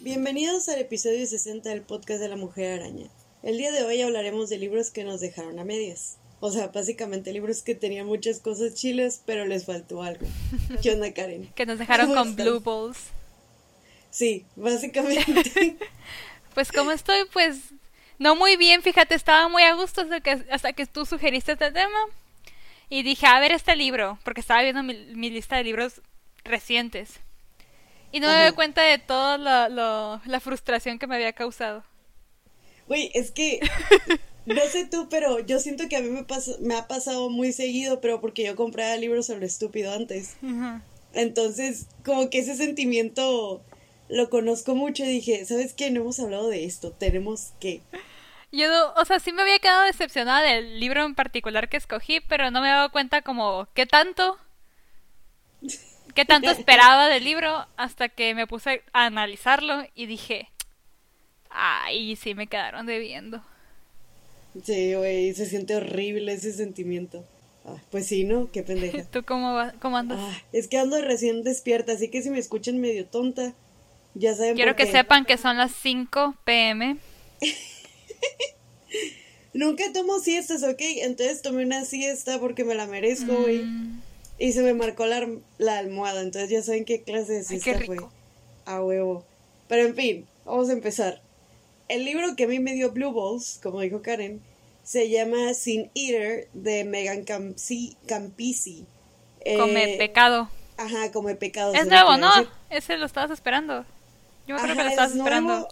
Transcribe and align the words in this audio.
Bienvenidos 0.00 0.68
al 0.68 0.78
episodio 0.78 1.26
60 1.26 1.68
del 1.68 1.82
podcast 1.82 2.20
de 2.20 2.28
la 2.28 2.36
Mujer 2.36 2.80
Araña. 2.80 3.08
El 3.42 3.58
día 3.58 3.72
de 3.72 3.82
hoy 3.82 4.02
hablaremos 4.02 4.48
de 4.48 4.58
libros 4.58 4.90
que 4.90 5.04
nos 5.04 5.20
dejaron 5.20 5.58
a 5.58 5.64
medias. 5.64 6.18
O 6.40 6.50
sea, 6.50 6.68
básicamente 6.68 7.32
libros 7.32 7.62
que 7.62 7.74
tenían 7.74 8.06
muchas 8.06 8.40
cosas 8.40 8.74
chiles, 8.74 9.22
pero 9.24 9.46
les 9.46 9.64
faltó 9.64 10.02
algo. 10.02 10.26
¿Qué 10.82 10.90
onda, 10.90 11.12
Karen? 11.14 11.52
Que 11.54 11.66
nos 11.66 11.78
dejaron 11.78 12.08
¿Cómo 12.08 12.20
con 12.20 12.36
blue 12.36 12.60
balls. 12.60 12.98
Sí, 14.10 14.44
básicamente. 14.56 15.76
Pues 16.54 16.70
como 16.70 16.90
estoy, 16.90 17.24
pues 17.32 17.72
no 18.22 18.36
muy 18.36 18.56
bien, 18.56 18.82
fíjate, 18.82 19.14
estaba 19.14 19.48
muy 19.48 19.62
a 19.64 19.74
gusto 19.74 20.02
hasta 20.02 20.20
que, 20.20 20.44
hasta 20.50 20.72
que 20.72 20.86
tú 20.86 21.04
sugeriste 21.06 21.52
este 21.52 21.70
tema. 21.72 21.98
Y 22.88 23.02
dije, 23.02 23.26
a 23.26 23.40
ver 23.40 23.52
este 23.52 23.74
libro, 23.74 24.18
porque 24.24 24.40
estaba 24.40 24.62
viendo 24.62 24.82
mi, 24.82 24.94
mi 25.14 25.30
lista 25.30 25.56
de 25.56 25.64
libros 25.64 26.02
recientes. 26.44 27.20
Y 28.12 28.20
no 28.20 28.28
me 28.28 28.34
doy 28.42 28.52
cuenta 28.52 28.82
de 28.82 28.98
toda 28.98 29.38
la 29.38 30.40
frustración 30.40 30.98
que 30.98 31.06
me 31.06 31.14
había 31.16 31.32
causado. 31.32 31.84
Güey, 32.88 33.10
es 33.14 33.30
que 33.30 33.60
no 34.46 34.60
sé 34.70 34.86
tú, 34.86 35.08
pero 35.08 35.38
yo 35.40 35.58
siento 35.58 35.88
que 35.88 35.96
a 35.96 36.00
mí 36.00 36.10
me, 36.10 36.26
pas- 36.26 36.58
me 36.58 36.74
ha 36.76 36.86
pasado 36.88 37.30
muy 37.30 37.52
seguido, 37.52 38.00
pero 38.00 38.20
porque 38.20 38.44
yo 38.44 38.54
compraba 38.56 38.96
libros 38.96 39.26
sobre 39.26 39.46
estúpido 39.46 39.94
antes. 39.94 40.34
Entonces, 41.14 41.86
como 42.04 42.28
que 42.30 42.40
ese 42.40 42.56
sentimiento 42.56 43.62
lo 44.08 44.28
conozco 44.28 44.74
mucho 44.74 45.04
y 45.04 45.08
dije, 45.08 45.44
¿sabes 45.46 45.72
qué? 45.72 45.90
No 45.90 46.02
hemos 46.02 46.20
hablado 46.20 46.48
de 46.48 46.64
esto, 46.66 46.90
tenemos 46.92 47.52
que. 47.60 47.80
Yo, 48.52 48.92
o 48.96 49.04
sea, 49.06 49.18
sí 49.18 49.32
me 49.32 49.42
había 49.42 49.58
quedado 49.58 49.84
decepcionada 49.84 50.42
del 50.42 50.78
libro 50.78 51.04
en 51.04 51.14
particular 51.14 51.68
que 51.70 51.78
escogí, 51.78 52.20
pero 52.20 52.50
no 52.50 52.60
me 52.60 52.68
había 52.68 52.76
dado 52.78 52.92
cuenta 52.92 53.22
como 53.22 53.66
qué 53.74 53.86
tanto, 53.86 54.38
qué 56.14 56.24
tanto 56.24 56.50
esperaba 56.52 57.08
del 57.08 57.24
libro 57.24 57.66
hasta 57.76 58.08
que 58.08 58.34
me 58.34 58.46
puse 58.46 58.82
a 58.92 59.06
analizarlo 59.06 59.84
y 59.94 60.06
dije, 60.06 60.50
ay, 61.50 62.16
sí 62.16 62.34
me 62.34 62.46
quedaron 62.46 62.86
debiendo. 62.86 63.42
Sí, 64.64 64.94
güey, 64.94 65.32
se 65.34 65.46
siente 65.46 65.74
horrible 65.76 66.34
ese 66.34 66.52
sentimiento. 66.52 67.24
Ah, 67.64 67.76
pues 67.90 68.06
sí, 68.06 68.24
¿no? 68.24 68.50
Qué 68.52 68.62
pendeja. 68.62 69.04
¿Tú 69.10 69.24
cómo, 69.24 69.54
va- 69.54 69.72
cómo 69.80 69.96
andas? 69.96 70.18
Ah, 70.20 70.36
es 70.52 70.68
que 70.68 70.76
ando 70.78 71.00
recién 71.00 71.42
despierta, 71.42 71.92
así 71.92 72.08
que 72.10 72.20
si 72.22 72.28
me 72.28 72.38
escuchan 72.38 72.78
medio 72.78 73.06
tonta, 73.06 73.54
ya 74.14 74.34
saben 74.34 74.56
Quiero 74.56 74.72
por 74.72 74.76
que 74.76 74.84
qué. 74.86 74.92
sepan 74.92 75.24
que 75.24 75.38
son 75.38 75.56
las 75.56 75.72
5 75.72 76.34
pm. 76.44 76.98
Nunca 79.54 79.84
tomo 79.92 80.18
siestas, 80.18 80.62
¿ok? 80.62 80.80
Entonces 80.80 81.42
tomé 81.42 81.64
una 81.64 81.84
siesta 81.84 82.38
porque 82.40 82.64
me 82.64 82.74
la 82.74 82.86
merezco, 82.86 83.34
güey. 83.42 83.62
Mm, 83.64 84.02
Y 84.38 84.52
se 84.52 84.62
me 84.62 84.74
marcó 84.74 85.06
la, 85.06 85.28
la 85.58 85.78
almohada, 85.78 86.22
entonces 86.22 86.50
ya 86.50 86.62
saben 86.62 86.84
qué 86.84 87.02
clase 87.02 87.32
de 87.34 87.44
Ay, 87.50 87.60
siesta 87.60 87.80
fue. 87.80 88.08
A 88.64 88.82
huevo. 88.82 89.24
Pero 89.68 89.86
en 89.86 89.94
fin, 89.94 90.26
vamos 90.44 90.68
a 90.70 90.72
empezar. 90.72 91.22
El 91.88 92.04
libro 92.04 92.34
que 92.36 92.44
a 92.44 92.48
mí 92.48 92.58
me 92.60 92.72
dio 92.74 92.92
Blue 92.92 93.12
Balls, 93.12 93.60
como 93.62 93.80
dijo 93.80 94.00
Karen, 94.02 94.40
se 94.82 95.10
llama 95.10 95.54
Sin 95.54 95.90
Eater 95.94 96.48
de 96.54 96.84
Megan 96.84 97.24
Campisi. 97.24 97.96
Campisi. 98.06 98.86
Eh, 99.40 99.58
come 99.58 99.96
pecado. 99.98 100.48
Ajá, 100.76 101.12
come 101.12 101.34
pecado. 101.36 101.74
Es 101.74 101.86
nuevo, 101.86 102.16
¿no? 102.16 102.30
Ese 102.70 102.96
lo 102.96 103.06
estabas 103.06 103.30
esperando. 103.30 103.84
Yo 104.46 104.56
creo 104.56 104.74
que 104.74 104.82
lo 104.82 104.88
es 104.88 104.92
estabas 104.92 105.14
nuevo. 105.14 105.68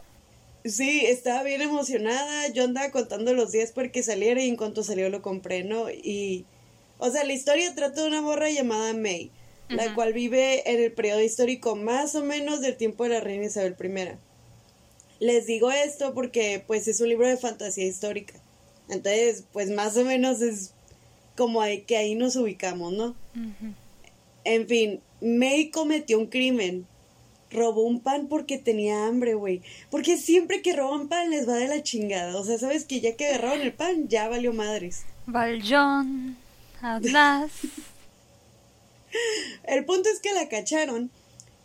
Sí, 0.64 1.04
estaba 1.06 1.42
bien 1.42 1.62
emocionada. 1.62 2.48
Yo 2.48 2.64
andaba 2.64 2.90
contando 2.90 3.32
los 3.32 3.52
días 3.52 3.72
porque 3.72 4.02
saliera 4.02 4.42
y 4.42 4.48
en 4.48 4.56
cuanto 4.56 4.82
salió 4.82 5.08
lo 5.08 5.22
compré, 5.22 5.64
¿no? 5.64 5.90
Y, 5.90 6.44
o 6.98 7.10
sea, 7.10 7.24
la 7.24 7.32
historia 7.32 7.74
trata 7.74 8.02
de 8.02 8.08
una 8.08 8.20
morra 8.20 8.50
llamada 8.50 8.92
May, 8.92 9.30
la 9.68 9.94
cual 9.94 10.12
vive 10.12 10.70
en 10.70 10.82
el 10.82 10.92
periodo 10.92 11.22
histórico 11.22 11.76
más 11.76 12.14
o 12.14 12.24
menos 12.24 12.60
del 12.60 12.76
tiempo 12.76 13.04
de 13.04 13.10
la 13.10 13.20
reina 13.20 13.46
Isabel 13.46 13.76
I. 13.82 14.16
Les 15.24 15.46
digo 15.46 15.70
esto 15.70 16.12
porque, 16.14 16.62
pues, 16.66 16.88
es 16.88 17.00
un 17.00 17.08
libro 17.08 17.28
de 17.28 17.36
fantasía 17.36 17.86
histórica. 17.86 18.34
Entonces, 18.88 19.44
pues, 19.52 19.70
más 19.70 19.96
o 19.96 20.04
menos 20.04 20.42
es 20.42 20.72
como 21.36 21.62
que 21.86 21.96
ahí 21.96 22.14
nos 22.14 22.36
ubicamos, 22.36 22.92
¿no? 22.92 23.14
En 24.44 24.66
fin, 24.66 25.00
May 25.20 25.70
cometió 25.70 26.18
un 26.18 26.26
crimen. 26.26 26.86
Robó 27.50 27.82
un 27.82 28.00
pan 28.00 28.28
porque 28.28 28.58
tenía 28.58 29.06
hambre, 29.06 29.34
güey. 29.34 29.62
Porque 29.90 30.16
siempre 30.16 30.62
que 30.62 30.74
roban 30.74 31.08
pan 31.08 31.30
les 31.30 31.48
va 31.48 31.54
de 31.54 31.68
la 31.68 31.82
chingada. 31.82 32.36
O 32.38 32.44
sea, 32.44 32.58
sabes 32.58 32.84
que 32.84 33.00
ya 33.00 33.16
que 33.16 33.26
agarraron 33.26 33.60
el 33.62 33.72
pan, 33.72 34.08
ya 34.08 34.28
valió 34.28 34.52
madres. 34.52 35.02
Valjean, 35.26 36.36
Atlas. 36.80 37.50
El 39.64 39.84
punto 39.84 40.08
es 40.08 40.20
que 40.20 40.32
la 40.32 40.48
cacharon. 40.48 41.10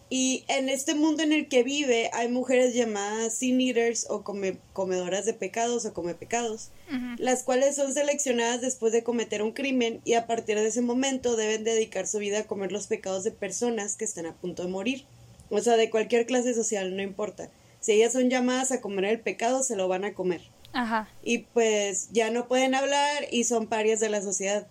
Y 0.07 0.43
en 0.49 0.69
este 0.69 0.93
mundo 0.93 1.23
en 1.23 1.33
el 1.33 1.47
que 1.49 1.63
vive 1.63 2.11
hay 2.13 2.27
mujeres 2.29 2.75
llamadas 2.75 3.33
sin 3.33 3.59
eaters 3.59 4.05
o 4.07 4.21
come- 4.23 4.57
comedoras 4.71 5.25
de 5.25 5.33
pecados 5.33 5.83
o 5.85 5.93
come 5.93 6.13
pecados, 6.13 6.69
las 7.17 7.41
cuales 7.41 7.75
son 7.75 7.91
seleccionadas 7.91 8.61
después 8.61 8.93
de 8.93 9.03
cometer 9.03 9.41
un 9.41 9.51
crimen 9.51 10.01
y 10.05 10.13
a 10.13 10.27
partir 10.27 10.57
de 10.59 10.67
ese 10.67 10.81
momento 10.81 11.35
deben 11.35 11.63
dedicar 11.63 12.05
su 12.05 12.19
vida 12.19 12.39
a 12.39 12.43
comer 12.43 12.71
los 12.71 12.85
pecados 12.85 13.23
de 13.23 13.31
personas 13.31 13.95
que 13.95 14.05
están 14.05 14.27
a 14.27 14.35
punto 14.35 14.61
de 14.63 14.69
morir. 14.69 15.05
O 15.49 15.59
sea, 15.59 15.77
de 15.77 15.89
cualquier 15.89 16.25
clase 16.25 16.53
social, 16.53 16.95
no 16.95 17.01
importa. 17.03 17.49
Si 17.79 17.91
ellas 17.93 18.13
son 18.13 18.29
llamadas 18.29 18.71
a 18.71 18.81
comer 18.81 19.05
el 19.05 19.19
pecado, 19.19 19.61
se 19.63 19.75
lo 19.75 19.87
van 19.87 20.05
a 20.05 20.13
comer. 20.13 20.41
Ajá. 20.73 21.07
Y 21.23 21.39
pues 21.39 22.09
ya 22.11 22.31
no 22.31 22.47
pueden 22.47 22.75
hablar 22.75 23.27
y 23.31 23.43
son 23.45 23.67
parias 23.67 23.99
de 23.99 24.09
la 24.09 24.21
sociedad. 24.21 24.67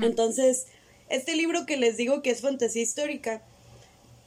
Entonces, 0.00 0.66
este 1.08 1.34
libro 1.34 1.66
que 1.66 1.76
les 1.76 1.96
digo 1.96 2.22
que 2.22 2.30
es 2.30 2.40
fantasía 2.40 2.82
histórica, 2.82 3.42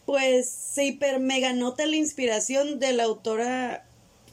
pues 0.06 0.50
se 0.50 0.86
hiper 0.86 1.20
mega 1.20 1.54
nota 1.54 1.86
la 1.86 1.96
inspiración 1.96 2.80
de 2.80 2.94
la 2.94 3.04
autora 3.04 3.86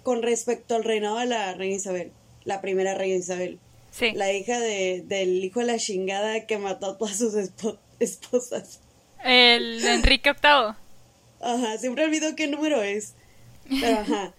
con 0.03 0.23
respecto 0.23 0.75
al 0.75 0.85
reinado 0.85 1.19
de 1.19 1.27
la 1.27 1.55
reina 1.55 1.77
Isabel, 1.77 2.13
la 2.45 2.61
primera 2.61 2.95
reina 2.95 3.17
Isabel, 3.17 3.59
Sí. 3.93 4.13
la 4.13 4.33
hija 4.33 4.59
de, 4.59 5.03
del 5.07 5.45
hijo 5.45 5.61
de 5.61 5.67
la 5.67 5.79
chingada 5.79 6.47
que 6.47 6.59
mató 6.59 6.87
a 6.87 6.99
todas 6.99 7.19
sus 7.19 7.35
espo- 7.35 7.79
esposas. 8.01 8.81
El 9.25 9.85
Enrique 9.87 10.33
VIII. 10.33 10.75
Ajá, 11.43 11.77
siempre 11.79 12.05
olvido 12.05 12.35
qué 12.37 12.47
número 12.47 12.83
es. 12.83 13.15
Pero 13.69 13.99
ajá. 13.99 14.35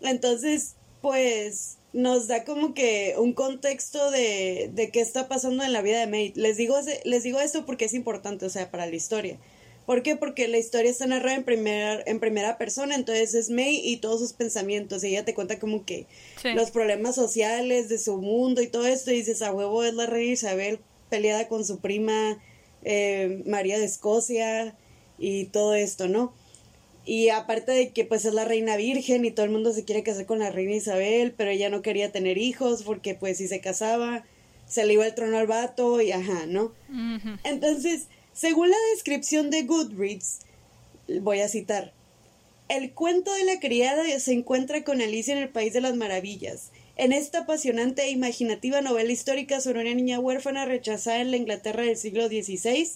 Entonces, 0.00 0.74
pues 1.00 1.76
nos 1.92 2.26
da 2.28 2.44
como 2.44 2.74
que 2.74 3.14
un 3.18 3.32
contexto 3.32 4.10
de, 4.10 4.70
de 4.72 4.90
qué 4.90 5.00
está 5.00 5.28
pasando 5.28 5.64
en 5.64 5.72
la 5.72 5.82
vida 5.82 6.00
de 6.00 6.06
May. 6.06 6.32
Les 6.36 6.56
digo, 6.56 6.76
les 7.04 7.22
digo 7.22 7.40
esto 7.40 7.64
porque 7.66 7.86
es 7.86 7.94
importante, 7.94 8.46
o 8.46 8.50
sea, 8.50 8.70
para 8.70 8.86
la 8.86 8.94
historia. 8.96 9.38
¿Por 9.86 10.02
qué? 10.02 10.16
Porque 10.16 10.48
la 10.48 10.58
historia 10.58 10.90
está 10.90 11.06
narrada 11.06 11.36
en 11.36 11.44
primera, 11.44 12.02
en 12.04 12.20
primera 12.20 12.58
persona, 12.58 12.94
entonces 12.94 13.34
es 13.34 13.48
May 13.48 13.80
y 13.82 13.96
todos 13.96 14.20
sus 14.20 14.34
pensamientos. 14.34 15.02
Y 15.02 15.08
ella 15.08 15.24
te 15.24 15.32
cuenta 15.34 15.58
como 15.58 15.86
que 15.86 16.06
Sí. 16.42 16.52
los 16.52 16.70
problemas 16.70 17.14
sociales 17.14 17.88
de 17.88 17.98
su 17.98 18.18
mundo 18.18 18.60
y 18.60 18.66
todo 18.66 18.86
esto. 18.86 19.10
Y 19.10 19.16
dices, 19.16 19.40
a 19.40 19.50
huevo 19.52 19.82
es 19.84 19.94
la 19.94 20.04
reina 20.06 20.32
Isabel 20.32 20.78
peleada 21.08 21.48
con 21.48 21.64
su 21.64 21.78
prima 21.80 22.38
eh, 22.84 23.42
María 23.46 23.78
de 23.78 23.86
Escocia 23.86 24.76
y 25.18 25.46
todo 25.46 25.74
esto, 25.74 26.08
¿no? 26.08 26.32
Y 27.04 27.30
aparte 27.30 27.72
de 27.72 27.90
que 27.90 28.04
pues 28.04 28.24
es 28.24 28.34
la 28.34 28.44
reina 28.44 28.76
virgen 28.76 29.24
y 29.24 29.30
todo 29.30 29.46
el 29.46 29.52
mundo 29.52 29.72
se 29.72 29.84
quiere 29.84 30.02
casar 30.02 30.26
con 30.26 30.38
la 30.38 30.50
reina 30.50 30.74
Isabel, 30.74 31.32
pero 31.36 31.50
ella 31.50 31.70
no 31.70 31.82
quería 31.82 32.12
tener 32.12 32.38
hijos 32.38 32.82
porque 32.82 33.14
pues 33.14 33.38
si 33.38 33.48
se 33.48 33.60
casaba 33.60 34.24
se 34.68 34.84
le 34.84 34.92
iba 34.94 35.06
el 35.06 35.14
trono 35.14 35.38
al 35.38 35.46
vato 35.46 36.00
y 36.00 36.12
ajá, 36.12 36.46
¿no? 36.46 36.72
Entonces, 37.42 38.08
según 38.34 38.70
la 38.70 38.76
descripción 38.94 39.50
de 39.50 39.62
Goodreads, 39.62 40.40
voy 41.22 41.40
a 41.40 41.48
citar, 41.48 41.92
el 42.68 42.92
cuento 42.92 43.32
de 43.32 43.44
la 43.44 43.60
criada 43.60 44.04
se 44.20 44.32
encuentra 44.32 44.84
con 44.84 45.00
Alicia 45.00 45.34
en 45.34 45.42
el 45.42 45.48
País 45.48 45.72
de 45.72 45.80
las 45.80 45.96
Maravillas. 45.96 46.70
En 46.96 47.12
esta 47.12 47.40
apasionante 47.40 48.02
e 48.02 48.10
imaginativa 48.10 48.82
novela 48.82 49.10
histórica 49.10 49.60
sobre 49.60 49.80
una 49.80 49.94
niña 49.94 50.20
huérfana 50.20 50.66
rechazada 50.66 51.20
en 51.20 51.30
la 51.30 51.38
Inglaterra 51.38 51.84
del 51.84 51.96
siglo 51.96 52.28
XVI, 52.28 52.90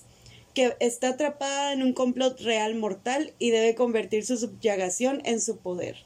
que 0.55 0.77
está 0.81 1.09
atrapada 1.11 1.73
en 1.73 1.83
un 1.83 1.93
complot 1.93 2.41
real 2.41 2.75
mortal 2.75 3.33
y 3.39 3.51
debe 3.51 3.75
convertir 3.75 4.25
su 4.27 4.37
subyagación 4.37 5.23
en 5.25 5.41
su 5.41 5.57
poder. 5.59 5.97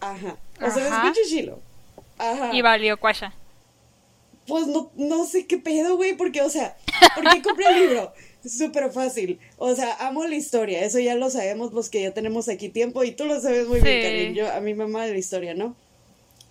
Ajá. 0.00 0.36
O 0.60 0.70
sea, 0.70 0.86
Ajá. 0.86 1.08
escucha 1.08 1.28
chilo. 1.28 1.60
Ajá. 2.18 2.50
Y 2.54 2.62
valió 2.62 2.98
cuasha. 2.98 3.32
Pues 4.46 4.66
no, 4.66 4.90
no 4.96 5.26
sé 5.26 5.46
qué 5.46 5.58
pedo, 5.58 5.96
güey, 5.96 6.14
porque, 6.16 6.42
o 6.42 6.50
sea, 6.50 6.76
¿por 7.14 7.28
qué 7.30 7.42
compré 7.42 7.66
el 7.68 7.80
libro? 7.80 8.12
Súper 8.44 8.90
fácil. 8.90 9.38
O 9.58 9.74
sea, 9.76 9.94
amo 10.06 10.24
la 10.26 10.34
historia, 10.34 10.82
eso 10.84 10.98
ya 10.98 11.14
lo 11.14 11.30
sabemos 11.30 11.72
los 11.72 11.90
que 11.90 12.02
ya 12.02 12.12
tenemos 12.12 12.48
aquí 12.48 12.68
tiempo 12.68 13.04
y 13.04 13.12
tú 13.12 13.26
lo 13.26 13.40
sabes 13.40 13.68
muy 13.68 13.80
bien, 13.80 13.96
Sí. 13.96 14.02
Karin. 14.02 14.34
Yo, 14.34 14.50
a 14.52 14.60
mí 14.60 14.74
me 14.74 14.86
mama 14.86 15.06
la 15.06 15.16
historia, 15.16 15.54
¿no? 15.54 15.76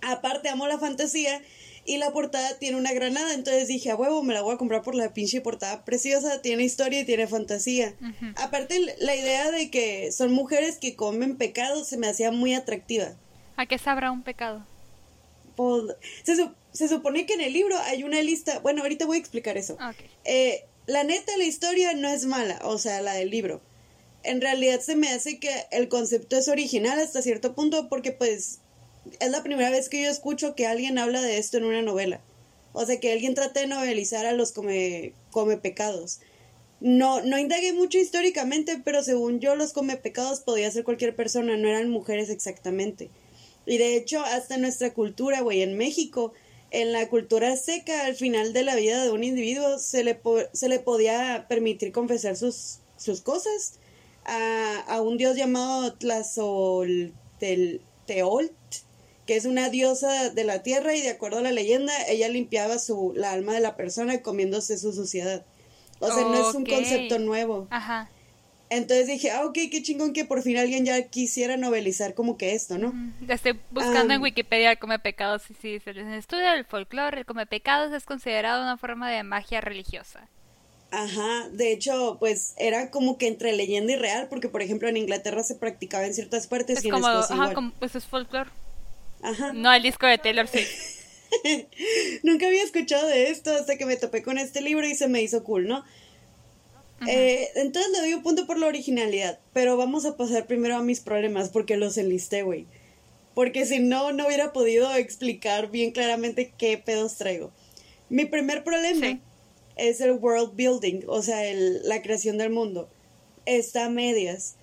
Aparte, 0.02 0.48
amo 0.48 0.66
la 0.66 0.78
fantasía 0.78 1.42
y 1.84 1.98
la 1.98 2.12
portada 2.12 2.58
tiene 2.58 2.76
una 2.76 2.92
granada, 2.92 3.34
entonces 3.34 3.68
dije, 3.68 3.90
a 3.90 3.96
huevo, 3.96 4.22
me 4.22 4.34
la 4.34 4.42
voy 4.42 4.54
a 4.54 4.58
comprar 4.58 4.82
por 4.82 4.94
la 4.94 5.12
pinche 5.12 5.40
portada 5.40 5.84
preciosa, 5.84 6.42
tiene 6.42 6.64
historia 6.64 7.00
y 7.00 7.04
tiene 7.04 7.26
fantasía. 7.26 7.94
Aparte, 8.36 8.78
la 8.98 9.16
idea 9.16 9.50
de 9.50 9.70
que 9.70 10.12
son 10.12 10.32
mujeres 10.32 10.78
que 10.78 10.94
comen 10.94 11.36
pecados 11.36 11.88
se 11.88 11.96
me 11.96 12.08
hacía 12.08 12.30
muy 12.30 12.54
atractiva. 12.54 13.14
¿A 13.56 13.66
qué 13.66 13.78
sabrá 13.78 14.10
un 14.10 14.22
pecado? 14.22 14.64
Pues, 15.56 15.84
se, 16.72 16.88
supone 16.88 17.26
que 17.26 17.34
en 17.34 17.40
el 17.40 17.52
libro 17.52 17.76
hay 17.78 18.04
una 18.04 18.22
lista. 18.22 18.60
Bueno, 18.60 18.82
ahorita 18.82 19.06
voy 19.06 19.16
a 19.16 19.20
explicar 19.20 19.56
eso. 19.56 19.76
Eh, 20.24 20.64
la 20.86 21.04
neta, 21.04 21.36
la 21.36 21.44
historia 21.44 21.92
no 21.94 22.08
es 22.08 22.24
mala, 22.26 22.60
o 22.64 22.78
sea, 22.78 23.00
la 23.02 23.12
del 23.12 23.30
libro. 23.30 23.60
En 24.22 24.40
realidad 24.40 24.80
se 24.80 24.96
me 24.96 25.08
hace 25.08 25.38
que 25.38 25.50
el 25.70 25.88
concepto 25.88 26.36
es 26.36 26.48
original 26.48 26.98
hasta 26.98 27.22
cierto 27.22 27.54
punto 27.54 27.88
porque 27.88 28.12
pues 28.12 28.60
es 29.18 29.30
la 29.30 29.42
primera 29.42 29.70
vez 29.70 29.88
que 29.88 30.02
yo 30.02 30.10
escucho 30.10 30.54
que 30.54 30.66
alguien 30.66 30.98
habla 30.98 31.20
de 31.22 31.38
esto 31.38 31.56
en 31.58 31.64
una 31.64 31.82
novela. 31.82 32.20
O 32.72 32.86
sea, 32.86 33.00
que 33.00 33.12
alguien 33.12 33.34
trate 33.34 33.60
de 33.60 33.66
novelizar 33.66 34.26
a 34.26 34.32
los 34.32 34.52
come, 34.52 35.12
come 35.30 35.56
pecados. 35.56 36.20
No, 36.80 37.20
no 37.22 37.38
indagué 37.38 37.72
mucho 37.72 37.98
históricamente, 37.98 38.80
pero 38.84 39.02
según 39.02 39.40
yo 39.40 39.54
los 39.56 39.72
come 39.72 39.96
pecados 39.96 40.40
podía 40.40 40.70
ser 40.70 40.84
cualquier 40.84 41.14
persona, 41.14 41.56
no 41.56 41.68
eran 41.68 41.90
mujeres 41.90 42.30
exactamente. 42.30 43.10
Y 43.66 43.78
de 43.78 43.96
hecho, 43.96 44.20
hasta 44.24 44.56
nuestra 44.56 44.94
cultura, 44.94 45.40
güey, 45.42 45.62
en 45.62 45.76
México, 45.76 46.32
en 46.70 46.92
la 46.92 47.08
cultura 47.08 47.56
seca, 47.56 48.06
al 48.06 48.14
final 48.14 48.52
de 48.52 48.62
la 48.62 48.76
vida 48.76 49.02
de 49.02 49.10
un 49.10 49.24
individuo 49.24 49.78
se 49.78 50.04
le, 50.04 50.20
se 50.52 50.68
le 50.68 50.78
podía 50.78 51.46
permitir 51.48 51.92
confesar 51.92 52.36
sus, 52.36 52.78
sus 52.96 53.20
cosas 53.20 53.74
a, 54.24 54.80
a 54.86 55.02
un 55.02 55.18
dios 55.18 55.36
llamado 55.36 55.94
Tlazol, 55.94 57.12
Teolt, 58.06 58.52
que 59.30 59.36
es 59.36 59.44
una 59.44 59.68
diosa 59.68 60.30
de 60.30 60.42
la 60.42 60.64
tierra 60.64 60.96
y 60.96 61.02
de 61.02 61.10
acuerdo 61.10 61.38
a 61.38 61.40
la 61.40 61.52
leyenda, 61.52 61.92
ella 62.08 62.28
limpiaba 62.28 62.80
su, 62.80 63.12
la 63.14 63.30
alma 63.30 63.52
de 63.52 63.60
la 63.60 63.76
persona 63.76 64.22
comiéndose 64.22 64.76
su 64.76 64.92
suciedad. 64.92 65.44
O 66.00 66.08
sea, 66.08 66.24
no 66.24 66.50
es 66.50 66.52
un 66.56 66.66
concepto 66.66 67.20
nuevo. 67.20 67.68
Ajá. 67.70 68.10
Entonces 68.70 69.06
dije, 69.06 69.30
ah, 69.30 69.44
ok, 69.44 69.56
qué 69.70 69.82
chingón 69.84 70.14
que 70.14 70.24
por 70.24 70.42
fin 70.42 70.56
alguien 70.56 70.84
ya 70.84 71.00
quisiera 71.02 71.56
novelizar 71.56 72.14
como 72.14 72.36
que 72.36 72.56
esto, 72.56 72.76
¿no? 72.76 72.92
Estoy 73.28 73.56
buscando 73.70 74.14
en 74.14 74.20
Wikipedia 74.20 74.72
el 74.72 74.80
come 74.80 74.98
pecados 74.98 75.48
y 75.48 75.54
sí, 75.54 75.78
se 75.78 75.94
les 75.94 76.08
estudia 76.08 76.54
el 76.54 76.64
folclore, 76.64 77.20
el 77.20 77.24
come 77.24 77.46
pecados 77.46 77.92
es 77.92 78.06
considerado 78.06 78.64
una 78.64 78.78
forma 78.78 79.12
de 79.12 79.22
magia 79.22 79.60
religiosa. 79.60 80.26
Ajá, 80.90 81.48
de 81.52 81.70
hecho, 81.70 82.16
pues 82.18 82.54
era 82.58 82.90
como 82.90 83.16
que 83.16 83.28
entre 83.28 83.52
leyenda 83.52 83.92
y 83.92 83.96
real, 83.96 84.26
porque 84.28 84.48
por 84.48 84.60
ejemplo 84.60 84.88
en 84.88 84.96
Inglaterra 84.96 85.44
se 85.44 85.54
practicaba 85.54 86.04
en 86.04 86.14
ciertas 86.14 86.48
partes 86.48 86.78
es 86.78 86.84
y 86.84 86.90
como, 86.90 87.06
ajá, 87.06 87.54
como, 87.54 87.70
pues 87.78 87.94
es 87.94 88.06
folclore. 88.06 88.50
Ajá. 89.22 89.52
No 89.52 89.72
el 89.72 89.82
disco 89.82 90.06
de 90.06 90.18
Taylor 90.18 90.48
Swift. 90.48 90.70
Nunca 92.22 92.46
había 92.46 92.62
escuchado 92.62 93.06
de 93.06 93.30
esto 93.30 93.50
hasta 93.52 93.76
que 93.76 93.86
me 93.86 93.96
topé 93.96 94.22
con 94.22 94.38
este 94.38 94.60
libro 94.60 94.86
y 94.86 94.94
se 94.94 95.08
me 95.08 95.22
hizo 95.22 95.44
cool, 95.44 95.68
¿no? 95.68 95.84
Eh, 97.06 97.48
entonces 97.54 97.90
le 97.92 98.00
doy 98.00 98.14
un 98.14 98.22
punto 98.22 98.46
por 98.46 98.58
la 98.58 98.66
originalidad, 98.66 99.38
pero 99.54 99.76
vamos 99.76 100.04
a 100.04 100.16
pasar 100.16 100.46
primero 100.46 100.76
a 100.76 100.82
mis 100.82 101.00
problemas 101.00 101.48
porque 101.48 101.76
los 101.76 101.96
enlisté, 101.96 102.42
güey. 102.42 102.66
Porque 103.34 103.64
si 103.64 103.78
no, 103.78 104.12
no 104.12 104.26
hubiera 104.26 104.52
podido 104.52 104.94
explicar 104.94 105.70
bien 105.70 105.92
claramente 105.92 106.52
qué 106.58 106.76
pedos 106.76 107.16
traigo. 107.16 107.52
Mi 108.10 108.26
primer 108.26 108.64
problema 108.64 109.18
es 109.76 110.00
el 110.00 110.12
world 110.12 110.54
building, 110.56 111.02
o 111.06 111.22
sea, 111.22 111.40
la 111.54 112.02
creación 112.02 112.36
del 112.38 112.50
mundo. 112.50 112.90
Está 113.46 113.86
a 113.86 113.90
medias. 113.90 114.56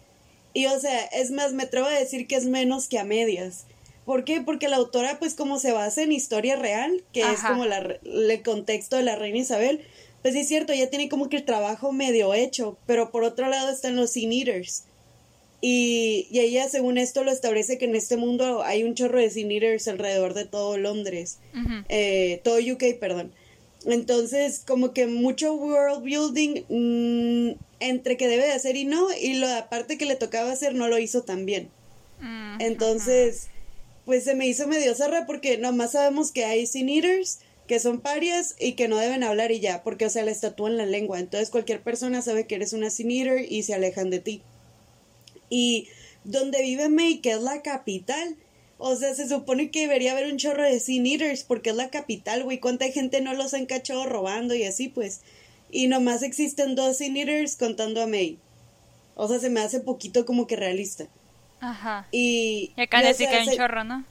Y 0.53 0.67
o 0.67 0.79
sea, 0.79 1.05
es 1.05 1.31
más, 1.31 1.53
me 1.53 1.63
atrevo 1.63 1.87
a 1.87 1.91
decir 1.91 2.27
que 2.27 2.35
es 2.35 2.45
menos 2.45 2.87
que 2.87 2.99
a 2.99 3.03
medias. 3.03 3.65
¿Por 4.07 4.23
qué? 4.23 4.39
Porque 4.39 4.69
la 4.69 4.77
autora, 4.77 5.19
pues 5.19 5.33
como 5.33 5.59
se 5.59 5.73
basa 5.73 6.01
en 6.01 6.13
historia 6.13 6.55
real, 6.55 7.03
que 7.11 7.19
es 7.19 7.41
como 7.41 7.65
la, 7.65 7.99
el 8.05 8.41
contexto 8.41 8.95
de 8.95 9.03
la 9.03 9.17
reina 9.17 9.39
Isabel, 9.39 9.81
pues 10.21 10.33
sí 10.33 10.39
es 10.39 10.47
cierto, 10.47 10.73
ya 10.73 10.89
tiene 10.89 11.09
como 11.09 11.27
que 11.27 11.35
el 11.35 11.43
trabajo 11.43 11.91
medio 11.91 12.33
hecho, 12.33 12.77
pero 12.85 13.11
por 13.11 13.25
otro 13.25 13.49
lado 13.49 13.69
están 13.69 13.97
los 13.97 14.11
Sin 14.11 14.31
Eaters. 14.31 14.85
Y, 15.59 16.25
y 16.31 16.39
ella, 16.39 16.69
según 16.69 16.97
esto, 16.97 17.25
lo 17.25 17.31
establece 17.31 17.77
que 17.77 17.83
en 17.83 17.95
este 17.95 18.15
mundo 18.15 18.63
hay 18.63 18.85
un 18.85 18.95
chorro 18.95 19.19
de 19.19 19.29
Sin 19.29 19.51
Eaters 19.51 19.89
alrededor 19.89 20.33
de 20.33 20.45
todo 20.45 20.77
Londres, 20.77 21.39
eh, 21.89 22.39
todo 22.45 22.59
UK, 22.59 22.97
perdón. 23.01 23.33
Entonces, 23.85 24.63
como 24.65 24.93
que 24.93 25.07
mucho 25.07 25.53
world 25.53 26.05
building 26.05 26.63
mm, 26.69 27.59
entre 27.81 28.15
que 28.15 28.29
debe 28.29 28.45
de 28.45 28.53
hacer 28.53 28.77
y 28.77 28.85
no, 28.85 29.09
y 29.21 29.33
la 29.33 29.67
parte 29.67 29.97
que 29.97 30.05
le 30.05 30.15
tocaba 30.15 30.49
hacer 30.53 30.75
no 30.75 30.87
lo 30.87 30.97
hizo 30.97 31.23
tan 31.23 31.45
bien. 31.45 31.67
Entonces, 32.59 33.49
pues 34.07 34.23
se 34.23 34.35
me 34.35 34.47
hizo 34.47 34.67
medio 34.67 34.95
zarra 34.95 35.25
porque 35.25 35.57
nomás 35.57 35.91
sabemos 35.91 36.31
que 36.31 36.45
hay 36.45 36.65
Sin 36.65 36.87
Eaters 36.87 37.39
que 37.67 37.81
son 37.81 37.99
parias 37.99 38.55
y 38.57 38.73
que 38.73 38.87
no 38.87 38.97
deben 38.97 39.23
hablar 39.23 39.51
y 39.51 39.59
ya, 39.59 39.83
porque 39.83 40.05
o 40.05 40.09
sea, 40.09 40.23
le 40.23 40.31
en 40.31 40.77
la 40.77 40.85
lengua. 40.85 41.19
Entonces 41.19 41.49
cualquier 41.49 41.81
persona 41.81 42.21
sabe 42.21 42.47
que 42.47 42.55
eres 42.55 42.71
una 42.71 42.89
sin 42.89 43.11
eater 43.11 43.51
y 43.51 43.63
se 43.63 43.73
alejan 43.73 44.09
de 44.09 44.19
ti. 44.19 44.41
Y 45.49 45.89
donde 46.23 46.61
vive 46.61 46.87
May, 46.87 47.19
que 47.19 47.31
es 47.31 47.41
la 47.41 47.61
capital, 47.61 48.37
o 48.77 48.95
sea, 48.95 49.13
se 49.13 49.27
supone 49.27 49.69
que 49.71 49.81
debería 49.81 50.13
haber 50.13 50.31
un 50.31 50.37
chorro 50.37 50.63
de 50.63 50.79
sin 50.79 51.05
eaters 51.05 51.43
porque 51.43 51.71
es 51.71 51.75
la 51.75 51.89
capital, 51.89 52.45
güey. 52.45 52.59
¿Cuánta 52.59 52.89
gente 52.89 53.19
no 53.19 53.33
los 53.33 53.53
han 53.53 53.65
cachado 53.65 54.05
robando 54.05 54.55
y 54.55 54.63
así, 54.63 54.87
pues? 54.87 55.19
Y 55.69 55.87
nomás 55.87 56.23
existen 56.23 56.75
dos 56.75 56.99
sin 56.99 57.17
eaters 57.17 57.57
contando 57.57 58.01
a 58.01 58.07
May. 58.07 58.37
O 59.15 59.27
sea, 59.27 59.39
se 59.39 59.49
me 59.49 59.59
hace 59.59 59.81
poquito 59.81 60.25
como 60.25 60.47
que 60.47 60.55
realista. 60.55 61.09
Ajá. 61.59 62.07
Y, 62.11 62.73
y 62.75 62.81
acá 62.81 63.01
que 63.01 63.27
hay 63.27 63.47
un 63.47 63.55
chorro, 63.55 63.83
¿no? 63.83 64.05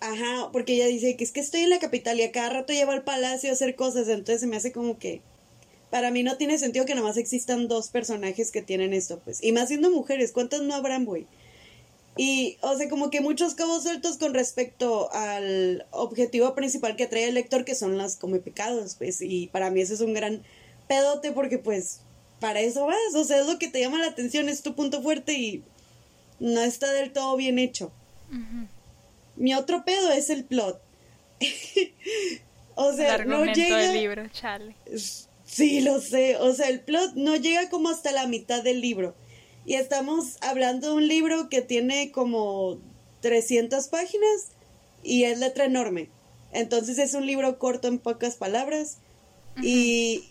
Ajá, 0.00 0.50
porque 0.52 0.74
ella 0.74 0.86
dice 0.86 1.16
que 1.16 1.24
es 1.24 1.32
que 1.32 1.40
estoy 1.40 1.62
en 1.62 1.70
la 1.70 1.80
capital 1.80 2.20
y 2.20 2.22
a 2.22 2.32
cada 2.32 2.50
rato 2.50 2.72
lleva 2.72 2.92
al 2.92 3.02
palacio 3.02 3.50
a 3.50 3.54
hacer 3.54 3.74
cosas, 3.74 4.08
entonces 4.08 4.40
se 4.40 4.46
me 4.46 4.56
hace 4.56 4.72
como 4.72 4.98
que 4.98 5.22
para 5.90 6.10
mí 6.10 6.22
no 6.22 6.36
tiene 6.36 6.58
sentido 6.58 6.86
que 6.86 6.94
nomás 6.94 7.16
existan 7.16 7.66
dos 7.66 7.88
personajes 7.88 8.52
que 8.52 8.62
tienen 8.62 8.92
esto, 8.92 9.20
pues. 9.24 9.42
Y 9.42 9.52
más 9.52 9.68
siendo 9.68 9.90
mujeres, 9.90 10.32
¿cuántas 10.32 10.60
no 10.62 10.74
habrán, 10.74 11.04
güey? 11.04 11.26
Y, 12.16 12.58
o 12.62 12.76
sea, 12.76 12.88
como 12.88 13.10
que 13.10 13.20
muchos 13.20 13.54
cabos 13.54 13.84
sueltos 13.84 14.18
con 14.18 14.34
respecto 14.34 15.10
al 15.12 15.86
objetivo 15.92 16.54
principal 16.54 16.96
que 16.96 17.06
trae 17.06 17.28
el 17.28 17.34
lector, 17.34 17.64
que 17.64 17.74
son 17.74 17.96
las 17.96 18.16
come 18.16 18.40
pecados, 18.40 18.96
pues. 18.96 19.20
Y 19.20 19.46
para 19.48 19.70
mí 19.70 19.80
eso 19.80 19.94
es 19.94 20.00
un 20.00 20.14
gran 20.14 20.42
pedote 20.88 21.32
porque, 21.32 21.58
pues, 21.58 22.00
para 22.40 22.60
eso 22.60 22.86
vas. 22.86 23.14
O 23.14 23.24
sea, 23.24 23.40
es 23.40 23.46
lo 23.46 23.58
que 23.58 23.68
te 23.68 23.80
llama 23.80 23.98
la 23.98 24.08
atención, 24.08 24.48
es 24.48 24.62
tu 24.62 24.74
punto 24.74 25.00
fuerte 25.00 25.32
y 25.34 25.62
no 26.40 26.60
está 26.60 26.92
del 26.92 27.12
todo 27.12 27.36
bien 27.36 27.58
hecho. 27.58 27.92
Mi 29.36 29.54
otro 29.54 29.84
pedo 29.84 30.10
es 30.10 30.30
el 30.30 30.44
plot. 30.44 30.80
o 32.74 32.92
sea, 32.92 33.18
no 33.24 33.44
llega. 33.44 33.78
Del 33.78 33.96
libro, 33.96 34.28
chale. 34.28 34.74
Sí, 35.44 35.80
lo 35.80 36.00
sé. 36.00 36.36
O 36.36 36.52
sea, 36.52 36.68
el 36.68 36.80
plot 36.80 37.14
no 37.14 37.36
llega 37.36 37.70
como 37.70 37.88
hasta 37.88 38.12
la 38.12 38.26
mitad 38.26 38.62
del 38.62 38.80
libro. 38.80 39.14
Y 39.64 39.74
estamos 39.74 40.36
hablando 40.40 40.88
de 40.88 40.94
un 40.94 41.08
libro 41.08 41.48
que 41.48 41.62
tiene 41.62 42.10
como 42.10 42.78
300 43.20 43.88
páginas 43.88 44.52
y 45.02 45.24
es 45.24 45.38
letra 45.38 45.64
enorme. 45.64 46.08
Entonces 46.52 46.98
es 46.98 47.14
un 47.14 47.26
libro 47.26 47.58
corto 47.58 47.88
en 47.88 47.98
pocas 47.98 48.36
palabras. 48.36 48.98
Y, 49.62 50.24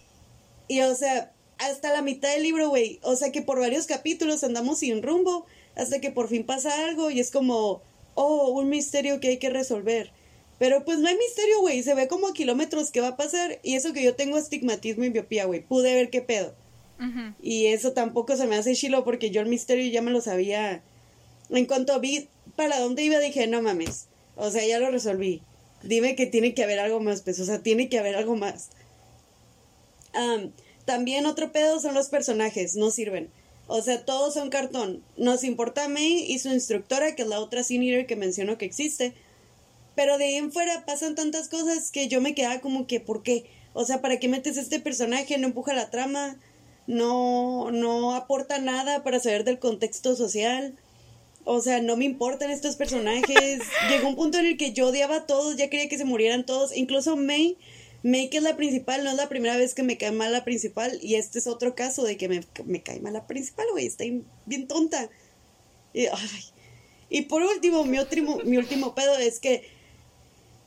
y, 0.68 0.82
o 0.82 0.96
sea, 0.96 1.34
hasta 1.58 1.92
la 1.92 2.02
mitad 2.02 2.30
del 2.30 2.44
libro, 2.44 2.70
güey. 2.70 3.00
O 3.04 3.16
sea 3.16 3.32
que 3.32 3.42
por 3.42 3.60
varios 3.60 3.86
capítulos 3.86 4.44
andamos 4.44 4.80
sin 4.80 5.02
rumbo 5.04 5.46
hasta 5.78 6.02
que 6.02 6.12
por 6.12 6.28
fin 6.28 6.44
pasa 6.44 6.86
algo 6.86 7.10
y 7.12 7.20
es 7.20 7.32
como, 7.32 7.82
oh, 8.16 8.50
un 8.50 8.70
misterio 8.70 9.20
que 9.20 9.30
hay 9.30 9.38
que 9.38 9.50
resolver. 9.50 10.12
Pero 10.60 10.84
pues 10.84 10.98
no 10.98 11.08
hay 11.08 11.16
misterio, 11.16 11.60
güey. 11.62 11.84
Se 11.84 11.94
ve 11.94 12.08
como 12.08 12.28
a 12.28 12.34
kilómetros 12.34 12.90
que 12.90 13.00
va 13.00 13.10
a 13.10 13.18
pasar. 13.18 13.60
Y 13.62 13.76
eso 13.76 13.94
que 13.94 14.04
yo 14.04 14.16
tengo 14.16 14.38
estigmatismo 14.38 15.04
y 15.04 15.12
miopía, 15.12 15.46
güey. 15.46 15.62
Pude 15.62 15.94
ver 15.94 16.10
qué 16.10 16.22
pedo. 16.22 16.56
Y 17.44 17.68
eso 17.68 17.94
tampoco 17.94 18.36
se 18.36 18.48
me 18.48 18.56
hace 18.56 18.74
chilo 18.74 19.04
porque 19.04 19.30
yo 19.30 19.42
el 19.42 19.48
misterio 19.48 19.86
ya 19.92 20.02
me 20.02 20.10
lo 20.10 20.20
sabía. 20.20 20.82
En 21.52 21.68
cuanto 21.68 22.00
vi 22.00 22.28
para 22.56 22.80
dónde 22.80 23.04
iba, 23.04 23.20
dije, 23.20 23.46
no 23.46 23.62
mames. 23.62 24.08
O 24.36 24.50
sea, 24.50 24.66
ya 24.66 24.80
lo 24.80 24.90
resolví. 24.90 25.44
Dime 25.84 26.16
que 26.16 26.26
tiene 26.26 26.56
que 26.56 26.64
haber 26.64 26.80
algo 26.80 27.00
más, 27.00 27.22
pues. 27.22 27.40
O 27.40 27.46
sea, 27.46 27.62
tiene 27.62 27.88
que 27.88 28.00
haber 28.00 28.16
algo 28.16 28.36
más. 28.36 28.70
también 30.86 31.28
otro 31.28 31.52
pedo 31.52 31.80
son 31.80 31.94
los 31.94 32.10
personajes. 32.10 32.76
No 32.76 32.90
sirven. 32.90 33.30
O 33.68 33.82
sea, 33.82 34.06
todos 34.06 34.34
son 34.34 34.50
cartón. 34.50 35.04
Nos 35.18 35.44
importa 35.44 35.90
May 35.90 36.26
y 36.28 36.40
su 36.40 36.50
instructora, 36.50 37.16
que 37.16 37.24
es 37.24 37.28
la 37.28 37.40
otra 37.40 37.64
senior 37.64 38.06
que 38.06 38.16
menciono 38.16 38.58
que 38.58 38.66
existe. 38.66 39.14
Pero 39.96 40.18
de 40.18 40.26
ahí 40.26 40.36
en 40.36 40.52
fuera 40.52 40.86
pasan 40.86 41.16
tantas 41.16 41.50
cosas 41.50 41.92
que 41.92 42.08
yo 42.08 42.22
me 42.22 42.34
quedaba 42.34 42.60
como 42.60 42.88
que, 42.88 43.00
¿por 43.00 43.24
qué? 43.24 43.46
O 43.74 43.84
sea, 43.84 44.02
¿para 44.02 44.20
qué 44.20 44.28
metes 44.28 44.58
este 44.58 44.80
personaje? 44.80 45.38
No 45.38 45.48
empuja 45.48 45.74
la 45.74 45.90
trama, 45.90 46.38
no, 46.88 47.72
no 47.72 48.16
aporta 48.16 48.60
nada 48.60 49.04
para 49.04 49.20
saber 49.20 49.44
del 49.44 49.60
contexto 49.60 50.16
social. 50.16 50.76
O 51.44 51.62
sea, 51.62 51.82
no 51.82 51.98
me 51.98 52.06
importan 52.06 52.52
estos 52.52 52.76
personajes. 52.76 53.60
Llegó 53.90 54.08
un 54.08 54.16
punto 54.16 54.38
en 54.38 54.46
el 54.46 54.58
que 54.58 54.72
yo 54.72 54.88
odiaba 54.88 55.18
a 55.18 55.26
todos, 55.26 55.58
ya 55.58 55.70
quería 55.70 55.90
que 55.90 55.98
se 55.98 56.06
murieran 56.06 56.46
todos. 56.46 56.76
Incluso 56.76 57.18
May 57.18 57.58
May, 58.04 58.30
que 58.30 58.38
es 58.38 58.44
la 58.44 58.56
principal, 58.56 59.04
no 59.04 59.10
es 59.10 59.16
la 59.16 59.30
primera 59.30 59.58
vez 59.58 59.74
que 59.74 59.84
me 59.84 59.98
cae 59.98 60.12
mal 60.12 60.32
la 60.32 60.44
principal. 60.44 61.00
Y 61.02 61.16
este 61.16 61.40
es 61.40 61.48
otro 61.48 61.76
caso 61.76 62.04
de 62.04 62.18
que 62.18 62.30
me, 62.30 62.42
me 62.66 62.82
cae 62.82 63.00
mal 63.00 63.14
la 63.14 63.28
principal, 63.28 63.66
güey. 63.72 63.88
Está 63.88 64.06
bien 64.46 64.68
tonta. 64.68 65.10
Y, 67.10 67.22
por 67.24 67.42
último, 67.42 67.84
mi 67.86 68.00
último, 68.00 68.40
mi 68.44 68.58
último 68.58 68.94
pedo 68.94 69.18
es 69.18 69.40
que 69.40 69.70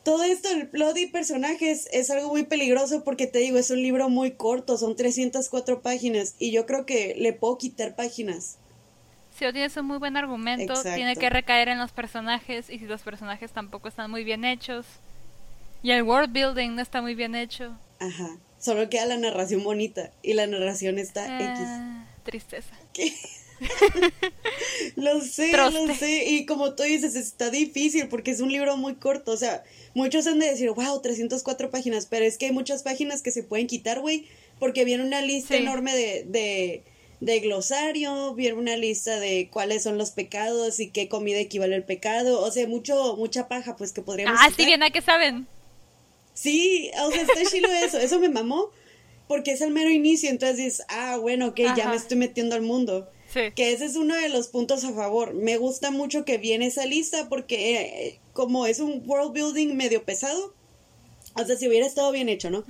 todo 0.03 0.25
esto 0.25 0.49
del 0.49 0.69
plot 0.69 0.97
y 0.99 1.07
personajes 1.07 1.89
es 1.93 2.11
algo 2.11 2.31
muy 2.31 2.45
peligroso 2.45 3.05
porque 3.05 3.27
te 3.27 3.39
digo, 3.39 3.59
es 3.59 3.71
un 3.71 3.83
libro 3.83 4.09
muy 4.09 4.33
corto, 4.33 4.77
son 4.77 4.97
304 4.97 5.83
páginas. 5.83 6.35
Y 6.39 6.51
yo 6.51 6.67
creo 6.67 6.85
que 6.87 7.15
le 7.17 7.33
puedo 7.33 7.59
quitar 7.59 7.95
páginas. 7.95 8.57
Si 9.39 9.45
no 9.45 9.53
tienes 9.53 9.77
un 9.77 9.87
muy 9.87 9.99
buen 9.99 10.17
argumento, 10.17 10.75
tiene 10.83 11.15
que 11.17 11.31
recaer 11.31 11.69
en 11.69 11.79
los 11.79 11.93
personajes 11.93 12.69
y 12.69 12.79
si 12.79 12.87
los 12.87 13.03
personajes 13.03 13.53
tampoco 13.53 13.89
están 13.89 14.11
muy 14.11 14.25
bien 14.25 14.45
hechos 14.45 14.87
y 15.83 15.91
el 15.93 16.03
world 16.03 16.33
building 16.33 16.75
no 16.75 16.83
está 16.83 17.01
muy 17.03 17.15
bien 17.15 17.35
hecho. 17.35 17.77
Ajá. 17.99 18.37
Solo 18.59 18.91
queda 18.91 19.07
la 19.07 19.17
narración 19.17 19.65
bonita 19.65 20.13
y 20.23 20.35
la 20.35 20.47
narración 20.47 20.99
está 20.99 21.25
X. 21.25 21.67
Ah, 21.67 22.07
tristeza. 22.25 22.75
¿Qué? 22.93 23.15
lo 24.97 25.21
sé, 25.23 25.53
lo 25.53 25.95
sé. 25.95 26.25
Y 26.29 26.47
como 26.47 26.75
tú 26.75 26.83
dices, 26.83 27.17
está 27.17 27.51
difícil 27.51 28.09
porque 28.09 28.31
es 28.31 28.41
un 28.41 28.53
libro 28.53 28.77
muy 28.77 28.97
corto. 28.97 29.33
O 29.33 29.37
sea, 29.37 29.65
muchos 29.95 30.27
han 30.27 30.39
de 30.39 30.51
decir, 30.51 30.71
wow, 30.71 31.01
304 31.01 31.71
páginas. 31.71 32.07
Pero 32.07 32.27
es 32.27 32.37
que 32.37 32.47
hay 32.47 32.53
muchas 32.53 32.83
páginas 32.83 33.23
que 33.23 33.31
se 33.31 33.43
pueden 33.43 33.67
quitar, 33.67 34.01
güey. 34.01 34.27
Porque 34.59 34.85
viene 34.85 35.05
una 35.05 35.23
lista 35.23 35.57
enorme 35.57 35.97
de, 35.97 36.25
de, 36.29 36.83
de, 37.21 37.41
glosario, 37.41 38.35
viene 38.35 38.59
una 38.59 38.77
lista 38.77 39.19
de 39.19 39.49
cuáles 39.51 39.83
son 39.83 39.97
los 39.97 40.11
pecados 40.11 40.81
y 40.81 40.91
qué 40.91 41.09
comida 41.09 41.39
equivale 41.39 41.77
al 41.77 41.85
pecado. 41.85 42.43
O 42.43 42.51
sea, 42.51 42.67
mucho, 42.67 43.17
mucha 43.17 43.49
paja, 43.49 43.77
pues 43.77 43.93
que 43.93 44.03
podríamos. 44.03 44.39
Ah, 44.39 44.51
sí, 44.55 44.67
bien, 44.67 44.83
¿a 44.83 44.91
qué 44.91 45.01
saben? 45.01 45.47
Sí, 46.41 46.91
o 47.05 47.11
sea, 47.11 47.21
está 47.21 47.45
chilo 47.51 47.69
eso. 47.71 47.99
Eso 47.99 48.19
me 48.19 48.31
mamó 48.31 48.71
porque 49.29 49.53
es 49.53 49.61
el 49.61 49.73
mero 49.73 49.91
inicio. 49.91 50.31
Entonces 50.31 50.57
dices, 50.57 50.87
ah, 50.89 51.19
bueno, 51.19 51.49
ok, 51.49 51.61
ya 51.77 51.89
me 51.91 51.97
estoy 51.97 52.17
metiendo 52.17 52.55
al 52.55 52.63
mundo. 52.63 53.11
Que 53.33 53.73
ese 53.73 53.85
es 53.85 53.95
uno 53.95 54.15
de 54.17 54.29
los 54.29 54.49
puntos 54.49 54.83
a 54.85 54.93
favor. 54.93 55.35
Me 55.35 55.59
gusta 55.59 55.91
mucho 55.91 56.25
que 56.25 56.39
viene 56.39 56.67
esa 56.67 56.87
lista 56.87 57.29
porque 57.29 57.81
eh, 57.81 58.21
como 58.33 58.67
es 58.67 58.81
un 58.81 59.03
world 59.07 59.33
building 59.33 59.77
medio 59.77 60.03
pesado, 60.03 60.55
o 61.35 61.45
sea, 61.45 61.57
si 61.57 61.69
hubiera 61.69 61.87
estado 61.87 62.11
bien 62.11 62.29
hecho, 62.29 62.51
¿no? 62.51 62.65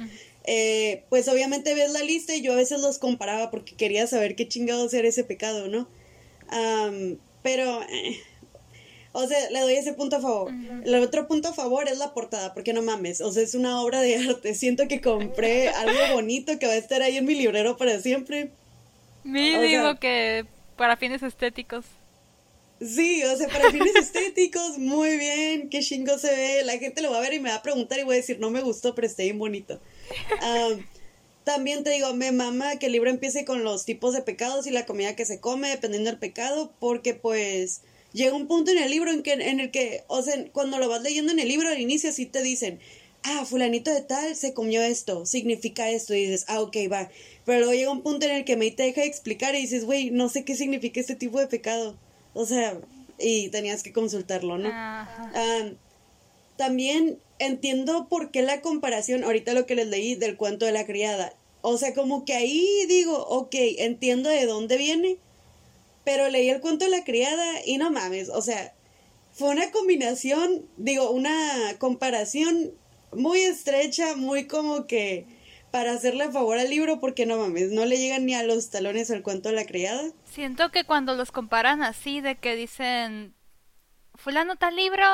Eh, 0.45 1.05
pues 1.09 1.29
obviamente 1.29 1.75
ves 1.75 1.93
la 1.93 2.03
lista 2.03 2.35
y 2.35 2.43
yo 2.43 2.53
a 2.53 2.57
veces 2.57 2.81
los 2.81 2.99
comparaba 2.99 3.51
porque 3.51 3.75
quería 3.75 4.07
saber 4.07 4.37
qué 4.37 4.49
chingados 4.49 4.93
era 4.93 5.09
ese 5.09 5.25
pecado, 5.25 5.69
¿no? 5.69 5.89
pero, 7.43 7.83
eh, 7.85 8.19
o 9.13 9.27
sea, 9.27 9.51
le 9.51 9.61
doy 9.61 9.75
ese 9.75 9.93
punto 9.93 10.17
a 10.17 10.21
favor. 10.21 10.53
El 10.85 10.95
otro 10.97 11.27
punto 11.27 11.49
a 11.49 11.53
favor 11.53 11.89
es 11.89 11.99
la 11.99 12.15
portada, 12.15 12.55
porque 12.55 12.73
no 12.73 12.83
mames, 12.83 13.21
o 13.21 13.33
sea, 13.33 13.43
es 13.43 13.55
una 13.55 13.81
obra 13.81 14.01
de 14.01 14.17
arte. 14.17 14.55
Siento 14.55 14.87
que 14.87 15.01
compré 15.01 15.69
algo 15.69 16.15
bonito 16.15 16.59
que 16.59 16.67
va 16.67 16.73
a 16.73 16.77
estar 16.77 17.03
ahí 17.03 17.17
en 17.17 17.25
mi 17.25 17.35
librero 17.35 17.77
para 17.77 17.99
siempre. 18.01 18.51
Mínimo 19.25 19.99
que 19.99 20.47
para 20.77 20.97
fines 20.97 21.23
estéticos. 21.23 21.85
Sí, 22.81 23.23
o 23.25 23.37
sea, 23.37 23.49
para 23.49 23.71
fines 23.71 23.95
estéticos, 23.97 24.79
muy 24.79 25.19
bien, 25.19 25.69
qué 25.69 25.81
chingo 25.81 26.17
se 26.19 26.31
ve. 26.35 26.65
La 26.65 26.79
gente 26.79 27.03
lo 27.03 27.11
va 27.11 27.19
a 27.19 27.21
ver 27.21 27.35
y 27.35 27.41
me 27.41 27.51
va 27.51 27.57
a 27.57 27.63
preguntar 27.63 27.99
y 27.99 28.05
voy 28.05 28.15
a 28.15 28.17
decir, 28.19 28.39
no 28.39 28.51
me 28.51 28.63
gustó, 28.63 28.95
pero 28.95 29.07
está 29.07 29.25
bien 29.25 29.39
bonito. 29.39 29.81
también 31.45 31.83
te 31.83 31.91
digo, 31.91 32.15
me 32.15 32.31
mama 32.33 32.77
que 32.77 32.87
el 32.87 32.93
libro 32.93 33.11
empiece 33.11 33.45
con 33.45 33.65
los 33.65 33.85
tipos 33.85 34.15
de 34.15 34.23
pecados 34.23 34.67
y 34.67 34.71
la 34.71 34.87
comida 34.87 35.17
que 35.17 35.25
se 35.25 35.41
come, 35.41 35.69
dependiendo 35.69 36.11
del 36.11 36.19
pecado, 36.21 36.73
porque 36.79 37.15
pues 37.15 37.83
llega 38.13 38.35
un 38.35 38.47
punto 38.47 38.71
en 38.71 38.79
el 38.79 38.91
libro 38.91 39.11
en, 39.11 39.23
que, 39.23 39.33
en 39.33 39.61
el 39.61 39.71
que, 39.71 40.05
o 40.09 40.23
sea, 40.23 40.35
cuando 40.53 40.79
lo 40.79 40.89
vas 40.89 41.03
leyendo 41.03 41.33
en 41.33 41.39
el 41.39 41.49
libro 41.49 41.69
al 41.69 41.81
inicio, 41.81 42.13
sí 42.13 42.27
te 42.27 42.43
dicen, 42.43 42.81
ah, 43.23 43.45
fulanito 43.45 43.93
de 43.93 44.03
tal 44.03 44.35
se 44.37 44.55
comió 44.55 44.83
esto, 44.83 45.27
significa 45.27 45.91
esto, 45.91 46.15
y 46.15 46.27
dices, 46.27 46.45
ah, 46.49 46.61
ok, 46.61 46.77
va. 46.91 47.11
Pero 47.45 47.61
luego 47.61 47.75
llega 47.75 47.91
un 47.91 48.03
punto 48.03 48.27
en 48.27 48.33
el 48.33 48.45
que 48.45 48.57
me 48.57 48.71
te 48.71 48.85
deja 48.85 49.05
explicar 49.05 49.55
y 49.55 49.63
dices, 49.63 49.85
güey, 49.85 50.11
no 50.11 50.29
sé 50.29 50.45
qué 50.45 50.55
significa 50.55 51.01
este 51.01 51.17
tipo 51.17 51.39
de 51.39 51.47
pecado. 51.47 51.97
O 52.35 52.47
sea, 52.47 52.79
y 53.19 53.49
tenías 53.49 53.83
que 53.83 53.93
consultarlo, 53.93 54.59
¿no? 54.59 54.71
también 56.57 57.19
entiendo 57.39 58.07
por 58.11 58.31
qué 58.31 58.43
la 58.43 58.61
comparación, 58.61 59.25
ahorita 59.25 59.55
lo 59.55 59.65
que 59.65 59.75
les 59.75 59.87
leí 59.87 60.15
del 60.15 60.37
cuento 60.37 60.67
de 60.67 60.73
la 60.73 60.85
criada. 60.85 61.33
O 61.63 61.79
sea, 61.79 61.95
como 61.95 62.27
que 62.27 62.35
ahí 62.35 62.85
digo, 62.87 63.17
ok, 63.17 63.55
entiendo 63.79 64.29
de 64.29 64.45
dónde 64.45 64.77
viene, 64.77 65.17
pero 66.11 66.29
leí 66.29 66.51
el 66.51 66.61
cuento 66.61 66.87
de 66.87 66.91
la 66.91 67.05
criada 67.05 67.65
y 67.65 67.79
no 67.79 67.93
mames, 67.93 68.31
o 68.31 68.43
sea, 68.43 68.75
fue 69.31 69.51
una 69.51 69.71
combinación, 69.71 70.67
digo, 70.77 71.09
una 71.13 71.39
comparación 71.79 72.73
muy 73.13 73.43
estrecha, 73.43 74.17
muy 74.17 74.49
como 74.49 74.89
que 74.89 75.25
para 75.71 75.93
hacerle 75.93 76.29
favor 76.33 76.59
al 76.59 76.69
libro 76.69 76.99
porque 76.99 77.27
no 77.27 77.39
mames, 77.39 77.71
no 77.71 77.85
le 77.85 77.97
llegan 77.97 78.27
ni 78.27 78.35
a 78.35 78.43
los 78.43 78.71
talones 78.71 79.13
al 79.13 79.23
cuento 79.23 79.51
de 79.51 79.55
la 79.55 79.67
criada. 79.67 80.03
Siento 80.25 80.73
que 80.73 80.83
cuando 80.83 81.15
los 81.15 81.31
comparan 81.31 81.85
así, 81.85 82.21
de 82.21 82.39
que 82.39 82.57
dicen, 82.57 83.33
fulano 84.17 84.57
tal 84.57 84.75
libro, 84.75 85.07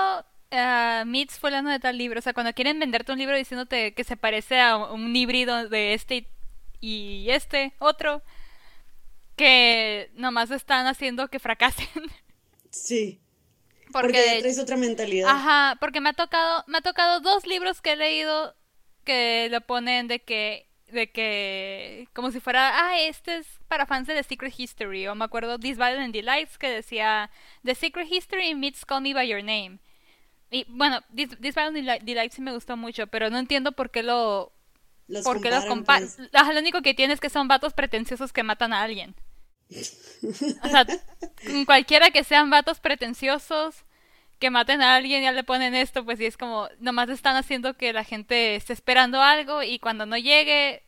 uh, 0.50 1.26
fulano 1.38 1.70
de 1.70 1.78
tal 1.78 1.98
libro, 1.98 2.20
o 2.20 2.22
sea, 2.22 2.32
cuando 2.32 2.54
quieren 2.54 2.80
venderte 2.80 3.12
un 3.12 3.18
libro 3.18 3.36
diciéndote 3.36 3.92
que 3.92 4.04
se 4.04 4.16
parece 4.16 4.60
a 4.60 4.78
un 4.78 5.14
híbrido 5.14 5.68
de 5.68 5.92
este 5.92 6.26
y 6.80 7.26
este 7.28 7.74
otro, 7.80 8.22
que 9.36 10.10
nomás 10.14 10.50
están 10.50 10.86
haciendo 10.86 11.28
que 11.28 11.38
fracasen. 11.38 11.88
Sí. 12.70 13.20
Porque, 13.92 14.38
traes 14.40 14.58
otra 14.58 14.76
mentalidad. 14.76 15.30
Ajá, 15.30 15.76
porque 15.80 16.00
me 16.00 16.10
ha 16.10 16.12
tocado, 16.12 16.64
me 16.66 16.78
ha 16.78 16.82
tocado 16.82 17.20
dos 17.20 17.46
libros 17.46 17.80
que 17.80 17.92
he 17.92 17.96
leído 17.96 18.54
que 19.04 19.48
lo 19.50 19.62
ponen 19.62 20.08
de 20.08 20.18
que 20.18 20.66
de 20.88 21.10
que 21.10 22.08
como 22.12 22.30
si 22.30 22.40
fuera 22.40 22.72
ah 22.74 23.00
este 23.00 23.36
es 23.36 23.46
para 23.68 23.86
fans 23.86 24.06
de 24.06 24.14
The 24.14 24.22
Secret 24.22 24.54
History 24.56 25.08
o 25.08 25.14
me 25.14 25.24
acuerdo 25.24 25.58
This 25.58 25.78
Violent 25.78 26.14
Delights 26.14 26.58
que 26.58 26.68
decía 26.68 27.30
The 27.64 27.74
Secret 27.74 28.06
History 28.10 28.54
meets 28.54 28.84
Call 28.84 29.02
Me 29.02 29.14
by 29.14 29.28
Your 29.28 29.42
Name 29.42 29.78
y 30.50 30.64
bueno 30.68 31.00
This, 31.14 31.38
Violent 31.40 32.02
Delights 32.02 32.34
sí 32.34 32.42
me 32.42 32.52
gustó 32.52 32.76
mucho 32.76 33.06
pero 33.06 33.30
no 33.30 33.38
entiendo 33.38 33.72
por 33.72 33.90
qué 33.90 34.02
lo 34.02 34.52
por 35.24 35.40
qué 35.40 35.50
los 35.50 35.64
comparan 35.64 36.08
pues. 36.16 36.54
lo 36.54 36.60
único 36.60 36.82
que 36.82 36.94
tiene 36.94 37.14
es 37.14 37.20
que 37.20 37.30
son 37.30 37.48
vatos 37.48 37.72
pretenciosos 37.72 38.32
que 38.32 38.42
matan 38.42 38.72
a 38.72 38.82
alguien 38.82 39.14
o 39.70 40.68
sea 40.68 40.87
cualquiera 41.66 42.11
que 42.11 42.25
sean 42.25 42.50
vatos 42.50 42.80
pretenciosos 42.80 43.85
que 44.38 44.50
maten 44.50 44.82
a 44.82 44.96
alguien 44.96 45.23
y 45.23 45.25
ya 45.25 45.32
le 45.32 45.44
ponen 45.44 45.75
esto, 45.75 46.04
pues 46.04 46.18
sí 46.18 46.26
es 46.26 46.37
como, 46.37 46.68
nomás 46.78 47.08
están 47.08 47.37
haciendo 47.37 47.76
que 47.76 47.92
la 47.92 48.04
gente 48.04 48.54
esté 48.54 48.73
esperando 48.73 49.20
algo 49.23 49.62
y 49.62 49.78
cuando 49.78 50.04
no 50.04 50.16
llegue, 50.18 50.82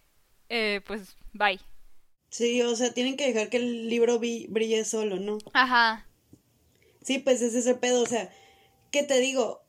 eh, 0.49 0.83
pues 0.87 1.17
bye. 1.33 1.59
Sí, 2.31 2.61
o 2.61 2.77
sea, 2.77 2.93
tienen 2.93 3.17
que 3.17 3.27
dejar 3.27 3.49
que 3.49 3.57
el 3.57 3.89
libro 3.89 4.19
brille 4.19 4.85
solo, 4.85 5.17
¿no? 5.17 5.39
Ajá. 5.55 6.07
Sí, 7.03 7.19
pues 7.19 7.41
es 7.41 7.55
ese 7.55 7.75
pedo, 7.75 8.03
o 8.03 8.07
sea, 8.07 8.31
¿qué 8.91 9.03
te 9.03 9.19
digo? 9.19 9.65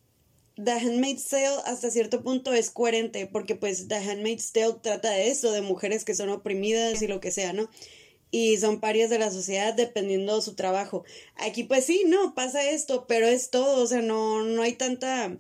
The 0.61 0.71
Handmaid's 0.71 1.29
Tale 1.29 1.61
hasta 1.65 1.89
cierto 1.89 2.21
punto 2.21 2.51
es 2.51 2.69
coherente, 2.69 3.27
porque 3.27 3.55
pues 3.55 3.87
The 3.87 3.95
Handmaid's 3.95 4.51
Tale 4.51 4.75
trata 4.81 5.11
de 5.11 5.29
eso, 5.29 5.53
de 5.53 5.61
mujeres 5.61 6.03
que 6.03 6.15
son 6.15 6.29
oprimidas 6.29 7.01
y 7.01 7.07
lo 7.07 7.21
que 7.21 7.31
sea, 7.31 7.53
¿no? 7.53 7.69
Y 8.31 8.57
son 8.57 8.79
parias 8.79 9.09
de 9.09 9.19
la 9.19 9.31
sociedad 9.31 9.73
dependiendo 9.73 10.35
de 10.35 10.41
su 10.41 10.55
trabajo. 10.55 11.03
Aquí 11.35 11.63
pues 11.63 11.85
sí, 11.85 12.03
no, 12.05 12.35
pasa 12.35 12.69
esto, 12.69 13.05
pero 13.07 13.27
es 13.27 13.49
todo, 13.49 13.83
o 13.83 13.87
sea, 13.87 14.01
no, 14.01 14.43
no 14.43 14.61
hay 14.61 14.73
tanta... 14.73 15.37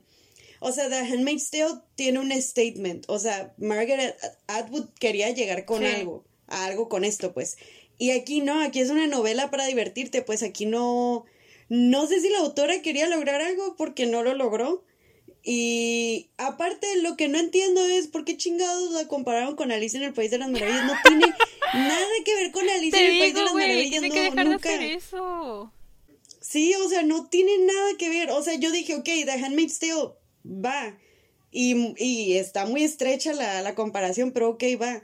O 0.61 0.73
sea, 0.73 0.89
The 0.89 0.97
Handmaid's 0.97 1.51
Tale 1.51 1.81
tiene 1.95 2.19
un 2.19 2.31
statement, 2.33 3.05
o 3.07 3.17
sea, 3.17 3.53
Margaret 3.57 4.17
Atwood 4.47 4.89
quería 4.99 5.29
llegar 5.29 5.63
con 5.63 5.85
algo, 5.85 6.25
a 6.47 6.65
algo 6.65 6.89
con 6.89 7.05
esto, 7.05 7.33
pues. 7.33 7.57
Y 7.97 8.11
aquí 8.11 8.41
no, 8.41 8.61
aquí 8.61 8.81
es 8.81 8.89
una 8.89 9.07
novela 9.07 9.51
para 9.51 9.65
divertirte, 9.65 10.21
pues 10.21 10.43
aquí 10.43 10.65
no... 10.65 11.25
No 11.69 12.07
sé 12.07 12.19
si 12.19 12.29
la 12.29 12.39
autora 12.39 12.81
quería 12.81 13.07
lograr 13.07 13.41
algo 13.41 13.75
porque 13.77 14.07
no 14.07 14.23
lo 14.23 14.33
logró. 14.33 14.83
Y 15.43 16.29
aparte, 16.37 16.87
lo 17.01 17.15
que 17.15 17.27
no 17.27 17.39
entiendo 17.39 17.85
es 17.85 18.07
por 18.07 18.25
qué 18.25 18.37
chingados 18.37 18.91
la 18.91 19.07
compararon 19.07 19.55
con 19.55 19.71
Alicia 19.71 19.97
en 19.97 20.05
el 20.05 20.13
País 20.13 20.31
de 20.31 20.37
las 20.37 20.49
Maravillas. 20.49 20.85
No 20.85 20.93
tiene 21.03 21.25
nada 21.73 22.07
que 22.25 22.35
ver 22.35 22.51
con 22.51 22.69
Alicia 22.69 22.99
en 22.99 23.13
el 23.13 23.19
País 23.19 23.33
de 23.33 23.41
las 23.43 23.53
Maravillas. 23.53 23.89
Tiene 23.89 24.11
que 24.11 24.21
dejar 24.21 24.49
de 24.49 24.55
hacer 24.55 24.81
eso. 24.81 25.73
Sí, 26.41 26.73
o 26.75 26.89
sea, 26.89 27.03
no 27.03 27.27
tiene 27.27 27.57
nada 27.59 27.91
que 27.97 28.09
ver. 28.09 28.31
O 28.31 28.43
sea, 28.43 28.55
yo 28.55 28.71
dije, 28.71 28.95
ok, 28.95 29.05
The 29.05 29.31
Handmaid's 29.31 29.79
Tale 29.79 30.09
va. 30.45 30.97
Y, 31.51 31.95
y 31.97 32.37
está 32.37 32.65
muy 32.65 32.83
estrecha 32.83 33.33
la, 33.33 33.61
la 33.61 33.75
comparación, 33.75 34.31
pero 34.31 34.49
ok, 34.49 34.63
va. 34.81 35.01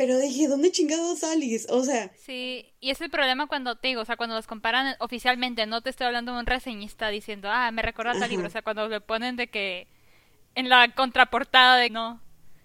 Pero 0.00 0.18
dije, 0.18 0.48
¿dónde 0.48 0.72
chingados 0.72 1.18
salís? 1.18 1.66
O 1.68 1.84
sea. 1.84 2.10
Sí, 2.16 2.72
y 2.80 2.88
es 2.88 3.02
el 3.02 3.10
problema 3.10 3.48
cuando 3.48 3.76
te 3.76 3.88
digo, 3.88 4.00
o 4.00 4.04
sea, 4.06 4.16
cuando 4.16 4.34
los 4.34 4.46
comparan 4.46 4.96
oficialmente, 4.98 5.66
no 5.66 5.82
te 5.82 5.90
estoy 5.90 6.06
hablando 6.06 6.32
de 6.32 6.38
un 6.38 6.46
reseñista 6.46 7.10
diciendo, 7.10 7.50
ah, 7.52 7.70
me 7.70 7.82
recuerda 7.82 8.18
tal 8.18 8.30
libro, 8.30 8.46
o 8.46 8.50
sea, 8.50 8.62
cuando 8.62 8.88
le 8.88 9.02
ponen 9.02 9.36
de 9.36 9.48
que 9.48 9.88
en 10.54 10.70
la 10.70 10.94
contraportada 10.94 11.76
de 11.76 11.90
no, 11.90 12.18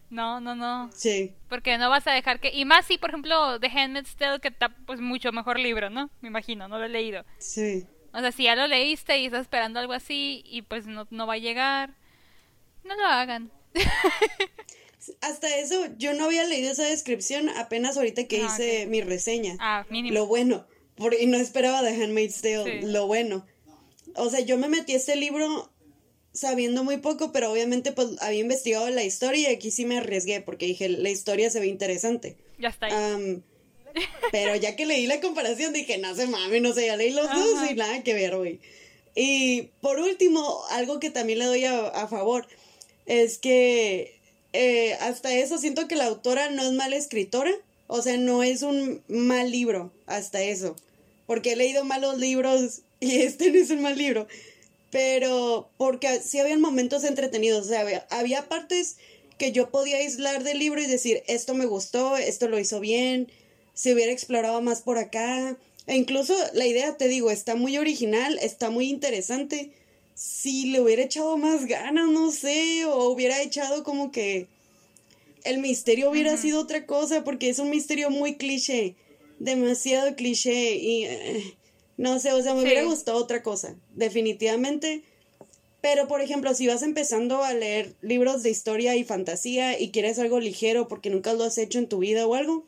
no, 0.10 0.40
no, 0.40 0.56
no. 0.56 0.90
Sí. 0.94 1.36
Porque 1.50 1.78
no 1.78 1.90
vas 1.90 2.08
a 2.08 2.14
dejar 2.14 2.40
que. 2.40 2.54
Y 2.54 2.64
más 2.64 2.86
si, 2.86 2.98
por 2.98 3.10
ejemplo, 3.10 3.60
The 3.60 3.68
Handmaid's 3.68 4.16
Tale, 4.16 4.40
que 4.40 4.48
está 4.48 4.70
pues 4.70 5.02
mucho 5.02 5.34
mejor 5.34 5.60
libro, 5.60 5.90
¿no? 5.90 6.10
Me 6.22 6.30
imagino, 6.30 6.70
no 6.70 6.78
lo 6.78 6.86
he 6.86 6.90
leído. 6.90 7.26
Sí. 7.38 7.86
O 8.14 8.22
sea, 8.22 8.32
si 8.32 8.44
ya 8.44 8.56
lo 8.56 8.66
leíste 8.66 9.18
y 9.18 9.26
estás 9.26 9.42
esperando 9.42 9.82
algo 9.82 9.92
así 9.92 10.42
y 10.46 10.62
pues 10.62 10.88
no, 10.88 11.06
no 11.10 11.28
va 11.28 11.34
a 11.34 11.38
llegar, 11.38 11.96
no 12.86 12.96
lo 12.96 13.06
hagan. 13.06 13.52
hasta 15.22 15.58
eso, 15.58 15.88
yo 15.98 16.14
no 16.14 16.26
había 16.26 16.46
leído 16.46 16.72
esa 16.72 16.86
descripción 16.86 17.50
apenas 17.50 17.98
ahorita 17.98 18.26
que 18.26 18.42
ah, 18.42 18.46
hice 18.46 18.86
mi 18.88 19.02
reseña. 19.02 19.58
Ah, 19.60 19.86
mínimo. 19.90 20.14
Lo 20.14 20.28
bueno, 20.28 20.68
porque 20.96 21.26
no 21.28 21.38
esperaba 21.38 21.82
The 21.82 22.04
Handmaid's 22.04 22.42
Tale, 22.42 22.82
lo 22.84 23.08
bueno. 23.08 23.46
O 24.16 24.30
sea, 24.30 24.40
yo 24.40 24.58
me 24.58 24.70
metí 24.70 24.94
a 24.94 24.98
este 24.98 25.16
libro 25.16 25.72
sabiendo 26.34 26.84
muy 26.84 26.98
poco, 26.98 27.32
pero 27.32 27.52
obviamente 27.52 27.92
pues 27.92 28.22
había 28.22 28.42
investigado 28.42 28.90
la 28.90 29.04
historia 29.04 29.50
y 29.50 29.54
aquí 29.54 29.72
sí 29.72 29.86
me 29.86 29.98
arriesgué 29.98 30.42
porque 30.42 30.66
dije, 30.66 30.90
la 30.90 31.10
historia 31.10 31.50
se 31.50 31.60
ve 31.60 31.68
interesante. 31.68 32.38
Ya 32.60 32.70
está 32.70 32.88
ahí. 32.88 33.42
Pero 34.32 34.56
ya 34.58 34.76
que 34.76 34.86
leí 34.86 35.08
la 35.08 35.22
comparación 35.22 35.72
dije, 35.72 35.98
no 35.98 36.14
sé 36.16 36.28
mami, 36.28 36.60
no 36.60 36.74
sé, 36.74 36.88
ya 36.88 36.98
leí 36.98 37.12
los 37.12 37.32
dos 37.32 37.72
y 37.72 37.76
nada 37.76 38.04
que 38.04 38.14
ver, 38.14 38.36
güey. 38.36 38.60
Y 39.16 39.70
por 39.82 40.00
último, 40.00 40.62
algo 40.72 41.00
que 41.00 41.10
también 41.10 41.40
le 41.40 41.46
doy 41.46 41.64
a, 41.64 42.08
favor 42.08 42.46
es 43.06 43.38
que 43.38 44.15
eh, 44.56 44.94
hasta 45.02 45.34
eso 45.34 45.58
siento 45.58 45.88
que 45.88 45.96
la 45.96 46.06
autora 46.06 46.50
no 46.50 46.64
es 46.64 46.72
mala 46.72 46.96
escritora, 46.96 47.52
o 47.88 48.02
sea, 48.02 48.18
no 48.18 48.44
es 48.44 48.62
un 48.64 49.02
mal 49.08 49.52
libro, 49.52 49.92
hasta 50.06 50.42
eso. 50.42 50.76
Porque 51.28 51.54
he 51.54 51.56
leído 51.56 51.84
malos 51.84 52.18
libros 52.18 52.82
y 53.00 53.22
este 53.22 53.52
no 53.52 53.60
es 53.60 53.70
un 53.70 53.82
mal 53.82 53.98
libro. 53.98 54.28
Pero 54.92 55.70
porque 55.78 56.22
sí 56.22 56.40
habían 56.40 56.62
momentos 56.62 57.04
entretenidos, 57.04 57.66
o 57.66 57.70
sea, 57.70 58.08
había, 58.10 58.48
partes 58.48 58.98
que 59.38 59.52
yo 59.52 59.70
podía 59.70 59.98
aislar 59.98 60.44
del 60.44 60.60
libro 60.60 60.82
y 60.82 60.88
decir, 60.88 61.22
esto 61.28 61.54
me 61.54 61.66
gustó, 61.66 62.16
esto 62.16 62.48
lo 62.48 62.58
hizo 62.58 62.80
bien, 62.80 63.30
se 63.74 63.94
hubiera 63.94 64.14
explorado 64.14 64.62
más 64.62 64.82
por 64.82 64.98
acá. 64.98 65.58
E 65.88 65.96
incluso 65.98 66.34
la 66.54 66.66
idea, 66.66 66.96
te 66.96 67.10
digo, 67.10 67.30
está 67.30 67.56
muy 67.56 67.78
original, 67.78 68.40
está 68.42 68.70
muy 68.70 68.90
interesante. 68.90 69.72
Si 70.16 70.68
le 70.72 70.82
hubiera 70.82 71.04
echado 71.04 71.38
más 71.38 71.66
ganas, 71.66 72.08
no 72.08 72.32
sé, 72.32 72.86
o 72.86 73.10
hubiera 73.10 73.42
echado 73.42 73.84
como 73.84 74.12
que 74.12 74.48
el 75.44 75.60
misterio 75.60 76.10
hubiera 76.10 76.36
sido 76.38 76.60
otra 76.60 76.86
cosa, 76.86 77.24
porque 77.24 77.50
es 77.50 77.60
un 77.60 77.70
misterio 77.70 78.10
muy 78.10 78.36
cliché, 78.36 78.96
demasiado 79.40 80.16
cliché 80.16 80.76
y 80.76 81.06
eh, 81.06 81.56
no 81.98 82.20
sé, 82.20 82.34
o 82.34 82.42
sea, 82.42 82.54
me 82.54 82.64
hubiera 82.64 82.84
gustado 82.84 83.18
otra 83.18 83.44
cosa, 83.44 83.76
definitivamente. 83.94 85.04
Pero, 85.82 86.08
por 86.08 86.22
ejemplo, 86.22 86.54
si 86.56 86.66
vas 86.66 86.82
empezando 86.82 87.44
a 87.44 87.54
leer 87.54 87.94
libros 88.02 88.42
de 88.42 88.50
historia 88.50 88.96
y 88.96 89.04
fantasía 89.04 89.80
y 89.80 89.92
quieres 89.92 90.18
algo 90.18 90.40
ligero 90.40 90.88
porque 90.88 91.12
nunca 91.12 91.34
lo 91.34 91.44
has 91.44 91.60
hecho 91.60 91.78
en 91.78 91.88
tu 91.88 92.00
vida 92.00 92.26
o 92.26 92.34
algo, 92.34 92.66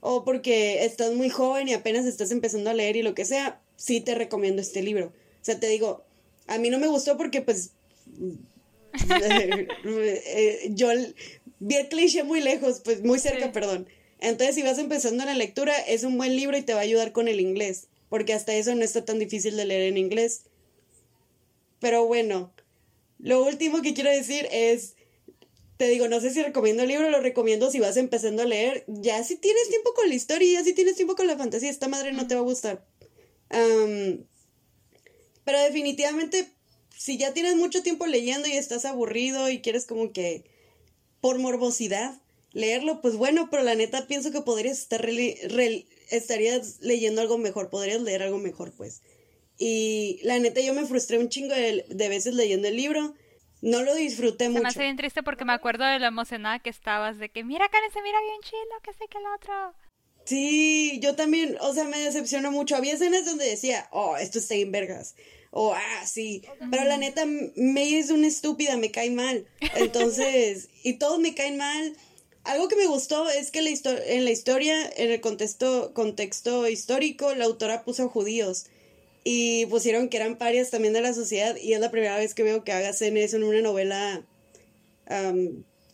o 0.00 0.24
porque 0.24 0.84
estás 0.84 1.14
muy 1.14 1.30
joven 1.30 1.68
y 1.68 1.74
apenas 1.74 2.06
estás 2.06 2.32
empezando 2.32 2.70
a 2.70 2.74
leer 2.74 2.96
y 2.96 3.02
lo 3.02 3.14
que 3.14 3.24
sea, 3.24 3.60
sí 3.76 4.00
te 4.00 4.16
recomiendo 4.16 4.60
este 4.60 4.82
libro. 4.82 5.06
O 5.06 5.44
sea, 5.44 5.60
te 5.60 5.68
digo, 5.68 6.02
a 6.50 6.58
mí 6.58 6.68
no 6.68 6.78
me 6.78 6.88
gustó 6.88 7.16
porque 7.16 7.40
pues 7.42 7.70
yo 10.70 10.88
vi 11.60 11.76
el 11.76 11.88
cliché 11.88 12.24
muy 12.24 12.40
lejos, 12.40 12.80
pues 12.84 13.02
muy 13.02 13.20
cerca, 13.20 13.52
perdón. 13.52 13.86
Entonces, 14.18 14.56
si 14.56 14.62
vas 14.62 14.78
empezando 14.78 15.22
en 15.22 15.28
la 15.28 15.34
lectura, 15.34 15.78
es 15.78 16.02
un 16.02 16.18
buen 16.18 16.34
libro 16.36 16.56
y 16.58 16.62
te 16.62 16.74
va 16.74 16.80
a 16.80 16.82
ayudar 16.82 17.12
con 17.12 17.28
el 17.28 17.40
inglés, 17.40 17.86
porque 18.08 18.34
hasta 18.34 18.52
eso 18.52 18.74
no 18.74 18.82
está 18.84 19.04
tan 19.04 19.20
difícil 19.20 19.56
de 19.56 19.64
leer 19.64 19.82
en 19.82 19.96
inglés. 19.96 20.42
Pero 21.78 22.04
bueno, 22.06 22.52
lo 23.20 23.44
último 23.44 23.80
que 23.80 23.94
quiero 23.94 24.10
decir 24.10 24.48
es, 24.50 24.96
te 25.76 25.86
digo, 25.86 26.08
no 26.08 26.20
sé 26.20 26.30
si 26.30 26.42
recomiendo 26.42 26.82
el 26.82 26.88
libro, 26.88 27.08
lo 27.10 27.20
recomiendo 27.20 27.70
si 27.70 27.78
vas 27.78 27.96
empezando 27.96 28.42
a 28.42 28.46
leer. 28.46 28.84
Ya 28.88 29.22
si 29.22 29.36
tienes 29.36 29.68
tiempo 29.68 29.94
con 29.94 30.08
la 30.08 30.16
historia, 30.16 30.52
ya 30.52 30.64
si 30.64 30.74
tienes 30.74 30.96
tiempo 30.96 31.14
con 31.14 31.28
la 31.28 31.38
fantasía, 31.38 31.70
esta 31.70 31.86
madre 31.86 32.12
no 32.12 32.26
te 32.26 32.34
va 32.34 32.40
a 32.40 32.44
gustar. 32.44 32.84
Pero 35.50 35.64
definitivamente, 35.64 36.48
si 36.96 37.18
ya 37.18 37.34
tienes 37.34 37.56
mucho 37.56 37.82
tiempo 37.82 38.06
leyendo 38.06 38.46
y 38.46 38.52
estás 38.52 38.84
aburrido 38.84 39.50
y 39.50 39.60
quieres 39.60 39.84
como 39.84 40.12
que, 40.12 40.44
por 41.20 41.40
morbosidad, 41.40 42.14
leerlo, 42.52 43.00
pues 43.00 43.16
bueno, 43.16 43.48
pero 43.50 43.64
la 43.64 43.74
neta 43.74 44.06
pienso 44.06 44.30
que 44.30 44.42
podrías 44.42 44.78
estar 44.78 45.04
estarías 46.08 46.78
leyendo 46.82 47.20
algo 47.20 47.36
mejor, 47.36 47.68
podrías 47.68 48.00
leer 48.00 48.22
algo 48.22 48.38
mejor, 48.38 48.72
pues. 48.76 49.02
Y 49.58 50.20
la 50.22 50.38
neta 50.38 50.60
yo 50.60 50.72
me 50.72 50.86
frustré 50.86 51.18
un 51.18 51.30
chingo 51.30 51.52
de, 51.52 51.84
veces 52.08 52.34
leyendo 52.34 52.68
el 52.68 52.76
libro. 52.76 53.16
No 53.60 53.82
lo 53.82 53.96
disfruté 53.96 54.50
mucho. 54.50 54.62
Me 54.62 54.68
hace 54.68 54.82
bien 54.82 54.96
triste 54.96 55.24
porque 55.24 55.44
me 55.44 55.52
acuerdo 55.52 55.84
de 55.84 55.98
lo 55.98 56.06
emocionada 56.06 56.60
que 56.60 56.70
estabas, 56.70 57.18
de 57.18 57.28
que 57.28 57.42
mira, 57.42 57.68
Karen 57.70 57.90
se 57.90 58.02
mira 58.02 58.20
bien 58.20 58.40
chido, 58.42 58.80
que 58.84 58.92
sé 58.92 59.08
que 59.10 59.18
el 59.18 59.24
otro. 59.34 59.74
Sí, 60.26 61.00
yo 61.02 61.16
también, 61.16 61.56
o 61.60 61.74
sea, 61.74 61.88
me 61.88 61.98
decepcionó 61.98 62.52
mucho. 62.52 62.76
Había 62.76 62.92
escenas 62.92 63.24
donde 63.24 63.46
decía, 63.46 63.88
oh, 63.90 64.16
esto 64.16 64.38
está 64.38 64.54
en 64.54 64.70
vergas. 64.70 65.16
O, 65.50 65.74
ah, 65.74 66.06
sí. 66.06 66.42
Pero 66.70 66.84
la 66.84 66.96
neta, 66.96 67.26
me 67.26 67.98
es 67.98 68.10
una 68.10 68.26
estúpida, 68.26 68.76
me 68.76 68.90
cae 68.90 69.10
mal. 69.10 69.46
Entonces, 69.74 70.68
y 70.84 70.94
todos 70.94 71.18
me 71.18 71.34
caen 71.34 71.56
mal. 71.56 71.96
Algo 72.44 72.68
que 72.68 72.76
me 72.76 72.86
gustó 72.86 73.28
es 73.28 73.50
que 73.50 73.60
la 73.60 73.70
en 73.70 74.24
la 74.24 74.30
historia, 74.30 74.74
en 74.96 75.10
el 75.10 75.20
contexto, 75.20 75.92
contexto 75.92 76.68
histórico, 76.68 77.34
la 77.34 77.44
autora 77.44 77.84
puso 77.84 78.08
judíos 78.08 78.66
y 79.24 79.66
pusieron 79.66 80.08
que 80.08 80.16
eran 80.16 80.36
parias 80.36 80.70
también 80.70 80.94
de 80.94 81.02
la 81.02 81.12
sociedad 81.12 81.56
y 81.56 81.74
es 81.74 81.80
la 81.80 81.90
primera 81.90 82.16
vez 82.16 82.34
que 82.34 82.42
veo 82.42 82.64
que 82.64 82.72
hagan 82.72 82.94
eso 83.16 83.36
en 83.36 83.44
una 83.44 83.60
novela 83.60 84.24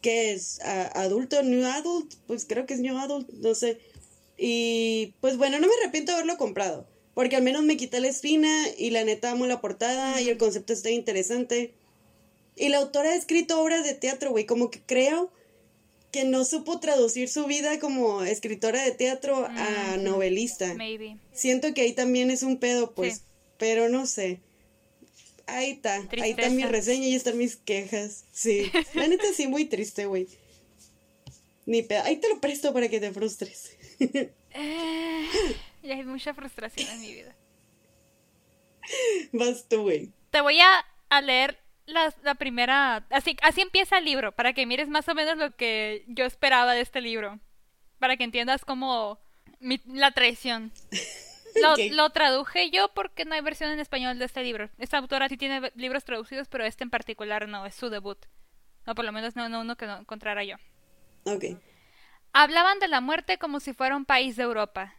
que 0.02 0.32
es 0.32 0.60
adulto, 0.60 1.42
new 1.42 1.64
adult, 1.64 2.14
pues 2.26 2.44
creo 2.44 2.66
que 2.66 2.74
es 2.74 2.80
new 2.80 2.96
adult, 2.98 3.28
no 3.30 3.54
sé. 3.54 3.78
Y 4.38 5.14
pues 5.20 5.36
bueno, 5.36 5.58
no 5.58 5.66
me 5.66 5.72
arrepiento 5.82 6.12
de 6.12 6.18
haberlo 6.18 6.36
comprado, 6.36 6.86
porque 7.16 7.34
al 7.34 7.42
menos 7.42 7.64
me 7.64 7.78
quité 7.78 7.98
la 7.98 8.08
espina 8.08 8.52
y 8.76 8.90
la 8.90 9.02
neta 9.02 9.30
amo 9.30 9.46
la 9.46 9.62
portada 9.62 10.20
y 10.20 10.28
el 10.28 10.36
concepto 10.36 10.74
está 10.74 10.90
interesante. 10.90 11.72
Y 12.56 12.68
la 12.68 12.76
autora 12.76 13.12
ha 13.12 13.16
escrito 13.16 13.58
obras 13.58 13.84
de 13.84 13.94
teatro, 13.94 14.32
güey, 14.32 14.44
como 14.44 14.70
que 14.70 14.82
creo 14.82 15.32
que 16.12 16.24
no 16.24 16.44
supo 16.44 16.78
traducir 16.78 17.30
su 17.30 17.46
vida 17.46 17.80
como 17.80 18.22
escritora 18.22 18.82
de 18.82 18.90
teatro 18.90 19.46
a 19.48 19.96
novelista. 19.96 20.74
Maybe. 20.74 21.16
Siento 21.32 21.72
que 21.72 21.80
ahí 21.80 21.94
también 21.94 22.30
es 22.30 22.42
un 22.42 22.58
pedo, 22.58 22.92
pues, 22.92 23.22
pero 23.56 23.88
no 23.88 24.04
sé. 24.04 24.40
Ahí 25.46 25.70
está, 25.70 26.06
ahí 26.20 26.32
está 26.32 26.50
mi 26.50 26.64
reseña 26.64 27.06
y 27.06 27.14
están 27.14 27.38
mis 27.38 27.56
quejas. 27.56 28.24
Sí, 28.30 28.70
la 28.92 29.08
neta 29.08 29.24
sí, 29.34 29.46
muy 29.46 29.64
triste, 29.64 30.04
güey. 30.04 30.28
Ni 31.64 31.80
pedo. 31.80 32.02
Ahí 32.02 32.16
te 32.16 32.28
lo 32.28 32.42
presto 32.42 32.74
para 32.74 32.90
que 32.90 33.00
te 33.00 33.10
frustres. 33.10 33.70
eh, 34.00 35.24
y 35.86 35.92
hay 35.92 36.04
mucha 36.04 36.34
frustración 36.34 36.88
en 36.88 37.00
mi 37.00 37.12
vida. 37.14 37.34
Vas 39.32 39.68
tú, 39.68 39.82
güey. 39.82 40.12
Te 40.30 40.40
voy 40.40 40.60
a, 40.60 40.86
a 41.08 41.20
leer 41.20 41.58
la, 41.86 42.12
la, 42.22 42.34
primera... 42.34 43.06
Así, 43.10 43.36
así 43.42 43.60
empieza 43.60 43.98
el 43.98 44.04
libro, 44.04 44.32
para 44.32 44.52
que 44.52 44.66
mires 44.66 44.88
más 44.88 45.08
o 45.08 45.14
menos 45.14 45.36
lo 45.36 45.54
que 45.56 46.04
yo 46.08 46.24
esperaba 46.24 46.74
de 46.74 46.80
este 46.80 47.00
libro. 47.00 47.38
Para 47.98 48.16
que 48.16 48.24
entiendas 48.24 48.64
cómo... 48.64 49.18
la 49.60 50.10
traición. 50.10 50.72
Lo, 51.62 51.74
lo, 51.92 52.10
traduje 52.10 52.68
yo 52.70 52.92
porque 52.92 53.24
no 53.24 53.34
hay 53.34 53.40
versión 53.40 53.70
en 53.70 53.80
español 53.80 54.18
de 54.18 54.26
este 54.26 54.42
libro. 54.42 54.68
Esta 54.76 54.98
autora 54.98 55.26
sí 55.30 55.38
tiene 55.38 55.72
libros 55.74 56.04
traducidos, 56.04 56.48
pero 56.48 56.66
este 56.66 56.84
en 56.84 56.90
particular 56.90 57.48
no, 57.48 57.64
es 57.64 57.74
su 57.74 57.88
debut. 57.88 58.18
O 58.86 58.94
por 58.94 59.06
lo 59.06 59.12
menos 59.12 59.36
no, 59.36 59.48
no 59.48 59.62
uno 59.62 59.74
que 59.74 59.86
no 59.86 59.96
encontrara 59.96 60.44
yo. 60.44 60.56
Ok. 61.24 61.44
Hablaban 62.34 62.78
de 62.78 62.88
la 62.88 63.00
muerte 63.00 63.38
como 63.38 63.60
si 63.60 63.72
fuera 63.72 63.96
un 63.96 64.04
país 64.04 64.36
de 64.36 64.42
Europa. 64.42 64.94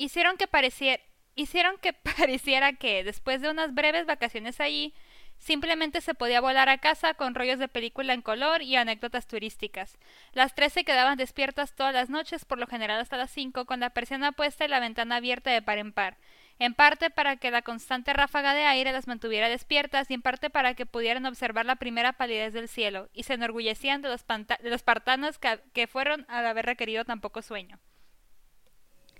Hicieron 0.00 0.38
que 0.38 0.46
pareciera, 0.46 1.02
hicieron 1.34 1.76
que 1.78 1.92
pareciera 2.16 2.72
que, 2.72 3.04
después 3.04 3.42
de 3.42 3.50
unas 3.50 3.74
breves 3.74 4.06
vacaciones 4.06 4.60
allí, 4.60 4.94
Simplemente 5.40 6.02
se 6.02 6.12
podía 6.12 6.42
volar 6.42 6.68
a 6.68 6.76
casa 6.76 7.14
con 7.14 7.34
rollos 7.34 7.58
de 7.58 7.66
película 7.66 8.12
en 8.12 8.20
color 8.20 8.60
y 8.60 8.76
anécdotas 8.76 9.26
turísticas. 9.26 9.96
Las 10.34 10.54
tres 10.54 10.74
se 10.74 10.84
quedaban 10.84 11.16
despiertas 11.16 11.74
todas 11.74 11.94
las 11.94 12.10
noches, 12.10 12.44
por 12.44 12.58
lo 12.58 12.66
general 12.66 13.00
hasta 13.00 13.16
las 13.16 13.30
cinco, 13.30 13.64
con 13.64 13.80
la 13.80 13.88
persiana 13.88 14.32
puesta 14.32 14.66
y 14.66 14.68
la 14.68 14.80
ventana 14.80 15.16
abierta 15.16 15.50
de 15.50 15.62
par 15.62 15.78
en 15.78 15.94
par. 15.94 16.18
En 16.58 16.74
parte 16.74 17.08
para 17.08 17.36
que 17.36 17.50
la 17.50 17.62
constante 17.62 18.12
ráfaga 18.12 18.52
de 18.52 18.64
aire 18.64 18.92
las 18.92 19.06
mantuviera 19.06 19.48
despiertas 19.48 20.10
y 20.10 20.14
en 20.14 20.20
parte 20.20 20.50
para 20.50 20.74
que 20.74 20.84
pudieran 20.84 21.24
observar 21.24 21.64
la 21.64 21.76
primera 21.76 22.12
palidez 22.12 22.52
del 22.52 22.68
cielo, 22.68 23.08
y 23.14 23.22
se 23.22 23.32
enorgullecían 23.32 24.02
de 24.02 24.10
los, 24.10 24.82
partanos 24.82 25.38
que, 25.38 25.58
que 25.72 25.86
fueron 25.86 26.26
al 26.28 26.46
haber 26.46 26.66
requerido 26.66 27.06
tan 27.06 27.22
poco 27.22 27.40
sueño. 27.40 27.80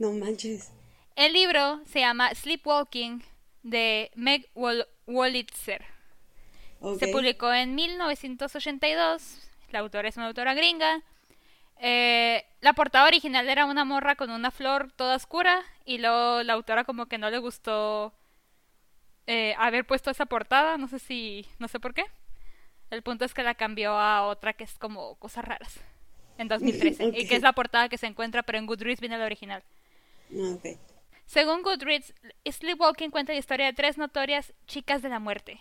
No 0.01 0.13
manches. 0.13 0.73
El 1.15 1.35
libro 1.35 1.83
se 1.85 2.01
llama 2.01 2.35
Sleepwalking 2.35 3.23
de 3.63 4.11
Meg 4.15 4.49
Wolitzer. 5.07 5.85
Se 6.99 7.09
publicó 7.09 7.53
en 7.53 7.75
1982. 7.75 9.47
La 9.71 9.81
autora 9.81 10.09
es 10.09 10.17
una 10.17 10.29
autora 10.29 10.55
gringa. 10.55 11.03
Eh, 11.77 12.47
la 12.63 12.73
portada 12.73 13.07
original 13.07 13.47
era 13.47 13.67
una 13.67 13.85
morra 13.85 14.17
con 14.17 14.31
una 14.31 14.51
flor 14.51 14.91
toda 14.93 15.17
oscura 15.17 15.63
y 15.85 15.99
luego 15.99 16.43
la 16.45 16.55
autora 16.55 16.85
como 16.85 17.05
que 17.05 17.19
no 17.19 17.29
le 17.29 17.37
gustó 17.37 18.15
eh, 19.27 19.55
haber 19.59 19.87
puesto 19.87 20.11
esa 20.11 20.25
portada, 20.25 20.79
no 20.79 20.89
sé 20.89 20.99
si, 20.99 21.45
no 21.59 21.69
sé 21.69 21.79
por 21.79 21.93
qué. 21.93 22.07
El 22.89 23.03
punto 23.03 23.27
es 23.27 23.35
que 23.35 23.43
la 23.43 23.55
cambió 23.55 23.93
a 23.93 24.27
otra 24.27 24.55
que 24.55 24.65
es 24.65 24.79
como 24.79 25.17
cosas 25.17 25.45
raras 25.45 25.79
en 26.39 26.49
2013 26.49 27.13
y 27.15 27.29
que 27.29 27.37
es 27.37 27.43
la 27.43 27.53
portada 27.53 27.91
que 27.91 27.99
se 27.99 28.07
encuentra, 28.07 28.43
pero 28.43 28.57
en 28.57 28.65
Goodreads 28.65 29.01
viene 29.01 29.19
la 29.19 29.27
original. 29.27 29.63
Según 31.27 31.63
Goodreads, 31.63 32.15
Sleepwalking 32.45 33.11
cuenta 33.11 33.33
la 33.33 33.39
historia 33.39 33.67
de 33.67 33.73
tres 33.73 33.99
notorias 33.99 34.53
chicas 34.67 35.03
de 35.03 35.09
la 35.09 35.19
muerte 35.19 35.61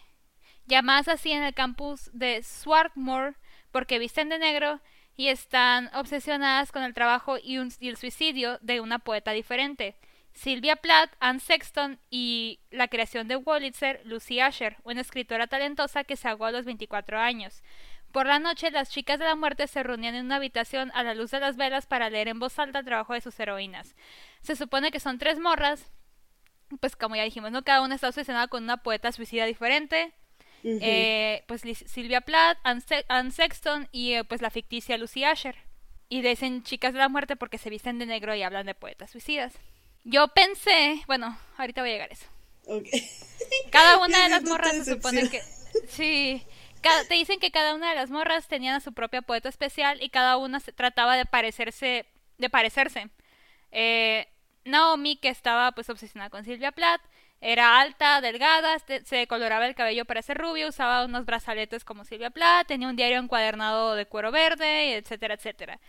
llamadas 0.69 1.07
así 1.07 1.31
en 1.31 1.43
el 1.43 1.53
campus 1.53 2.09
de 2.13 2.41
Swarthmore 2.43 3.35
porque 3.71 3.99
visten 3.99 4.29
de 4.29 4.39
negro 4.39 4.79
y 5.17 5.27
están 5.27 5.89
obsesionadas 5.93 6.71
con 6.71 6.83
el 6.83 6.93
trabajo 6.93 7.37
y, 7.37 7.57
el 7.57 7.97
suicidio 7.97 8.57
de 8.61 8.79
una 8.79 8.99
poeta 8.99 9.31
diferente. 9.31 9.97
Sylvia 10.31 10.77
Plath, 10.77 11.11
Anne 11.19 11.41
Sexton 11.41 11.99
y 12.09 12.59
la 12.69 12.87
creación 12.87 13.27
de 13.27 13.35
Wolitzer, 13.35 14.01
Lucy 14.05 14.39
Asher, 14.39 14.77
una 14.83 15.01
escritora 15.01 15.47
talentosa 15.47 16.05
que 16.05 16.15
se 16.15 16.29
ahogó 16.29 16.45
a 16.45 16.51
los 16.51 16.65
24 16.65 17.19
años. 17.19 17.63
Por 18.11 18.25
la 18.25 18.39
noche, 18.39 18.71
las 18.71 18.89
chicas 18.89 19.19
de 19.19 19.25
la 19.25 19.35
muerte 19.35 19.67
se 19.67 19.83
reunían 19.83 20.15
en 20.15 20.25
una 20.25 20.37
habitación 20.37 20.91
a 20.95 21.03
la 21.03 21.13
luz 21.13 21.31
de 21.31 21.39
las 21.39 21.57
velas 21.57 21.85
para 21.85 22.09
leer 22.09 22.27
en 22.27 22.39
voz 22.39 22.57
alta 22.57 22.79
el 22.79 22.85
trabajo 22.85 23.13
de 23.13 23.21
sus 23.21 23.39
heroínas. 23.39 23.95
Se 24.41 24.55
supone 24.55 24.91
que 24.91 24.99
son 24.99 25.19
tres 25.19 25.39
morras, 25.39 25.91
pues 26.79 26.95
como 26.95 27.15
ya 27.15 27.23
dijimos, 27.23 27.51
¿no? 27.51 27.63
Cada 27.63 27.81
una 27.81 27.95
está 27.95 28.07
obsesionada 28.07 28.47
con 28.47 28.63
una 28.63 28.77
poeta 28.77 29.11
suicida 29.11 29.45
diferente. 29.45 30.13
Eh, 30.63 31.43
pues 31.47 31.61
Silvia 31.85 32.21
Plath, 32.21 32.57
Anne, 32.63 33.31
Sexton 33.31 33.87
y 33.91 34.13
eh, 34.13 34.23
pues 34.25 34.41
la 34.41 34.49
ficticia 34.49 34.97
Lucy 34.97 35.23
Asher. 35.23 35.55
Y 36.09 36.21
le 36.21 36.29
dicen 36.29 36.63
chicas 36.63 36.93
de 36.93 36.99
la 36.99 37.09
muerte 37.09 37.35
porque 37.35 37.57
se 37.57 37.69
visten 37.69 37.99
de 37.99 38.05
negro 38.05 38.35
y 38.35 38.41
hablan 38.41 38.65
de 38.65 38.73
poetas 38.73 39.11
suicidas. 39.11 39.53
Yo 40.03 40.27
pensé, 40.29 41.01
bueno, 41.07 41.37
ahorita 41.57 41.81
voy 41.81 41.91
a 41.91 41.93
llegar 41.93 42.09
a 42.09 42.13
eso. 42.13 42.25
Cada 43.71 43.99
una 43.99 44.23
de 44.23 44.29
las 44.29 44.43
morras 44.43 44.75
se 44.75 44.95
supone 44.95 45.29
que... 45.29 45.41
Sí, 45.87 46.43
te 46.81 47.13
dicen 47.13 47.39
que 47.39 47.51
cada 47.51 47.75
una 47.75 47.89
de 47.89 47.95
las 47.95 48.09
morras 48.09 48.47
tenían 48.47 48.75
a 48.75 48.79
su 48.79 48.93
propia 48.93 49.21
poeta 49.21 49.49
especial 49.49 50.01
y 50.01 50.09
cada 50.09 50.37
una 50.37 50.59
se 50.59 50.71
trataba 50.71 51.17
de 51.17 51.25
parecerse, 51.25 52.05
de 52.37 52.49
parecerse. 52.49 53.09
Eh, 53.71 54.27
Naomi, 54.65 55.17
que 55.17 55.29
estaba 55.29 55.71
pues 55.73 55.89
obsesionada 55.89 56.29
con 56.29 56.45
Silvia 56.45 56.71
Plath, 56.71 57.01
era 57.41 57.79
alta, 57.79 58.19
delgada, 58.19 58.77
se 59.05 59.27
coloraba 59.27 59.65
el 59.65 59.75
cabello 59.75 60.03
para 60.03 60.21
ser 60.21 60.37
rubio, 60.37 60.67
usaba 60.67 61.05
unos 61.05 61.25
brazaletes 61.25 61.85
como 61.85 62.03
Silvia 62.03 62.31
Plath, 62.31 62.67
tenía 62.67 62.89
un 62.89 62.97
diario 62.97 63.17
encuadernado 63.17 63.95
de 63.95 64.05
cuero 64.05 64.31
verde, 64.31 64.95
etcétera, 64.95 65.35
etcétera. 65.35 65.79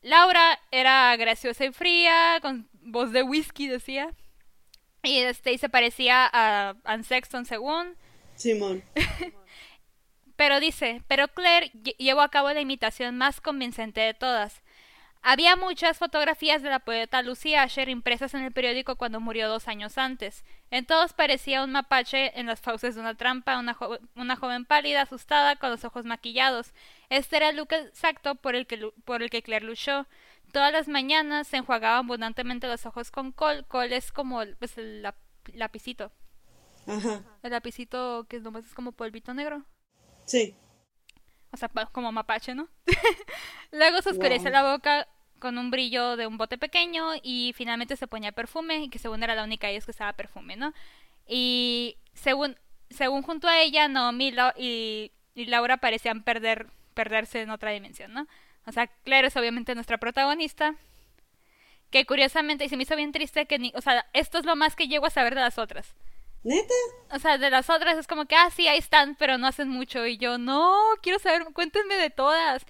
Laura 0.00 0.58
era 0.70 1.14
graciosa 1.16 1.66
y 1.66 1.72
fría, 1.72 2.38
con 2.40 2.68
voz 2.72 3.12
de 3.12 3.22
whisky, 3.22 3.68
decía. 3.68 4.10
Y 5.02 5.18
este 5.18 5.52
y 5.52 5.58
se 5.58 5.68
parecía 5.68 6.28
a 6.32 6.74
Anne 6.84 7.04
Sexton 7.04 7.44
según. 7.44 7.96
Simón. 8.36 8.82
pero 10.40 10.58
dice, 10.58 11.02
pero 11.06 11.28
Claire 11.28 11.70
llevó 11.98 12.22
a 12.22 12.30
cabo 12.30 12.50
la 12.50 12.62
imitación 12.62 13.18
más 13.18 13.42
convincente 13.42 14.00
de 14.00 14.14
todas. 14.14 14.62
Había 15.20 15.54
muchas 15.54 15.98
fotografías 15.98 16.62
de 16.62 16.70
la 16.70 16.78
poeta 16.78 17.20
Lucy 17.20 17.56
Asher 17.56 17.90
impresas 17.90 18.32
en 18.32 18.44
el 18.44 18.50
periódico 18.50 18.96
cuando 18.96 19.20
murió 19.20 19.50
dos 19.50 19.68
años 19.68 19.98
antes. 19.98 20.46
En 20.70 20.86
todos 20.86 21.12
parecía 21.12 21.62
un 21.62 21.72
mapache 21.72 22.40
en 22.40 22.46
las 22.46 22.62
fauces 22.62 22.94
de 22.94 23.02
una 23.02 23.16
trampa, 23.16 23.58
una, 23.58 24.36
joven 24.36 24.64
pálida, 24.64 25.02
asustada, 25.02 25.56
con 25.56 25.68
los 25.68 25.84
ojos 25.84 26.06
maquillados. 26.06 26.72
Este 27.10 27.36
era 27.36 27.50
el 27.50 27.56
look 27.56 27.74
exacto 27.74 28.34
por 28.34 28.54
el 28.54 28.66
que, 28.66 28.92
por 29.04 29.22
el 29.22 29.28
que 29.28 29.42
Claire 29.42 29.66
luchó. 29.66 30.06
Todas 30.54 30.72
las 30.72 30.88
mañanas 30.88 31.48
se 31.48 31.58
enjuagaba 31.58 31.98
abundantemente 31.98 32.66
los 32.66 32.86
ojos 32.86 33.10
con 33.10 33.32
col. 33.32 33.66
Col 33.68 33.92
es 33.92 34.10
como 34.10 34.40
pues, 34.58 34.78
el 34.78 35.06
lapicito. 35.52 36.10
Ajá. 36.86 37.24
El 37.42 37.50
lapicito 37.50 38.24
que 38.26 38.40
nomás 38.40 38.64
es 38.64 38.72
como 38.72 38.92
polvito 38.92 39.34
negro. 39.34 39.66
Sí. 40.30 40.54
O 41.50 41.56
sea, 41.56 41.68
como 41.90 42.12
mapache, 42.12 42.54
¿no? 42.54 42.68
Luego 43.72 44.00
se 44.00 44.10
oscurece 44.10 44.48
la 44.50 44.62
boca 44.62 45.08
con 45.40 45.58
un 45.58 45.72
brillo 45.72 46.16
de 46.16 46.28
un 46.28 46.38
bote 46.38 46.56
pequeño 46.56 47.14
y 47.20 47.52
finalmente 47.56 47.96
se 47.96 48.06
ponía 48.06 48.30
perfume 48.30 48.84
y 48.84 48.88
que 48.90 49.00
según 49.00 49.24
era 49.24 49.34
la 49.34 49.42
única 49.42 49.66
vez 49.66 49.84
que 49.84 49.90
usaba 49.90 50.12
perfume, 50.12 50.54
¿no? 50.54 50.72
Y 51.26 51.96
según, 52.14 52.56
según 52.90 53.22
junto 53.22 53.48
a 53.48 53.58
ella, 53.60 53.88
Naomi 53.88 54.32
y, 54.56 55.10
y 55.34 55.44
Laura 55.46 55.78
parecían 55.78 56.22
perder, 56.22 56.68
perderse 56.94 57.42
en 57.42 57.50
otra 57.50 57.72
dimensión, 57.72 58.12
¿no? 58.12 58.28
O 58.66 58.72
sea, 58.72 58.86
Claire 58.86 59.26
es 59.26 59.36
obviamente 59.36 59.74
nuestra 59.74 59.98
protagonista. 59.98 60.76
Que 61.90 62.06
curiosamente, 62.06 62.64
y 62.64 62.68
se 62.68 62.76
me 62.76 62.84
hizo 62.84 62.94
bien 62.94 63.10
triste 63.10 63.46
que 63.46 63.58
ni, 63.58 63.72
o 63.74 63.80
sea, 63.80 64.06
esto 64.12 64.38
es 64.38 64.44
lo 64.44 64.54
más 64.54 64.76
que 64.76 64.86
llego 64.86 65.06
a 65.06 65.10
saber 65.10 65.34
de 65.34 65.40
las 65.40 65.58
otras. 65.58 65.96
¿Neta? 66.42 66.74
O 67.12 67.18
sea, 67.18 67.36
de 67.38 67.50
las 67.50 67.68
otras 67.68 67.98
es 67.98 68.06
como 68.06 68.24
que, 68.24 68.34
ah, 68.34 68.50
sí, 68.50 68.66
ahí 68.66 68.78
están, 68.78 69.14
pero 69.16 69.36
no 69.36 69.46
hacen 69.46 69.68
mucho. 69.68 70.06
Y 70.06 70.16
yo, 70.16 70.38
no, 70.38 70.74
quiero 71.02 71.18
saber, 71.18 71.44
cuéntenme 71.52 71.96
de 71.96 72.10
todas. 72.10 72.64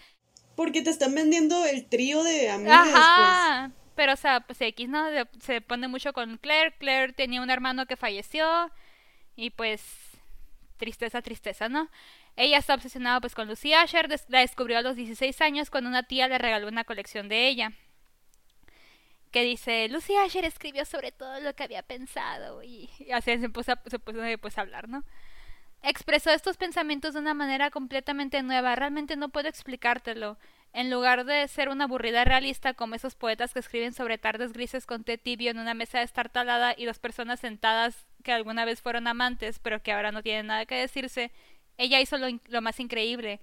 Porque 0.56 0.82
te 0.82 0.90
están 0.90 1.14
vendiendo 1.14 1.64
el 1.64 1.86
trío 1.86 2.22
de 2.24 2.50
amigas, 2.50 2.88
Ajá. 2.88 3.68
Pues. 3.68 3.80
Pero, 3.94 4.12
o 4.14 4.16
sea, 4.16 4.40
pues 4.40 4.60
X, 4.60 4.88
¿no? 4.88 5.04
Se 5.40 5.60
pone 5.60 5.88
mucho 5.88 6.12
con 6.12 6.38
Claire. 6.38 6.74
Claire 6.78 7.12
tenía 7.12 7.42
un 7.42 7.50
hermano 7.50 7.86
que 7.86 7.96
falleció. 7.96 8.70
Y 9.36 9.50
pues, 9.50 9.82
tristeza, 10.76 11.22
tristeza, 11.22 11.68
¿no? 11.68 11.88
Ella 12.36 12.58
está 12.58 12.74
obsesionada 12.74 13.20
pues 13.20 13.34
con 13.34 13.48
Lucy 13.48 13.72
Asher. 13.72 14.08
La 14.28 14.40
descubrió 14.40 14.78
a 14.78 14.82
los 14.82 14.96
16 14.96 15.40
años 15.42 15.70
cuando 15.70 15.90
una 15.90 16.02
tía 16.02 16.28
le 16.28 16.38
regaló 16.38 16.68
una 16.68 16.84
colección 16.84 17.28
de 17.28 17.48
ella 17.48 17.72
que 19.30 19.44
dice, 19.44 19.88
Lucy 19.88 20.16
Asher 20.16 20.44
escribió 20.44 20.84
sobre 20.84 21.12
todo 21.12 21.40
lo 21.40 21.54
que 21.54 21.64
había 21.64 21.82
pensado 21.82 22.62
y, 22.62 22.90
así 23.12 23.38
se 23.38 23.48
puso, 23.48 23.72
se 23.86 23.98
puso 23.98 24.18
pues, 24.40 24.58
a 24.58 24.60
hablar, 24.62 24.88
¿no? 24.88 25.04
Expresó 25.82 26.30
estos 26.30 26.56
pensamientos 26.56 27.14
de 27.14 27.20
una 27.20 27.32
manera 27.32 27.70
completamente 27.70 28.42
nueva, 28.42 28.76
realmente 28.76 29.16
no 29.16 29.30
puedo 29.30 29.48
explicártelo. 29.48 30.36
En 30.72 30.90
lugar 30.90 31.24
de 31.24 31.48
ser 31.48 31.68
una 31.68 31.84
aburrida 31.84 32.24
realista 32.24 32.74
como 32.74 32.94
esos 32.94 33.14
poetas 33.14 33.52
que 33.52 33.60
escriben 33.60 33.92
sobre 33.92 34.18
tardes 34.18 34.52
grises 34.52 34.86
con 34.86 35.04
té 35.04 35.18
tibio 35.18 35.50
en 35.50 35.58
una 35.58 35.74
mesa 35.74 36.00
destartalada 36.00 36.74
y 36.76 36.84
dos 36.84 36.98
personas 36.98 37.40
sentadas 37.40 38.06
que 38.22 38.32
alguna 38.32 38.64
vez 38.64 38.80
fueron 38.82 39.08
amantes 39.08 39.58
pero 39.58 39.82
que 39.82 39.92
ahora 39.92 40.12
no 40.12 40.22
tienen 40.22 40.48
nada 40.48 40.66
que 40.66 40.76
decirse, 40.76 41.32
ella 41.78 41.98
hizo 42.00 42.18
lo, 42.18 42.28
lo 42.48 42.62
más 42.62 42.78
increíble. 42.78 43.40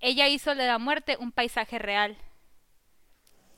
Ella 0.00 0.28
hizo 0.28 0.54
de 0.54 0.66
la 0.66 0.78
muerte 0.78 1.16
un 1.18 1.32
paisaje 1.32 1.78
real. 1.78 2.16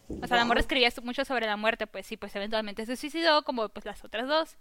O 0.08 0.26
sea, 0.26 0.36
la 0.36 0.42
amor 0.42 0.58
escribía 0.58 0.90
mucho 1.02 1.24
sobre 1.24 1.46
la 1.46 1.56
muerte, 1.56 1.86
pues 1.86 2.06
sí, 2.06 2.16
pues 2.16 2.34
eventualmente 2.36 2.86
se 2.86 2.96
suicidó, 2.96 3.42
como 3.42 3.68
pues 3.68 3.84
las 3.84 4.04
otras 4.04 4.28
dos. 4.28 4.56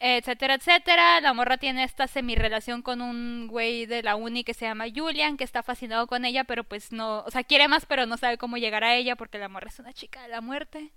Etcétera, 0.00 0.54
etcétera. 0.54 1.20
La 1.20 1.32
morra 1.32 1.56
tiene 1.58 1.84
esta 1.84 2.08
semi-relación 2.08 2.82
con 2.82 3.00
un 3.00 3.46
güey 3.48 3.86
de 3.86 4.02
la 4.02 4.16
uni 4.16 4.42
que 4.42 4.54
se 4.54 4.66
llama 4.66 4.86
Julian, 4.94 5.36
que 5.36 5.44
está 5.44 5.62
fascinado 5.62 6.06
con 6.06 6.24
ella, 6.24 6.44
pero 6.44 6.64
pues 6.64 6.92
no, 6.92 7.20
o 7.20 7.30
sea, 7.30 7.44
quiere 7.44 7.68
más, 7.68 7.86
pero 7.86 8.06
no 8.06 8.16
sabe 8.16 8.38
cómo 8.38 8.56
llegar 8.56 8.82
a 8.82 8.94
ella 8.94 9.16
porque 9.16 9.38
la 9.38 9.48
morra 9.48 9.68
es 9.68 9.78
una 9.78 9.92
chica 9.92 10.22
de 10.22 10.28
la 10.28 10.40
muerte. 10.40 10.92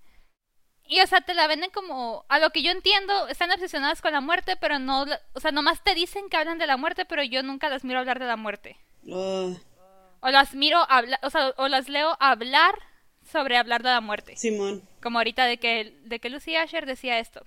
Y, 0.87 1.01
o 1.01 1.07
sea, 1.07 1.21
te 1.21 1.35
la 1.35 1.45
venden 1.45 1.69
como, 1.69 2.25
a 2.29 2.39
lo 2.39 2.49
que 2.49 2.63
yo 2.63 2.71
entiendo, 2.71 3.27
están 3.27 3.51
obsesionadas 3.51 4.01
con 4.01 4.11
la 4.11 4.21
muerte, 4.21 4.55
pero 4.59 4.79
no, 4.79 5.05
o 5.33 5.39
sea, 5.39 5.51
nomás 5.51 5.83
te 5.83 5.93
dicen 5.93 6.29
que 6.29 6.37
hablan 6.37 6.57
de 6.57 6.65
la 6.65 6.77
muerte, 6.77 7.05
pero 7.05 7.21
yo 7.21 7.43
nunca 7.43 7.69
las 7.69 7.83
miro 7.83 7.99
hablar 7.99 8.17
de 8.17 8.25
la 8.25 8.37
muerte. 8.37 8.77
Ah. 9.11 9.53
O 10.21 10.29
las 10.29 10.55
miro 10.55 10.79
hablar, 10.89 11.19
o 11.21 11.29
sea, 11.29 11.53
o 11.57 11.67
las 11.67 11.89
leo 11.89 12.17
hablar 12.19 12.73
sobre 13.31 13.57
hablar 13.57 13.83
de 13.83 13.89
la 13.89 14.01
muerte. 14.01 14.35
Simón. 14.37 14.83
Como 15.01 15.19
ahorita 15.19 15.45
de 15.45 15.57
que, 15.57 15.95
de 16.03 16.19
que 16.19 16.29
Lucy 16.29 16.55
Asher 16.55 16.85
decía 16.85 17.19
esto. 17.19 17.41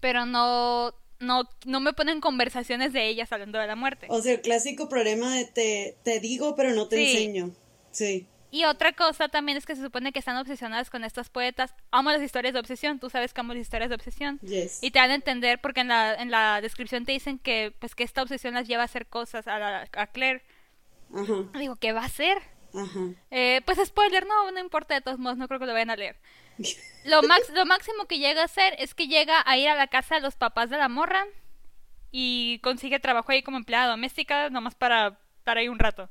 Pero 0.00 0.26
no, 0.26 0.94
no, 1.18 1.48
no 1.66 1.80
me 1.80 1.92
ponen 1.92 2.20
conversaciones 2.20 2.92
de 2.92 3.06
ellas 3.06 3.32
hablando 3.32 3.58
de 3.58 3.66
la 3.66 3.76
muerte. 3.76 4.06
O 4.08 4.22
sea, 4.22 4.32
el 4.32 4.40
clásico 4.40 4.88
problema 4.88 5.36
de 5.36 5.44
te, 5.44 5.96
te 6.02 6.20
digo 6.20 6.56
pero 6.56 6.72
no 6.72 6.88
te 6.88 7.10
enseño. 7.10 7.50
Sí. 7.90 8.26
Y 8.52 8.64
otra 8.64 8.92
cosa 8.92 9.28
también 9.28 9.56
es 9.56 9.64
que 9.64 9.76
se 9.76 9.82
supone 9.82 10.12
que 10.12 10.18
están 10.18 10.36
obsesionadas 10.36 10.90
con 10.90 11.04
estas 11.04 11.28
poetas. 11.28 11.72
Amo 11.92 12.10
las 12.10 12.22
historias 12.22 12.52
de 12.52 12.58
obsesión, 12.58 12.98
tú 12.98 13.08
sabes 13.08 13.32
que 13.32 13.40
amo 13.40 13.54
las 13.54 13.62
historias 13.62 13.90
de 13.90 13.94
obsesión. 13.94 14.40
Yes. 14.40 14.82
Y 14.82 14.90
te 14.90 14.98
dan 14.98 15.12
a 15.12 15.14
entender 15.14 15.60
porque 15.60 15.82
en 15.82 15.88
la, 15.88 16.14
en 16.14 16.32
la 16.32 16.60
descripción 16.60 17.04
te 17.04 17.12
dicen 17.12 17.38
que 17.38 17.72
pues 17.78 17.94
que 17.94 18.02
esta 18.02 18.22
obsesión 18.22 18.54
las 18.54 18.66
lleva 18.66 18.82
a 18.82 18.86
hacer 18.86 19.06
cosas 19.06 19.46
a, 19.46 19.82
a 19.92 20.06
Claire. 20.08 20.42
Ajá. 21.14 21.58
Digo, 21.58 21.76
¿qué 21.76 21.92
va 21.92 22.02
a 22.02 22.06
hacer? 22.06 22.38
Ajá. 22.74 23.00
Eh, 23.30 23.60
pues 23.64 23.78
spoiler, 23.84 24.26
no, 24.26 24.50
no 24.50 24.60
importa 24.60 24.94
de 24.94 25.00
todos 25.00 25.18
modos, 25.18 25.38
no 25.38 25.48
creo 25.48 25.60
que 25.60 25.66
lo 25.66 25.72
vayan 25.72 25.90
a 25.90 25.96
leer. 25.96 26.16
Lo, 27.04 27.22
max, 27.22 27.50
lo 27.54 27.64
máximo 27.66 28.06
que 28.06 28.18
llega 28.18 28.42
a 28.42 28.44
hacer 28.44 28.74
es 28.78 28.94
que 28.94 29.08
llega 29.08 29.42
a 29.44 29.56
ir 29.56 29.68
a 29.68 29.74
la 29.74 29.86
casa 29.86 30.16
de 30.16 30.20
los 30.20 30.36
papás 30.36 30.70
de 30.70 30.76
la 30.76 30.88
morra 30.88 31.26
y 32.12 32.58
consigue 32.60 33.00
trabajo 33.00 33.32
ahí 33.32 33.42
como 33.42 33.56
empleada 33.56 33.90
doméstica, 33.90 34.50
nomás 34.50 34.74
para 34.74 35.18
estar 35.38 35.56
ahí 35.58 35.68
un 35.68 35.78
rato. 35.78 36.10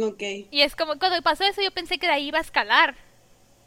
Ok. 0.00 0.22
Y 0.50 0.62
es 0.62 0.74
como, 0.74 0.98
cuando 0.98 1.22
pasó 1.22 1.44
eso 1.44 1.62
yo 1.62 1.70
pensé 1.70 1.98
que 1.98 2.06
de 2.06 2.14
ahí 2.14 2.28
iba 2.28 2.38
a 2.38 2.42
escalar. 2.42 2.96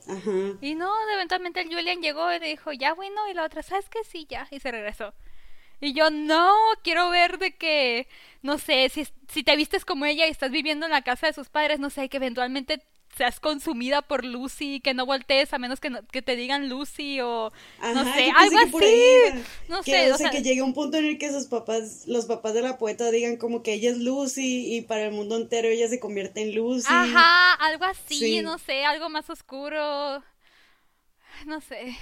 Ajá. 0.08 0.58
Y 0.62 0.75
no, 0.75 0.91
eventualmente 1.13 1.62
el 1.62 1.73
Julian 1.73 2.01
llegó 2.01 2.32
y 2.34 2.39
dijo, 2.39 2.71
ya 2.73 2.93
bueno, 2.93 3.28
y 3.30 3.34
la 3.34 3.43
otra, 3.43 3.63
¿sabes 3.63 3.89
qué? 3.89 4.04
Sí, 4.04 4.25
ya, 4.30 4.47
y 4.51 4.60
se 4.60 4.71
regresó. 4.71 5.13
Y 5.85 5.93
yo, 5.93 6.09
no, 6.09 6.51
quiero 6.83 7.11
ver 7.11 7.37
de 7.37 7.55
que, 7.55 8.07
no 8.41 8.57
sé, 8.57 8.89
si, 8.89 9.07
si 9.31 9.43
te 9.43 9.55
vistes 9.55 9.85
como 9.85 10.05
ella 10.05 10.25
y 10.27 10.31
estás 10.31 10.49
viviendo 10.49 10.87
en 10.87 10.91
la 10.91 11.03
casa 11.03 11.27
de 11.27 11.33
sus 11.33 11.49
padres, 11.49 11.79
no 11.79 11.91
sé, 11.91 12.09
que 12.09 12.17
eventualmente 12.17 12.81
seas 13.15 13.39
consumida 13.39 14.01
por 14.01 14.25
Lucy, 14.25 14.79
que 14.81 14.95
no 14.95 15.05
voltees 15.05 15.53
a 15.53 15.59
menos 15.59 15.79
que, 15.79 15.91
que 16.11 16.21
te 16.23 16.35
digan 16.35 16.69
Lucy 16.69 17.21
o 17.21 17.51
no 17.81 18.13
sé, 18.13 18.31
algo 18.35 18.57
así. 18.57 19.43
No 19.69 19.83
sé, 19.83 20.11
o 20.11 20.17
sea, 20.17 20.31
que 20.31 20.41
llegue 20.41 20.61
un 20.61 20.73
punto 20.73 20.97
en 20.97 21.05
el 21.05 21.17
que 21.17 21.31
sus 21.31 21.45
papás, 21.45 22.03
los 22.07 22.25
papás 22.25 22.53
de 22.53 22.61
la 22.61 22.77
poeta 22.77 23.11
digan 23.11 23.37
como 23.37 23.63
que 23.63 23.73
ella 23.73 23.91
es 23.91 23.99
Lucy 23.99 24.75
y 24.75 24.81
para 24.81 25.05
el 25.05 25.11
mundo 25.11 25.37
entero 25.37 25.67
ella 25.67 25.87
se 25.87 25.99
convierte 25.99 26.41
en 26.41 26.55
Lucy. 26.55 26.87
Ajá, 26.89 27.53
algo 27.53 27.85
así, 27.85 28.41
no 28.41 28.57
sé, 28.57 28.85
algo 28.85 29.09
más 29.09 29.29
oscuro. 29.29 30.23
No 31.45 31.61
sé. 31.61 31.95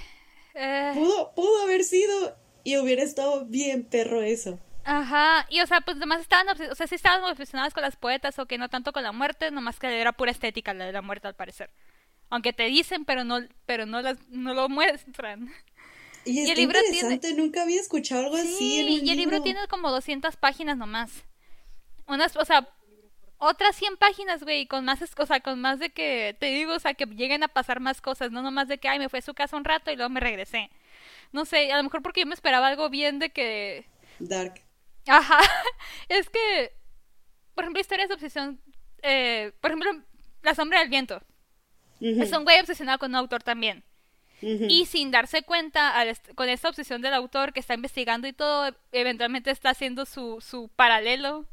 Eh... 0.54 0.92
Pudo, 0.94 1.34
pudo 1.34 1.62
haber 1.62 1.84
sido 1.84 2.36
y 2.64 2.76
hubiera 2.78 3.02
estado 3.02 3.44
bien 3.44 3.84
perro 3.84 4.22
eso. 4.22 4.58
Ajá, 4.84 5.46
y 5.48 5.60
o 5.60 5.66
sea, 5.66 5.80
pues 5.80 5.96
además 5.96 6.20
estaban, 6.20 6.46
o 6.48 6.74
sea, 6.74 6.86
sí 6.86 6.94
estaban 6.94 7.24
obsesionadas 7.24 7.72
con 7.72 7.82
las 7.82 7.96
poetas 7.96 8.38
o 8.38 8.46
que 8.46 8.58
no 8.58 8.68
tanto 8.68 8.92
con 8.92 9.02
la 9.02 9.12
muerte, 9.12 9.50
nomás 9.50 9.78
que 9.78 10.00
era 10.00 10.12
pura 10.12 10.30
estética 10.30 10.74
la 10.74 10.84
de 10.84 10.92
la 10.92 11.00
muerte 11.00 11.26
al 11.26 11.34
parecer. 11.34 11.70
Aunque 12.28 12.52
te 12.52 12.64
dicen, 12.64 13.04
pero 13.04 13.24
no, 13.24 13.40
pero 13.64 13.86
no 13.86 14.02
las, 14.02 14.18
no 14.28 14.52
lo 14.52 14.68
muestran. 14.68 15.50
Y, 16.26 16.40
es 16.40 16.50
el 16.50 16.56
libro 16.56 16.78
interesante, 16.78 17.34
nunca 17.34 17.62
había 17.62 17.80
escuchado 17.80 18.24
algo 18.24 18.36
así 18.36 18.80
en 18.80 18.86
el 18.86 19.06
y 19.06 19.10
el 19.10 19.16
libro 19.16 19.42
tiene 19.42 19.60
como 19.68 19.90
200 19.90 20.36
páginas 20.36 20.76
nomás. 20.76 21.24
Unas, 22.06 22.36
o 22.36 22.44
sea, 22.44 22.68
otras 23.38 23.76
100 23.76 23.96
páginas, 23.96 24.42
güey, 24.42 24.66
con 24.66 24.84
más, 24.84 25.00
o 25.02 25.26
sea, 25.26 25.40
con 25.40 25.60
más 25.60 25.78
de 25.78 25.90
que, 25.90 26.36
te 26.38 26.46
digo, 26.46 26.74
o 26.74 26.78
sea, 26.78 26.94
que 26.94 27.06
lleguen 27.06 27.42
a 27.42 27.48
pasar 27.48 27.80
más 27.80 28.00
cosas, 28.00 28.30
no 28.32 28.42
nomás 28.42 28.68
de 28.68 28.78
que, 28.78 28.88
ay, 28.88 28.98
me 28.98 29.08
fue 29.08 29.18
a 29.18 29.22
su 29.22 29.34
casa 29.34 29.56
un 29.56 29.64
rato 29.64 29.90
y 29.90 29.96
luego 29.96 30.10
me 30.10 30.20
regresé. 30.20 30.70
No 31.34 31.44
sé, 31.44 31.72
a 31.72 31.78
lo 31.78 31.82
mejor 31.82 32.00
porque 32.00 32.20
yo 32.20 32.26
me 32.26 32.34
esperaba 32.34 32.68
algo 32.68 32.88
bien 32.88 33.18
de 33.18 33.30
que... 33.30 33.88
Dark. 34.20 34.62
Ajá, 35.08 35.40
es 36.08 36.30
que, 36.30 36.72
por 37.56 37.64
ejemplo, 37.64 37.80
historias 37.80 38.08
de 38.08 38.14
obsesión, 38.14 38.60
eh, 39.02 39.50
por 39.60 39.72
ejemplo, 39.72 39.90
La 40.42 40.54
sombra 40.54 40.78
del 40.78 40.90
viento. 40.90 41.20
Es 42.00 42.32
un 42.32 42.44
güey 42.44 42.60
obsesionado 42.60 43.00
con 43.00 43.10
un 43.10 43.16
autor 43.16 43.42
también. 43.42 43.82
Y 44.40 44.86
sin 44.86 45.10
darse 45.10 45.42
cuenta, 45.42 45.92
con 46.36 46.48
esta 46.48 46.68
obsesión 46.68 47.02
del 47.02 47.14
autor 47.14 47.52
que 47.52 47.60
está 47.60 47.74
investigando 47.74 48.28
y 48.28 48.32
todo, 48.32 48.72
eventualmente 48.92 49.50
está 49.50 49.70
haciendo 49.70 50.06
su, 50.06 50.40
su 50.40 50.68
paralelo 50.76 51.46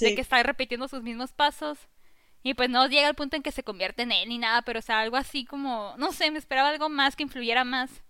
de 0.00 0.16
que 0.16 0.22
está 0.22 0.42
repitiendo 0.42 0.88
sus 0.88 1.02
mismos 1.02 1.32
pasos. 1.32 1.78
Y 2.42 2.54
pues 2.54 2.68
no 2.68 2.88
llega 2.88 3.06
al 3.06 3.14
punto 3.14 3.36
en 3.36 3.42
que 3.42 3.52
se 3.52 3.62
convierte 3.62 4.02
en 4.02 4.10
él 4.12 4.28
ni 4.28 4.38
nada, 4.38 4.62
pero 4.62 4.80
o 4.80 4.82
sea, 4.82 5.00
algo 5.00 5.16
así 5.16 5.44
como, 5.44 5.94
no 5.98 6.12
sé, 6.12 6.30
me 6.32 6.38
esperaba 6.38 6.70
algo 6.70 6.88
más 6.88 7.14
que 7.14 7.22
influyera 7.22 7.62
más. 7.62 8.03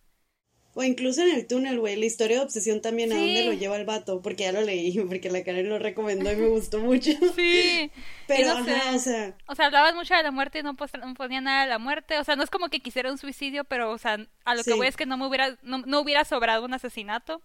O 0.77 0.83
incluso 0.83 1.23
en 1.23 1.31
el 1.31 1.47
túnel, 1.47 1.79
güey, 1.79 1.95
la 1.95 2.05
historia 2.05 2.39
de 2.39 2.43
obsesión 2.43 2.83
también, 2.83 3.13
¿a 3.13 3.17
dónde 3.17 3.45
lo 3.45 3.53
lleva 3.53 3.77
el 3.77 3.85
vato? 3.85 4.21
Porque 4.23 4.43
ya 4.43 4.53
lo 4.53 4.61
leí, 4.61 4.99
porque 5.09 5.31
la 5.31 5.45
Karen 5.45 5.69
lo 5.69 5.79
recomendó 5.79 6.33
y 6.33 6.37
me 6.37 6.49
gustó 6.49 6.81
mucho. 6.81 7.13
Sí. 7.37 7.91
Pero, 8.27 8.59
no 8.59 8.97
o 8.97 8.99
sea... 8.99 9.37
O 9.47 9.55
sea, 9.55 9.67
hablabas 9.67 9.95
mucho 9.95 10.15
de 10.15 10.23
la 10.23 10.31
muerte 10.33 10.59
y 10.59 10.63
no, 10.63 10.75
ponía 11.15 11.41
nada 11.41 11.65
de 11.65 11.69
la 11.69 11.79
muerte. 11.79 12.19
O 12.19 12.25
sea, 12.25 12.35
no 12.37 12.43
es 12.43 12.51
como 12.51 12.69
que 12.69 12.81
quisiera 12.81 13.11
un 13.11 13.19
suicidio, 13.19 13.65
pero, 13.65 13.91
o 13.91 13.99
sea, 13.99 14.27
a 14.45 14.55
lo 14.55 14.65
que 14.65 14.73
voy 14.73 14.87
es 14.87 14.97
que 14.97 15.07
no 15.07 15.17
me 15.17 15.27
hubiera, 15.27 15.59
no, 15.63 16.01
hubiera 16.01 16.25
sobrado 16.25 16.65
un 16.65 16.73
asesinato. 16.73 17.43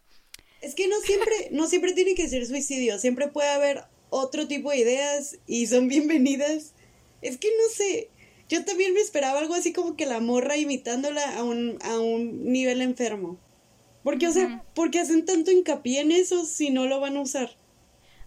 Es 0.62 0.76
que 0.76 0.88
no 0.88 0.96
siempre, 1.02 1.50
no 1.52 1.68
siempre 1.68 1.94
tiene 1.94 2.16
que 2.16 2.30
ser 2.30 2.46
suicidio, 2.46 2.98
siempre 2.98 3.28
puede 3.28 3.50
haber 3.50 3.84
otro 4.10 4.48
tipo 4.48 4.72
de 4.72 4.78
ideas 4.78 5.38
y 5.46 5.68
son 5.68 5.88
bienvenidas. 5.88 6.74
Es 7.22 7.38
que 7.38 7.50
no 7.50 7.74
sé, 7.76 8.10
yo 8.50 8.66
también 8.66 8.94
me 8.94 9.00
esperaba 9.00 9.40
algo 9.40 9.54
así 9.54 9.72
como 9.72 9.96
que 9.96 10.08
la 10.08 10.20
morra 10.20 10.58
imitándola 10.58 11.38
a 11.38 11.44
un, 11.44 11.78
a 11.84 12.00
un 12.00 12.52
nivel 12.52 12.82
enfermo. 12.82 13.40
Porque, 14.04 14.28
o 14.28 14.32
sea, 14.32 14.64
¿por 14.74 14.90
qué 14.90 15.00
hacen 15.00 15.26
tanto 15.26 15.52
hincapié 15.52 16.02
en 16.02 16.12
eso 16.12 16.46
si 16.46 16.72
no 16.72 16.88
lo 16.88 17.00
van 17.00 17.18
a 17.18 17.22
usar? 17.22 17.56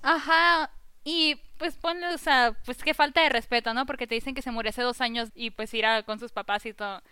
Ajá, 0.02 0.70
y 1.04 1.36
pues 1.58 1.74
ponle, 1.74 2.06
o 2.08 2.18
sea, 2.18 2.56
pues 2.64 2.78
qué 2.84 2.94
falta 2.94 3.22
de 3.22 3.30
respeto, 3.30 3.74
¿no? 3.74 3.84
Porque 3.84 4.06
te 4.06 4.14
dicen 4.14 4.34
que 4.34 4.42
se 4.42 4.52
murió 4.52 4.70
hace 4.70 4.82
dos 4.82 5.00
años 5.00 5.30
y 5.34 5.50
pues 5.50 5.74
irá 5.74 6.04
con 6.04 6.20
sus 6.20 6.30
papás 6.30 6.66
y 6.66 6.72
todo. 6.72 7.02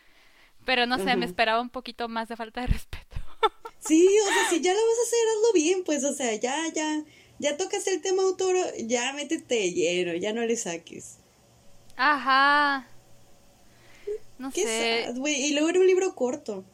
Pero 0.65 0.87
no 0.87 0.99
sé, 0.99 1.17
me 1.17 1.25
esperaba 1.25 1.61
un 1.61 1.71
poquito 1.71 2.09
más 2.09 2.29
de 2.29 2.37
falta 2.37 2.61
de 2.61 2.69
respeto. 2.69 3.17
sí, 3.81 4.07
o 4.07 4.33
sea, 4.33 4.51
si 4.51 4.61
ya 4.61 4.73
lo 4.73 4.79
vas 4.79 4.99
a 4.99 5.07
hacer, 5.07 5.21
hazlo 5.37 5.53
bien, 5.55 5.85
pues, 5.85 6.05
o 6.05 6.15
sea, 6.15 6.35
ya, 6.35 6.57
ya, 6.73 7.03
ya 7.39 7.57
tocas 7.57 7.87
el 7.87 8.03
tema 8.03 8.23
autor, 8.23 8.57
ya 8.79 9.13
métete 9.15 9.73
lleno, 9.73 10.15
ya 10.15 10.33
no 10.33 10.43
le 10.45 10.57
saques. 10.57 11.19
Ajá. 11.97 12.87
No 14.41 14.51
sé. 14.51 15.13
Y 15.27 15.53
luego 15.53 15.69
era 15.69 15.81
un 15.81 15.87
libro 15.87 16.15
corto. 16.15 16.65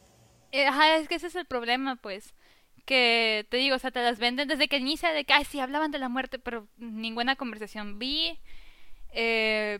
Eh, 0.53 0.65
ajá, 0.65 0.95
es 0.95 1.09
que 1.09 1.15
ese 1.15 1.27
es 1.27 1.35
el 1.35 1.45
problema, 1.45 1.97
pues. 1.97 2.33
Que 2.85 3.45
te 3.49 3.57
digo, 3.57 3.75
o 3.75 3.79
sea, 3.79 3.91
te 3.91 4.01
las 4.01 4.19
venden 4.19 4.47
desde 4.47 4.69
que 4.69 4.77
inicia 4.77 5.11
de 5.11 5.25
que, 5.25 5.33
ay, 5.33 5.43
sí, 5.43 5.59
hablaban 5.59 5.91
de 5.91 5.99
la 5.99 6.07
muerte, 6.07 6.39
pero 6.39 6.69
ninguna 6.77 7.35
conversación 7.35 7.99
vi. 7.99 8.39
Eh, 9.11 9.79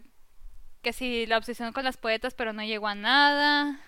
que 0.82 0.92
sí, 0.92 1.26
la 1.28 1.38
obsesión 1.38 1.72
con 1.72 1.86
las 1.86 1.96
poetas, 1.96 2.34
pero 2.34 2.52
no 2.52 2.62
llegó 2.62 2.88
a 2.88 2.96
nada. 2.96 3.80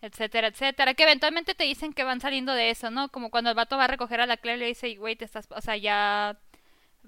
Etcétera, 0.00 0.48
etcétera. 0.48 0.94
Que 0.94 1.04
eventualmente 1.04 1.54
te 1.54 1.62
dicen 1.62 1.92
que 1.92 2.02
van 2.02 2.20
saliendo 2.20 2.52
de 2.52 2.70
eso, 2.70 2.90
¿no? 2.90 3.10
Como 3.10 3.30
cuando 3.30 3.50
el 3.50 3.56
vato 3.56 3.76
va 3.76 3.84
a 3.84 3.88
recoger 3.88 4.20
a 4.20 4.26
la 4.26 4.38
Claire 4.38 4.56
y 4.56 4.60
le 4.60 4.66
dice, 4.66 4.96
güey, 4.96 5.14
te 5.14 5.24
estás, 5.24 5.46
o 5.52 5.60
sea, 5.60 5.76
ya 5.76 6.36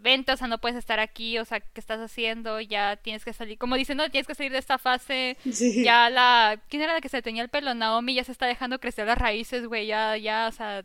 vente, 0.05 0.31
o 0.31 0.37
sea, 0.37 0.47
no 0.47 0.59
puedes 0.59 0.77
estar 0.77 1.01
aquí, 1.01 1.39
o 1.39 1.45
sea, 1.45 1.59
¿qué 1.59 1.81
estás 1.81 1.99
haciendo? 1.99 2.61
Ya 2.61 2.97
tienes 2.97 3.25
que 3.25 3.33
salir, 3.33 3.59
como 3.59 3.75
diciendo, 3.75 4.09
tienes 4.11 4.29
que 4.29 4.37
salir 4.37 4.53
de 4.53 4.59
esta 4.59 4.79
fase. 4.79 5.37
Ya 5.45 6.11
la, 6.11 6.61
¿quién 6.69 6.83
era 6.83 6.93
la 6.93 7.01
que 7.01 7.09
se 7.09 7.23
tenía 7.23 7.43
el 7.43 7.49
pelo? 7.49 7.75
Naomi 7.75 8.15
ya 8.15 8.23
se 8.23 8.31
está 8.31 8.47
dejando 8.47 8.79
crecer 8.79 9.07
las 9.07 9.19
raíces, 9.19 9.67
güey, 9.67 9.87
ya, 9.87 10.17
ya, 10.17 10.47
o 10.47 10.53
sea, 10.53 10.85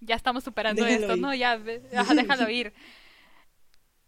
ya 0.00 0.14
estamos 0.14 0.44
superando 0.44 0.86
esto, 0.86 1.16
¿no? 1.16 1.34
Ya, 1.34 1.58
déjalo 1.58 2.48
ir. 2.50 2.74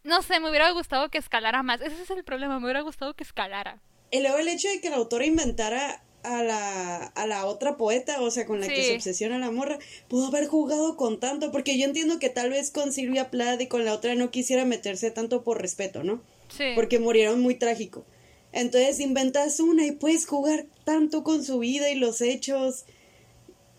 No 0.05 0.23
sé, 0.23 0.39
me 0.39 0.51
hubiera 0.51 0.71
gustado 0.71 1.09
que 1.09 1.19
escalara 1.19 1.65
más. 1.65 1.81
Ese 1.81 2.01
es 2.01 2.11
el 2.11 2.23
problema, 2.23 2.61
me 2.61 2.67
hubiera 2.67 2.83
gustado 2.83 3.15
que 3.15 3.25
escalara. 3.25 3.81
Y 4.13 4.21
luego 4.21 4.39
el 4.39 4.49
hecho 4.49 4.69
de 4.69 4.81
que 4.81 4.91
la 4.91 4.97
autora 4.97 5.27
inventara 5.27 6.05
a 6.27 6.43
la, 6.43 6.97
a 7.05 7.27
la 7.27 7.47
otra 7.47 7.77
poeta, 7.77 8.21
o 8.21 8.31
sea, 8.31 8.47
con 8.47 8.61
la 8.61 8.67
que 8.67 8.83
se 8.83 8.95
obsesiona 8.95 9.39
la 9.39 9.53
morra, 9.53 9.79
pudo 10.09 10.27
haber 10.27 10.49
jugado 10.49 10.97
con 10.97 11.21
tanto, 11.21 11.53
porque 11.53 11.79
yo 11.79 11.85
entiendo 11.85 12.19
que 12.19 12.29
tal 12.29 12.51
vez 12.51 12.71
con 12.71 12.93
Silvia 12.93 13.31
Plath 13.31 13.61
y 13.61 13.69
con 13.69 13.85
la 13.85 13.95
otra 13.95 14.15
no 14.17 14.31
quisiera 14.31 14.65
meterse 14.65 15.11
tanto 15.13 15.45
por 15.45 15.61
respeto, 15.61 16.03
¿no? 16.03 16.21
Sí. 16.49 16.73
Porque 16.75 16.99
murieron 16.99 17.41
muy 17.41 17.55
trágico. 17.55 18.05
Entonces 18.53 19.01
inventas 19.01 19.61
una 19.61 19.87
y 19.87 19.93
puedes 19.93 20.27
jugar 20.27 20.67
tanto 20.85 21.23
con 21.23 21.45
su 21.45 21.61
vida 21.61 21.91
y 21.91 21.95
los 21.95 22.21
hechos. 22.21 22.87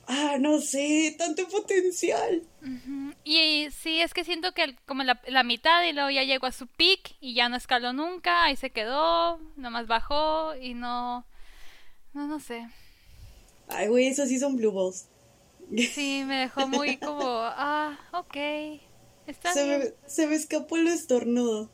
Ah, 0.08 0.38
no 0.40 0.62
sé, 0.62 1.16
tanto 1.18 1.48
potencial. 1.50 2.44
Y 3.26 3.68
sí, 3.72 4.00
es 4.00 4.14
que 4.14 4.24
siento 4.24 4.54
que 4.54 4.76
como 4.86 5.04
la, 5.04 5.22
la, 5.28 5.44
mitad 5.44 5.84
y 5.84 5.92
luego 5.92 6.10
ya 6.12 6.24
llegó 6.24 6.46
a 6.46 6.54
su 6.54 6.68
peak 6.68 7.16
y 7.20 7.34
ya 7.34 7.50
no 7.50 7.58
escaló 7.58 7.92
nunca, 7.92 8.46
ahí 8.46 8.56
se 8.56 8.70
quedó, 8.70 9.38
nomás 9.58 9.88
bajó 9.88 10.56
y 10.56 10.76
no 10.76 11.26
no, 12.18 12.28
no 12.28 12.40
sé. 12.40 12.68
Ay, 13.68 13.88
güey, 13.88 14.08
esos 14.08 14.28
sí 14.28 14.40
son 14.40 14.58
blue 14.58 14.72
balls. 14.72 15.08
Sí, 15.94 16.24
me 16.26 16.38
dejó 16.38 16.68
muy 16.68 16.98
como, 16.98 17.26
ah, 17.26 17.98
ok. 18.14 18.38
Está 19.28 19.52
se, 19.52 19.66
Me, 19.66 19.94
se 20.08 20.28
me 20.28 20.36
escapó 20.36 20.78
el 20.78 20.88
estornudo. 20.88 21.70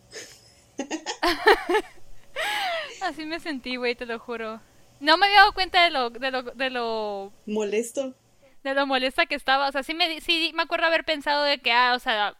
Así 3.01 3.25
me 3.25 3.39
sentí, 3.39 3.75
güey, 3.75 3.95
te 3.95 4.07
lo 4.07 4.17
juro. 4.17 4.59
No 4.99 5.17
me 5.17 5.27
había 5.27 5.39
dado 5.39 5.53
cuenta 5.53 5.83
de 5.83 5.91
lo, 5.91 6.09
de 6.09 6.31
lo, 6.31 6.41
de 6.41 6.69
lo... 6.71 7.31
Molesto. 7.45 8.15
De 8.63 8.73
lo 8.73 8.87
molesta 8.87 9.27
que 9.27 9.35
estaba. 9.35 9.67
O 9.67 9.71
sea, 9.71 9.83
sí 9.83 9.93
me, 9.93 10.19
sí 10.21 10.51
me 10.55 10.63
acuerdo 10.63 10.87
haber 10.87 11.03
pensado 11.03 11.43
de 11.43 11.59
que, 11.59 11.71
ah, 11.71 11.93
o 11.95 11.99
sea, 11.99 12.35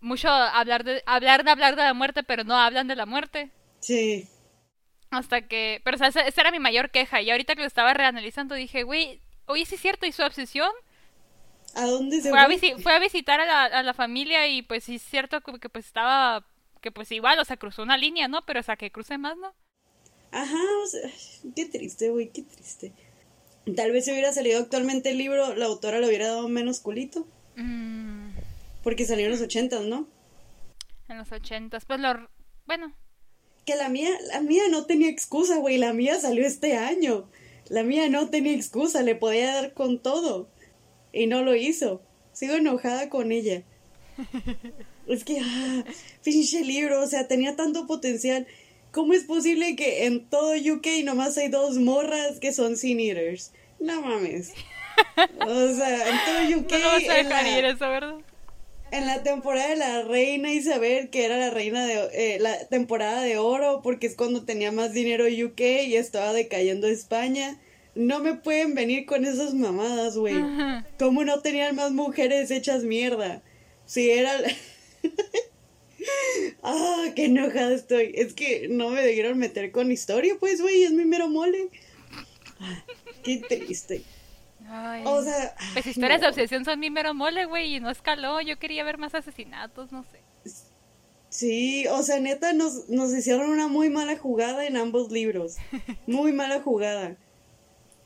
mucho 0.00 0.28
hablar 0.28 0.84
de, 0.84 1.02
hablar 1.06 1.44
de 1.44 1.50
hablar 1.50 1.74
de 1.74 1.82
la 1.82 1.94
muerte, 1.94 2.22
pero 2.22 2.44
no 2.44 2.56
hablan 2.56 2.86
de 2.86 2.96
la 2.96 3.06
muerte. 3.06 3.50
Sí. 3.80 4.28
Hasta 5.18 5.46
que, 5.48 5.80
pero 5.84 5.96
o 5.96 5.98
sea, 5.98 6.08
esa, 6.08 6.40
era 6.40 6.50
mi 6.50 6.58
mayor 6.58 6.90
queja. 6.90 7.20
Y 7.22 7.30
ahorita 7.30 7.54
que 7.54 7.62
lo 7.62 7.66
estaba 7.66 7.94
reanalizando 7.94 8.54
dije, 8.54 8.82
güey, 8.82 9.20
oye, 9.46 9.64
sí 9.66 9.74
es 9.74 9.80
cierto, 9.80 10.06
¿y 10.06 10.12
su 10.12 10.22
obsesión? 10.22 10.70
¿A 11.74 11.86
dónde 11.86 12.20
se 12.20 12.30
fue? 12.30 12.38
A 12.38 12.48
fue 12.78 12.92
a 12.92 12.98
visitar 12.98 13.40
a 13.40 13.46
la, 13.46 13.64
a 13.64 13.82
la, 13.82 13.94
familia 13.94 14.46
y 14.48 14.62
pues 14.62 14.84
sí 14.84 14.96
es 14.96 15.02
cierto 15.02 15.40
que, 15.40 15.58
que, 15.58 15.68
pues 15.68 15.86
estaba, 15.86 16.46
que 16.80 16.92
pues 16.92 17.10
igual, 17.10 17.38
o 17.38 17.44
sea, 17.44 17.56
cruzó 17.56 17.82
una 17.82 17.96
línea, 17.96 18.28
¿no? 18.28 18.44
Pero 18.46 18.60
o 18.60 18.62
sea, 18.62 18.76
que 18.76 18.92
cruce 18.92 19.18
más, 19.18 19.36
¿no? 19.36 19.54
Ajá, 20.30 20.58
o 20.82 20.86
sea, 20.86 21.10
qué 21.54 21.66
triste, 21.66 22.10
güey, 22.10 22.30
qué 22.30 22.42
triste. 22.42 22.92
Tal 23.76 23.92
vez 23.92 24.04
si 24.04 24.12
hubiera 24.12 24.32
salido 24.32 24.60
actualmente 24.60 25.10
el 25.10 25.18
libro, 25.18 25.54
la 25.54 25.66
autora 25.66 26.00
le 26.00 26.06
hubiera 26.06 26.26
dado 26.26 26.48
menos 26.48 26.80
culito. 26.80 27.26
Mm. 27.56 28.30
Porque 28.82 29.06
salió 29.06 29.26
en 29.26 29.32
los 29.32 29.40
ochentas, 29.40 29.82
¿no? 29.84 30.06
En 31.08 31.18
los 31.18 31.32
ochentas, 31.32 31.84
pues 31.84 32.00
lo... 32.00 32.28
Bueno, 32.66 32.92
que 33.64 33.76
la 33.76 33.88
mía, 33.88 34.10
la 34.32 34.40
mía 34.40 34.64
no 34.70 34.86
tenía 34.86 35.08
excusa, 35.08 35.56
güey, 35.58 35.78
la 35.78 35.92
mía 35.92 36.20
salió 36.20 36.46
este 36.46 36.76
año. 36.76 37.28
La 37.68 37.82
mía 37.82 38.08
no 38.08 38.28
tenía 38.28 38.52
excusa, 38.52 39.02
le 39.02 39.14
podía 39.14 39.54
dar 39.54 39.72
con 39.72 39.98
todo. 39.98 40.48
Y 41.12 41.26
no 41.26 41.42
lo 41.42 41.54
hizo. 41.54 42.02
Sigo 42.32 42.54
enojada 42.54 43.08
con 43.08 43.32
ella. 43.32 43.62
es 45.06 45.24
que, 45.24 45.40
ah, 45.40 45.84
pinche 46.22 46.62
libro, 46.62 47.02
o 47.02 47.06
sea, 47.06 47.26
tenía 47.26 47.56
tanto 47.56 47.86
potencial. 47.86 48.46
¿Cómo 48.90 49.12
es 49.12 49.24
posible 49.24 49.76
que 49.76 50.06
en 50.06 50.28
todo 50.28 50.52
UK 50.52 50.86
nomás 51.04 51.36
hay 51.38 51.48
dos 51.48 51.78
morras 51.78 52.38
que 52.40 52.52
son 52.52 52.76
sin 52.76 53.00
eaters? 53.00 53.52
No 53.80 54.02
mames. 54.02 54.52
O 55.40 55.74
sea, 55.74 56.08
en 56.08 56.16
todo 56.24 56.60
UK. 56.60 56.70
No, 56.70 56.86
vas 56.86 57.08
a 57.08 57.14
dejar 57.14 57.46
ir 57.46 57.64
eso, 57.64 57.88
¿verdad? 57.88 58.14
En 58.90 59.06
la 59.06 59.22
temporada 59.22 59.68
de 59.68 59.76
la 59.76 60.02
reina 60.02 60.52
Isabel, 60.52 61.10
que 61.10 61.24
era 61.24 61.38
la 61.38 61.50
reina 61.50 61.84
de 61.84 62.08
eh, 62.12 62.38
la 62.40 62.66
temporada 62.68 63.22
de 63.22 63.38
oro, 63.38 63.80
porque 63.82 64.06
es 64.06 64.14
cuando 64.14 64.44
tenía 64.44 64.72
más 64.72 64.92
dinero 64.92 65.24
UK 65.24 65.60
y 65.86 65.96
estaba 65.96 66.32
decayendo 66.32 66.86
España. 66.86 67.60
No 67.94 68.20
me 68.20 68.34
pueden 68.34 68.74
venir 68.74 69.06
con 69.06 69.24
esas 69.24 69.54
mamadas, 69.54 70.16
güey. 70.16 70.34
¿Cómo 70.98 71.24
no 71.24 71.40
tenían 71.40 71.76
más 71.76 71.92
mujeres 71.92 72.50
hechas 72.50 72.82
mierda? 72.82 73.42
Si 73.86 74.10
era... 74.10 74.32
ah, 76.62 77.04
qué 77.14 77.26
enojada 77.26 77.72
estoy. 77.72 78.12
Es 78.14 78.34
que 78.34 78.66
no 78.68 78.90
me 78.90 79.00
debieron 79.00 79.38
meter 79.38 79.70
con 79.70 79.92
historia, 79.92 80.34
pues, 80.40 80.60
güey, 80.60 80.82
es 80.82 80.90
mi 80.90 81.04
mero 81.04 81.28
mole. 81.28 81.68
Ah, 82.58 82.84
qué 83.22 83.36
triste 83.36 84.02
o 85.04 85.22
sea. 85.22 85.54
Pues 85.72 85.86
historias 85.86 86.20
de 86.20 86.28
obsesión 86.28 86.64
son 86.64 86.80
mi 86.80 86.90
mero 86.90 87.14
mole, 87.14 87.44
güey, 87.46 87.76
y 87.76 87.80
no 87.80 87.90
escaló. 87.90 88.40
Yo 88.40 88.58
quería 88.58 88.84
ver 88.84 88.98
más 88.98 89.14
asesinatos, 89.14 89.92
no 89.92 90.04
sé. 90.04 90.20
Sí, 91.28 91.86
o 91.88 92.02
sea, 92.02 92.20
neta, 92.20 92.52
nos, 92.52 92.88
nos 92.88 93.12
hicieron 93.12 93.50
una 93.50 93.66
muy 93.66 93.90
mala 93.90 94.16
jugada 94.16 94.66
en 94.66 94.76
ambos 94.76 95.10
libros. 95.10 95.56
Muy 96.06 96.32
mala 96.32 96.60
jugada. 96.60 97.16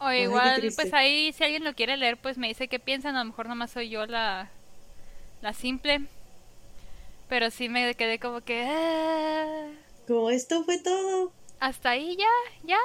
O 0.01 0.11
igual, 0.13 0.73
pues 0.77 0.95
ahí, 0.95 1.33
si 1.33 1.45
alguien 1.45 1.65
lo 1.65 1.75
quiere 1.75 1.97
leer, 1.97 2.17
pues 2.17 2.39
me 2.39 2.49
dice 2.49 2.69
qué 2.69 2.79
piensan. 2.79 3.17
A 3.17 3.21
lo 3.21 3.27
mejor 3.27 3.49
nomás 3.49 3.73
soy 3.73 3.89
yo 3.91 4.07
la, 4.07 4.51
la 5.43 5.53
simple. 5.53 6.07
Pero 7.29 7.51
sí 7.51 7.69
me 7.69 7.95
quedé 7.95 8.19
como 8.19 8.41
que... 8.41 8.65
ah, 8.67 9.67
Como 10.07 10.31
esto 10.31 10.65
fue 10.65 10.79
todo. 10.79 11.33
Hasta 11.61 11.91
ahí 11.91 12.17
ya, 12.17 12.27
ya. 12.65 12.79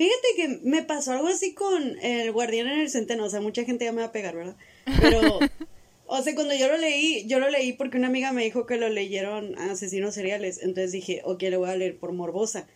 Fíjate 0.00 0.28
que 0.34 0.48
me 0.62 0.82
pasó 0.82 1.12
algo 1.12 1.28
así 1.28 1.52
con 1.52 1.98
el 2.00 2.32
guardián 2.32 2.68
en 2.68 2.80
el 2.80 2.88
centeno, 2.88 3.26
o 3.26 3.28
sea, 3.28 3.42
mucha 3.42 3.64
gente 3.64 3.84
ya 3.84 3.92
me 3.92 4.00
va 4.00 4.06
a 4.06 4.12
pegar, 4.12 4.34
¿verdad? 4.34 4.56
Pero, 4.98 5.38
o 6.06 6.22
sea, 6.22 6.34
cuando 6.34 6.54
yo 6.54 6.68
lo 6.68 6.78
leí, 6.78 7.26
yo 7.26 7.38
lo 7.38 7.50
leí 7.50 7.74
porque 7.74 7.98
una 7.98 8.06
amiga 8.06 8.32
me 8.32 8.42
dijo 8.42 8.64
que 8.64 8.78
lo 8.78 8.88
leyeron 8.88 9.58
asesinos 9.58 10.14
seriales, 10.14 10.60
entonces 10.62 10.92
dije, 10.92 11.20
ok, 11.22 11.42
lo 11.50 11.58
voy 11.58 11.68
a 11.68 11.76
leer 11.76 11.98
por 11.98 12.14
morbosa. 12.14 12.66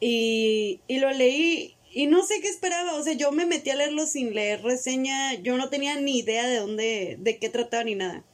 Y, 0.00 0.80
y 0.88 1.00
lo 1.00 1.10
leí 1.10 1.76
y 1.92 2.06
no 2.06 2.22
sé 2.22 2.40
qué 2.40 2.48
esperaba, 2.48 2.94
o 2.94 3.02
sea, 3.02 3.12
yo 3.12 3.30
me 3.30 3.44
metí 3.44 3.68
a 3.68 3.76
leerlo 3.76 4.06
sin 4.06 4.32
leer 4.32 4.62
reseña, 4.62 5.34
yo 5.34 5.58
no 5.58 5.68
tenía 5.68 6.00
ni 6.00 6.20
idea 6.20 6.48
de 6.48 6.56
dónde, 6.56 7.18
de 7.20 7.36
qué 7.36 7.50
trataba 7.50 7.84
ni 7.84 7.94
nada. 7.94 8.24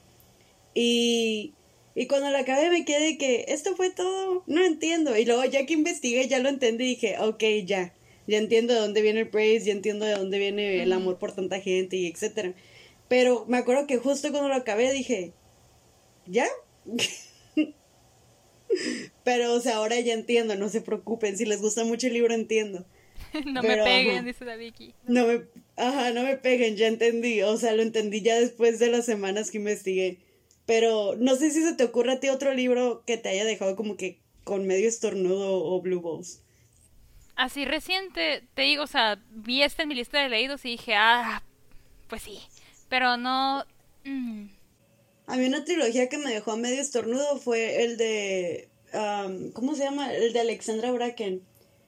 Y, 0.72 1.52
y 1.96 2.06
cuando 2.06 2.30
lo 2.30 2.38
acabé 2.38 2.70
me 2.70 2.84
quedé 2.84 3.18
que 3.18 3.46
esto 3.48 3.74
fue 3.74 3.90
todo, 3.90 4.44
no 4.46 4.64
entiendo. 4.64 5.18
Y 5.18 5.24
luego 5.24 5.44
ya 5.46 5.66
que 5.66 5.74
investigué 5.74 6.28
ya 6.28 6.38
lo 6.38 6.48
entendí 6.48 6.84
y 6.84 6.88
dije, 6.90 7.16
ok, 7.18 7.42
ya, 7.66 7.92
ya 8.30 8.38
entiendo 8.38 8.72
de 8.72 8.80
dónde 8.80 9.02
viene 9.02 9.20
el 9.20 9.28
praise, 9.28 9.66
ya 9.66 9.72
entiendo 9.72 10.06
de 10.06 10.14
dónde 10.14 10.38
viene 10.38 10.82
el 10.82 10.92
amor 10.92 11.18
por 11.18 11.32
tanta 11.32 11.60
gente 11.60 11.96
y 11.96 12.06
etcétera. 12.06 12.54
Pero 13.08 13.44
me 13.48 13.58
acuerdo 13.58 13.86
que 13.86 13.98
justo 13.98 14.30
cuando 14.30 14.48
lo 14.48 14.54
acabé 14.54 14.92
dije, 14.92 15.32
¿ya? 16.26 16.46
Pero, 19.24 19.52
o 19.52 19.60
sea, 19.60 19.76
ahora 19.76 19.98
ya 20.00 20.14
entiendo, 20.14 20.54
no 20.54 20.68
se 20.68 20.80
preocupen, 20.80 21.36
si 21.36 21.44
les 21.44 21.60
gusta 21.60 21.84
mucho 21.84 22.06
el 22.06 22.14
libro 22.14 22.34
entiendo. 22.34 22.86
no 23.46 23.60
Pero, 23.62 23.84
me 23.84 23.90
peguen, 23.90 24.16
ajá. 24.18 24.26
dice 24.26 24.44
la 24.44 24.56
Vicky. 24.56 24.94
No 25.06 25.26
me, 25.26 25.42
ajá, 25.76 26.12
no 26.12 26.22
me 26.22 26.36
peguen, 26.36 26.76
ya 26.76 26.86
entendí. 26.86 27.42
O 27.42 27.56
sea, 27.56 27.72
lo 27.72 27.82
entendí 27.82 28.22
ya 28.22 28.38
después 28.38 28.78
de 28.78 28.88
las 28.88 29.06
semanas 29.06 29.50
que 29.50 29.58
investigué. 29.58 30.18
Pero 30.66 31.16
no 31.16 31.34
sé 31.36 31.50
si 31.50 31.62
se 31.62 31.74
te 31.74 31.84
ocurre 31.84 32.12
a 32.12 32.20
ti 32.20 32.28
otro 32.28 32.54
libro 32.54 33.02
que 33.06 33.16
te 33.16 33.28
haya 33.28 33.44
dejado 33.44 33.74
como 33.76 33.96
que 33.96 34.20
con 34.44 34.66
medio 34.66 34.88
estornudo 34.88 35.64
o 35.64 35.80
blue 35.80 36.00
balls. 36.00 36.42
Así 37.42 37.64
reciente, 37.64 38.44
te 38.54 38.62
digo, 38.62 38.82
o 38.84 38.86
sea, 38.86 39.18
vi 39.30 39.62
este 39.62 39.82
en 39.84 39.88
mi 39.88 39.94
lista 39.94 40.20
de 40.20 40.28
leídos 40.28 40.62
y 40.66 40.72
dije, 40.72 40.94
ah, 40.94 41.42
pues 42.06 42.20
sí. 42.22 42.38
Pero 42.90 43.16
no... 43.16 43.64
mm, 44.04 44.44
A 45.26 45.36
mí 45.36 45.46
una 45.46 45.64
trilogía 45.64 46.08
que 46.10 46.18
me 46.18 46.30
dejó 46.34 46.52
a 46.52 46.56
medio 46.56 46.82
estornudo 46.82 47.38
fue 47.38 47.84
el 47.84 47.96
de... 47.96 48.68
um, 48.92 49.52
¿Cómo 49.52 49.74
se 49.74 49.84
llama? 49.84 50.12
El 50.12 50.34
de 50.34 50.40
Alexandra 50.40 50.90
Bracken. 50.92 51.40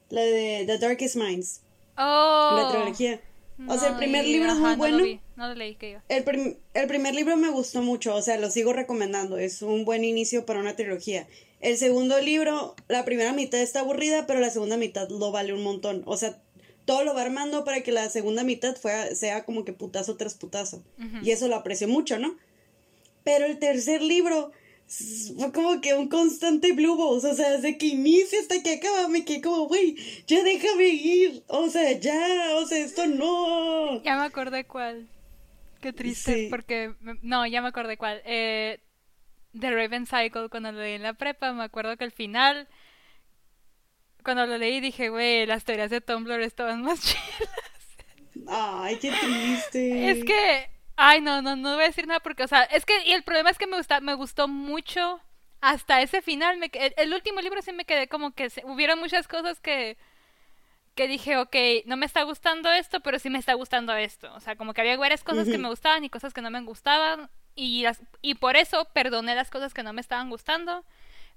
La 0.08 0.22
de 0.22 0.64
The 0.66 0.78
Darkest 0.78 1.16
Minds. 1.16 1.60
Oh. 1.98 2.56
La 2.56 2.70
trilogía. 2.70 3.20
O 3.68 3.76
sea, 3.78 3.88
el 3.88 3.92
No, 3.94 3.98
primer 3.98 4.24
libro 4.24 4.52
es 4.52 4.58
muy 4.58 4.70
no 4.70 4.76
bueno. 4.78 4.98
lo 4.98 5.04
vi, 5.04 5.20
no 5.36 5.48
lo 5.48 5.54
leí, 5.54 5.74
que 5.74 5.92
yo. 5.92 5.98
El, 6.08 6.24
prim- 6.24 6.56
el 6.72 6.86
primer 6.88 7.14
libro 7.14 7.36
me 7.36 7.50
gustó 7.50 7.82
mucho, 7.82 8.14
o 8.14 8.22
sea, 8.22 8.38
lo 8.38 8.50
sigo 8.50 8.72
recomendando, 8.72 9.36
es 9.38 9.60
un 9.60 9.84
buen 9.84 10.02
inicio 10.04 10.46
para 10.46 10.60
una 10.60 10.74
trilogía. 10.76 11.26
El 11.62 11.78
segundo 11.78 12.20
libro, 12.20 12.74
la 12.88 13.04
primera 13.04 13.32
mitad 13.32 13.60
está 13.60 13.80
aburrida, 13.80 14.26
pero 14.26 14.40
la 14.40 14.50
segunda 14.50 14.76
mitad 14.76 15.08
lo 15.08 15.30
vale 15.30 15.54
un 15.54 15.62
montón. 15.62 16.02
O 16.06 16.16
sea, 16.16 16.42
todo 16.84 17.04
lo 17.04 17.14
va 17.14 17.22
armando 17.22 17.64
para 17.64 17.82
que 17.82 17.92
la 17.92 18.10
segunda 18.10 18.42
mitad 18.42 18.76
sea 19.14 19.44
como 19.44 19.64
que 19.64 19.72
putazo 19.72 20.16
tras 20.16 20.34
putazo. 20.34 20.82
Y 21.22 21.30
eso 21.30 21.46
lo 21.48 21.54
aprecio 21.54 21.86
mucho, 21.86 22.18
¿no? 22.18 22.36
Pero 23.22 23.46
el 23.46 23.60
tercer 23.60 24.02
libro 24.02 24.50
fue 24.88 25.52
como 25.52 25.80
que 25.80 25.94
un 25.94 26.08
constante 26.08 26.72
blue 26.72 26.96
balls, 26.96 27.24
o 27.24 27.34
sea, 27.34 27.52
desde 27.52 27.78
que 27.78 27.86
inicia 27.86 28.40
hasta 28.40 28.60
que 28.62 28.74
acaba 28.74 29.06
me 29.08 29.24
quedé 29.24 29.40
como, 29.40 29.68
güey, 29.68 29.96
ya 30.26 30.42
déjame 30.42 30.88
ir, 30.88 31.44
o 31.46 31.70
sea, 31.70 31.92
ya, 31.92 32.56
o 32.56 32.66
sea, 32.66 32.78
esto 32.78 33.06
no. 33.06 34.02
Ya 34.02 34.16
me 34.16 34.24
acordé 34.24 34.64
cuál. 34.64 35.06
Qué 35.80 35.92
triste, 35.92 36.34
Sí. 36.34 36.46
porque... 36.50 36.92
No, 37.22 37.46
ya 37.46 37.62
me 37.62 37.68
acordé 37.68 37.96
cuál. 37.96 38.20
Eh, 38.26 38.80
The 39.58 39.70
Raven 39.70 40.06
Cycle, 40.06 40.48
cuando 40.48 40.72
lo 40.72 40.80
leí 40.80 40.94
en 40.94 41.02
la 41.02 41.14
prepa, 41.14 41.52
me 41.52 41.64
acuerdo 41.64 41.96
que 41.96 42.04
al 42.04 42.12
final... 42.12 42.68
Cuando 44.24 44.46
lo 44.46 44.56
leí 44.56 44.80
dije, 44.80 45.08
güey, 45.08 45.46
las 45.46 45.64
teorías 45.64 45.90
de 45.90 46.00
Tumblr 46.00 46.40
estaban 46.42 46.82
más 46.82 47.00
chidas. 47.04 48.46
Ay, 48.48 48.96
qué 48.98 49.10
triste. 49.12 50.10
Es 50.10 50.24
que, 50.24 50.70
ay, 50.96 51.20
no, 51.20 51.42
no, 51.42 51.56
no 51.56 51.74
voy 51.74 51.84
a 51.84 51.86
decir 51.88 52.06
nada 52.06 52.20
porque, 52.20 52.44
o 52.44 52.48
sea, 52.48 52.62
es 52.62 52.84
que, 52.86 52.94
y 53.04 53.12
el 53.12 53.24
problema 53.24 53.50
es 53.50 53.58
que 53.58 53.66
me 53.66 53.76
gusta, 53.76 54.00
me 54.00 54.14
gustó 54.14 54.46
mucho 54.48 55.20
hasta 55.60 56.00
ese 56.02 56.22
final. 56.22 56.56
Me, 56.58 56.70
el, 56.74 56.94
el 56.96 57.12
último 57.14 57.40
libro 57.40 57.60
sí 57.62 57.72
me 57.72 57.84
quedé 57.84 58.06
como 58.08 58.32
que 58.32 58.48
se- 58.50 58.64
hubieron 58.64 59.00
muchas 59.00 59.26
cosas 59.26 59.58
que, 59.60 59.96
que 60.94 61.08
dije, 61.08 61.36
ok, 61.38 61.56
no 61.86 61.96
me 61.96 62.06
está 62.06 62.22
gustando 62.22 62.70
esto, 62.70 63.00
pero 63.00 63.18
sí 63.18 63.30
me 63.30 63.38
está 63.38 63.54
gustando 63.54 63.94
esto. 63.96 64.32
O 64.34 64.40
sea, 64.40 64.56
como 64.56 64.72
que 64.74 64.82
había 64.82 64.96
varias 64.96 65.24
cosas 65.24 65.48
que 65.48 65.58
me 65.58 65.68
gustaban 65.68 66.04
y 66.04 66.10
cosas 66.10 66.32
que 66.32 66.42
no 66.42 66.50
me 66.50 66.60
gustaban. 66.62 67.30
Y, 67.54 67.82
las, 67.82 68.00
y 68.22 68.34
por 68.36 68.56
eso 68.56 68.86
perdoné 68.94 69.34
las 69.34 69.50
cosas 69.50 69.74
que 69.74 69.82
no 69.82 69.92
me 69.92 70.00
estaban 70.00 70.30
gustando. 70.30 70.84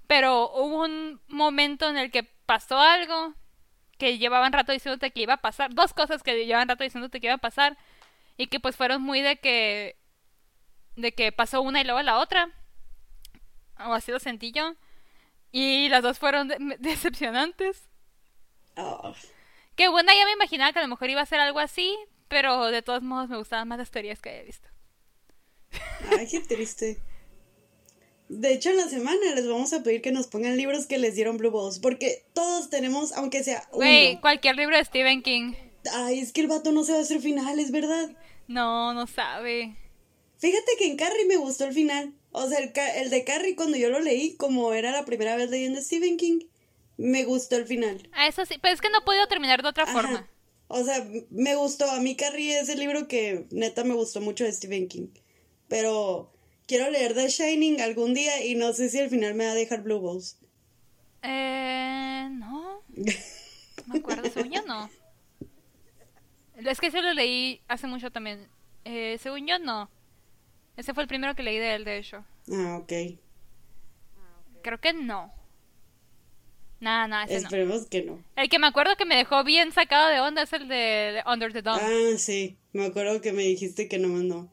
Pero 0.06 0.50
hubo 0.52 0.84
un 0.84 1.20
momento 1.28 1.88
en 1.88 1.96
el 1.98 2.10
que 2.10 2.22
pasó 2.22 2.78
algo 2.80 3.34
que 3.98 4.18
llevaban 4.18 4.52
rato 4.52 4.72
diciéndote 4.72 5.10
que 5.10 5.22
iba 5.22 5.34
a 5.34 5.36
pasar. 5.42 5.74
Dos 5.74 5.92
cosas 5.92 6.22
que 6.22 6.46
llevaban 6.46 6.68
rato 6.68 6.84
diciéndote 6.84 7.20
que 7.20 7.26
iba 7.26 7.34
a 7.34 7.38
pasar. 7.38 7.76
Y 8.36 8.46
que 8.48 8.60
pues 8.60 8.76
fueron 8.76 9.02
muy 9.02 9.20
de 9.22 9.36
que. 9.36 9.96
de 10.96 11.12
que 11.12 11.32
pasó 11.32 11.60
una 11.62 11.80
y 11.80 11.84
luego 11.84 12.02
la 12.02 12.18
otra. 12.18 12.50
O 13.78 13.92
así 13.92 14.10
lo 14.12 14.18
sentí 14.20 14.52
yo. 14.52 14.74
Y 15.52 15.88
las 15.88 16.02
dos 16.02 16.18
fueron 16.18 16.48
de- 16.48 16.56
decepcionantes. 16.78 17.88
Ah, 18.76 19.12
Que 19.74 19.88
buena, 19.88 20.14
ya 20.14 20.24
me 20.24 20.32
imaginaba 20.32 20.72
que 20.72 20.78
a 20.78 20.82
lo 20.82 20.88
mejor 20.88 21.10
iba 21.10 21.20
a 21.22 21.26
ser 21.26 21.40
algo 21.40 21.58
así. 21.58 21.96
Pero 22.28 22.66
de 22.66 22.82
todos 22.82 23.02
modos 23.02 23.28
me 23.28 23.36
gustaban 23.36 23.68
más 23.68 23.78
las 23.78 23.90
teorías 23.90 24.20
que 24.20 24.30
había 24.30 24.42
visto. 24.42 24.68
Ay, 26.18 26.26
qué 26.28 26.40
triste. 26.40 26.98
De 28.28 28.52
hecho, 28.52 28.70
en 28.70 28.76
la 28.78 28.88
semana 28.88 29.34
les 29.34 29.46
vamos 29.46 29.72
a 29.72 29.82
pedir 29.82 30.02
que 30.02 30.10
nos 30.10 30.26
pongan 30.26 30.56
libros 30.56 30.86
que 30.86 30.98
les 30.98 31.14
dieron 31.14 31.36
Blue 31.36 31.50
Balls. 31.52 31.78
Porque 31.78 32.24
todos 32.32 32.70
tenemos, 32.70 33.12
aunque 33.12 33.44
sea 33.44 33.62
uno. 33.68 33.78
Güey, 33.78 34.20
cualquier 34.20 34.56
libro 34.56 34.76
de 34.76 34.84
Stephen 34.84 35.22
King. 35.22 35.54
Ay, 35.92 36.18
es 36.18 36.32
que 36.32 36.40
el 36.40 36.48
vato 36.48 36.72
no 36.72 36.82
se 36.82 36.92
va 36.92 36.98
a 36.98 37.02
hacer 37.02 37.20
final, 37.20 37.58
es 37.60 37.70
verdad. 37.70 38.10
No, 38.48 38.94
no 38.94 39.06
sabe. 39.06 39.76
Fíjate 40.38 40.72
que 40.78 40.86
en 40.86 40.96
Carrie 40.96 41.26
me 41.26 41.36
gustó 41.36 41.64
el 41.66 41.72
final. 41.72 42.12
O 42.32 42.48
sea, 42.48 42.58
el, 42.58 42.72
el 42.96 43.10
de 43.10 43.24
Carrie 43.24 43.54
cuando 43.54 43.76
yo 43.76 43.90
lo 43.90 44.00
leí, 44.00 44.36
como 44.36 44.72
era 44.72 44.90
la 44.90 45.04
primera 45.04 45.36
vez 45.36 45.48
leyendo 45.48 45.80
Stephen 45.80 46.16
King, 46.16 46.40
me 46.96 47.24
gustó 47.24 47.56
el 47.56 47.66
final. 47.66 48.08
Ah, 48.12 48.26
eso 48.26 48.44
sí. 48.44 48.56
Pero 48.60 48.74
es 48.74 48.80
que 48.80 48.90
no 48.90 48.98
he 48.98 49.04
podido 49.04 49.26
terminar 49.28 49.62
de 49.62 49.68
otra 49.68 49.84
Ajá. 49.84 49.92
forma. 49.92 50.30
O 50.68 50.82
sea, 50.84 51.06
me 51.30 51.54
gustó. 51.54 51.88
A 51.90 52.00
mí 52.00 52.16
Carrie 52.16 52.58
es 52.58 52.68
el 52.68 52.80
libro 52.80 53.06
que 53.06 53.46
neta 53.50 53.84
me 53.84 53.94
gustó 53.94 54.20
mucho 54.20 54.42
de 54.44 54.52
Stephen 54.52 54.88
King. 54.88 55.08
Pero 55.68 56.32
quiero 56.66 56.90
leer 56.90 57.14
The 57.14 57.28
Shining 57.28 57.80
algún 57.80 58.14
día 58.14 58.44
y 58.44 58.54
no 58.54 58.72
sé 58.72 58.88
si 58.90 59.00
al 59.00 59.10
final 59.10 59.34
me 59.34 59.46
va 59.46 59.52
a 59.52 59.54
dejar 59.54 59.82
Blue 59.82 60.00
Balls. 60.00 60.38
Eh. 61.22 62.28
No. 62.32 62.82
No 63.86 63.92
me 63.92 64.00
acuerdo, 64.00 64.28
según 64.30 64.50
yo 64.50 64.62
no. 64.62 64.90
Es 66.56 66.80
que 66.80 66.88
ese 66.88 67.02
lo 67.02 67.12
leí 67.12 67.60
hace 67.68 67.86
mucho 67.86 68.10
también. 68.10 68.48
Eh, 68.84 69.18
según 69.22 69.46
yo 69.46 69.58
no. 69.58 69.88
Ese 70.76 70.92
fue 70.92 71.02
el 71.02 71.08
primero 71.08 71.34
que 71.36 71.42
leí 71.42 71.58
de 71.58 71.74
él, 71.74 71.84
de 71.84 71.98
hecho. 71.98 72.24
Ah, 72.50 72.78
ok. 72.78 72.92
Creo 74.62 74.80
que 74.80 74.92
no. 74.92 75.32
Nada, 76.80 77.06
nada, 77.06 77.24
ese 77.24 77.34
no. 77.34 77.40
Esperemos 77.42 77.86
que 77.86 78.02
no. 78.02 78.22
El 78.34 78.48
que 78.48 78.58
me 78.58 78.66
acuerdo 78.66 78.96
que 78.96 79.04
me 79.04 79.16
dejó 79.16 79.44
bien 79.44 79.72
sacado 79.72 80.08
de 80.08 80.20
onda 80.20 80.42
es 80.42 80.52
el 80.52 80.68
de 80.68 81.22
Under 81.26 81.52
the 81.52 81.62
Dome. 81.62 81.80
Ah, 81.82 82.18
sí. 82.18 82.56
Me 82.72 82.86
acuerdo 82.86 83.20
que 83.20 83.32
me 83.32 83.42
dijiste 83.42 83.88
que 83.88 83.98
no 83.98 84.08
mandó. 84.08 84.48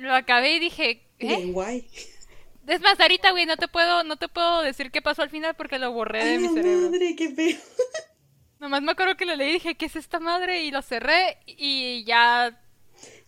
Lo 0.00 0.14
acabé 0.14 0.54
y 0.54 0.60
dije, 0.60 0.90
¿eh? 1.18 1.26
Bien 1.36 1.52
guay. 1.52 1.86
Es 2.66 2.80
más, 2.80 2.98
ahorita, 3.00 3.32
güey, 3.32 3.46
no 3.46 3.56
te 3.56 3.68
puedo, 3.68 4.04
no 4.04 4.16
te 4.16 4.28
puedo 4.28 4.62
decir 4.62 4.90
qué 4.90 5.02
pasó 5.02 5.22
al 5.22 5.30
final 5.30 5.54
porque 5.56 5.78
lo 5.78 5.92
borré 5.92 6.24
de 6.24 6.30
Ay, 6.32 6.38
mi 6.38 6.48
cerebro. 6.48 6.90
madre, 6.90 7.16
qué 7.16 7.30
feo. 7.34 7.56
Nomás 8.60 8.82
me 8.82 8.92
acuerdo 8.92 9.16
que 9.16 9.26
lo 9.26 9.34
leí 9.36 9.50
y 9.50 9.52
dije, 9.54 9.74
¿qué 9.74 9.86
es 9.86 9.96
esta 9.96 10.20
madre? 10.20 10.64
Y 10.64 10.70
lo 10.70 10.80
cerré 10.82 11.38
y 11.46 12.04
ya... 12.04 12.60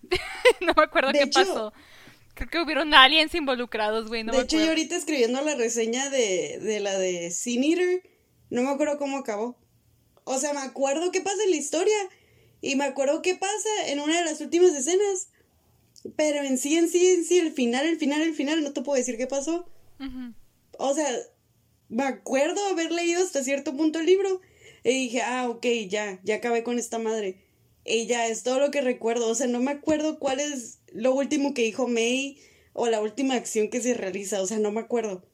no 0.60 0.72
me 0.76 0.82
acuerdo 0.82 1.12
De 1.12 1.18
qué 1.18 1.24
hecho- 1.24 1.40
pasó. 1.40 1.72
Creo 2.34 2.48
que 2.48 2.60
hubieron 2.60 2.94
aliens 2.94 3.34
involucrados, 3.34 4.08
güey, 4.08 4.24
no 4.24 4.32
de 4.32 4.38
me 4.38 4.44
hecho, 4.44 4.58
yo 4.58 4.68
ahorita 4.68 4.96
escribiendo 4.96 5.42
la 5.42 5.54
reseña 5.54 6.08
de, 6.08 6.58
de 6.60 6.80
la 6.80 6.98
de 6.98 7.30
Sin 7.30 7.62
Eater, 7.62 8.02
no 8.48 8.62
me 8.62 8.70
acuerdo 8.70 8.96
cómo 8.96 9.18
acabó. 9.18 9.58
O 10.24 10.38
sea, 10.38 10.52
me 10.54 10.60
acuerdo 10.60 11.10
qué 11.12 11.20
pasa 11.20 11.42
en 11.44 11.50
la 11.50 11.56
historia 11.56 11.96
y 12.62 12.76
me 12.76 12.84
acuerdo 12.84 13.20
qué 13.20 13.34
pasa 13.34 13.68
en 13.88 14.00
una 14.00 14.16
de 14.18 14.24
las 14.24 14.40
últimas 14.40 14.70
escenas. 14.74 15.28
Pero 16.16 16.42
en 16.42 16.58
sí, 16.58 16.76
en 16.76 16.88
sí, 16.88 17.06
en 17.06 17.24
sí, 17.24 17.38
el 17.38 17.52
final, 17.52 17.86
el 17.86 17.96
final, 17.96 18.22
el 18.22 18.34
final, 18.34 18.62
no 18.62 18.72
te 18.72 18.82
puedo 18.82 18.98
decir 18.98 19.16
qué 19.16 19.26
pasó. 19.26 19.68
O 20.78 20.94
sea, 20.94 21.08
me 21.88 22.02
acuerdo 22.04 22.64
haber 22.66 22.90
leído 22.90 23.22
hasta 23.22 23.44
cierto 23.44 23.76
punto 23.76 24.00
el 24.00 24.06
libro 24.06 24.40
y 24.84 24.90
dije, 24.90 25.22
ah, 25.22 25.48
ok, 25.48 25.64
ya, 25.88 26.20
ya 26.24 26.36
acabé 26.36 26.64
con 26.64 26.78
esta 26.78 26.98
madre. 26.98 27.36
Y 27.84 28.06
ya 28.06 28.26
es 28.26 28.42
todo 28.42 28.58
lo 28.58 28.70
que 28.70 28.80
recuerdo. 28.80 29.28
O 29.28 29.34
sea, 29.34 29.46
no 29.46 29.60
me 29.60 29.70
acuerdo 29.70 30.18
cuál 30.18 30.40
es 30.40 30.80
lo 30.92 31.14
último 31.14 31.54
que 31.54 31.62
dijo 31.62 31.88
May 31.88 32.38
o 32.72 32.88
la 32.88 33.00
última 33.00 33.34
acción 33.34 33.68
que 33.68 33.80
se 33.80 33.94
realiza. 33.94 34.40
O 34.42 34.46
sea, 34.46 34.58
no 34.58 34.72
me 34.72 34.80
acuerdo. 34.80 35.24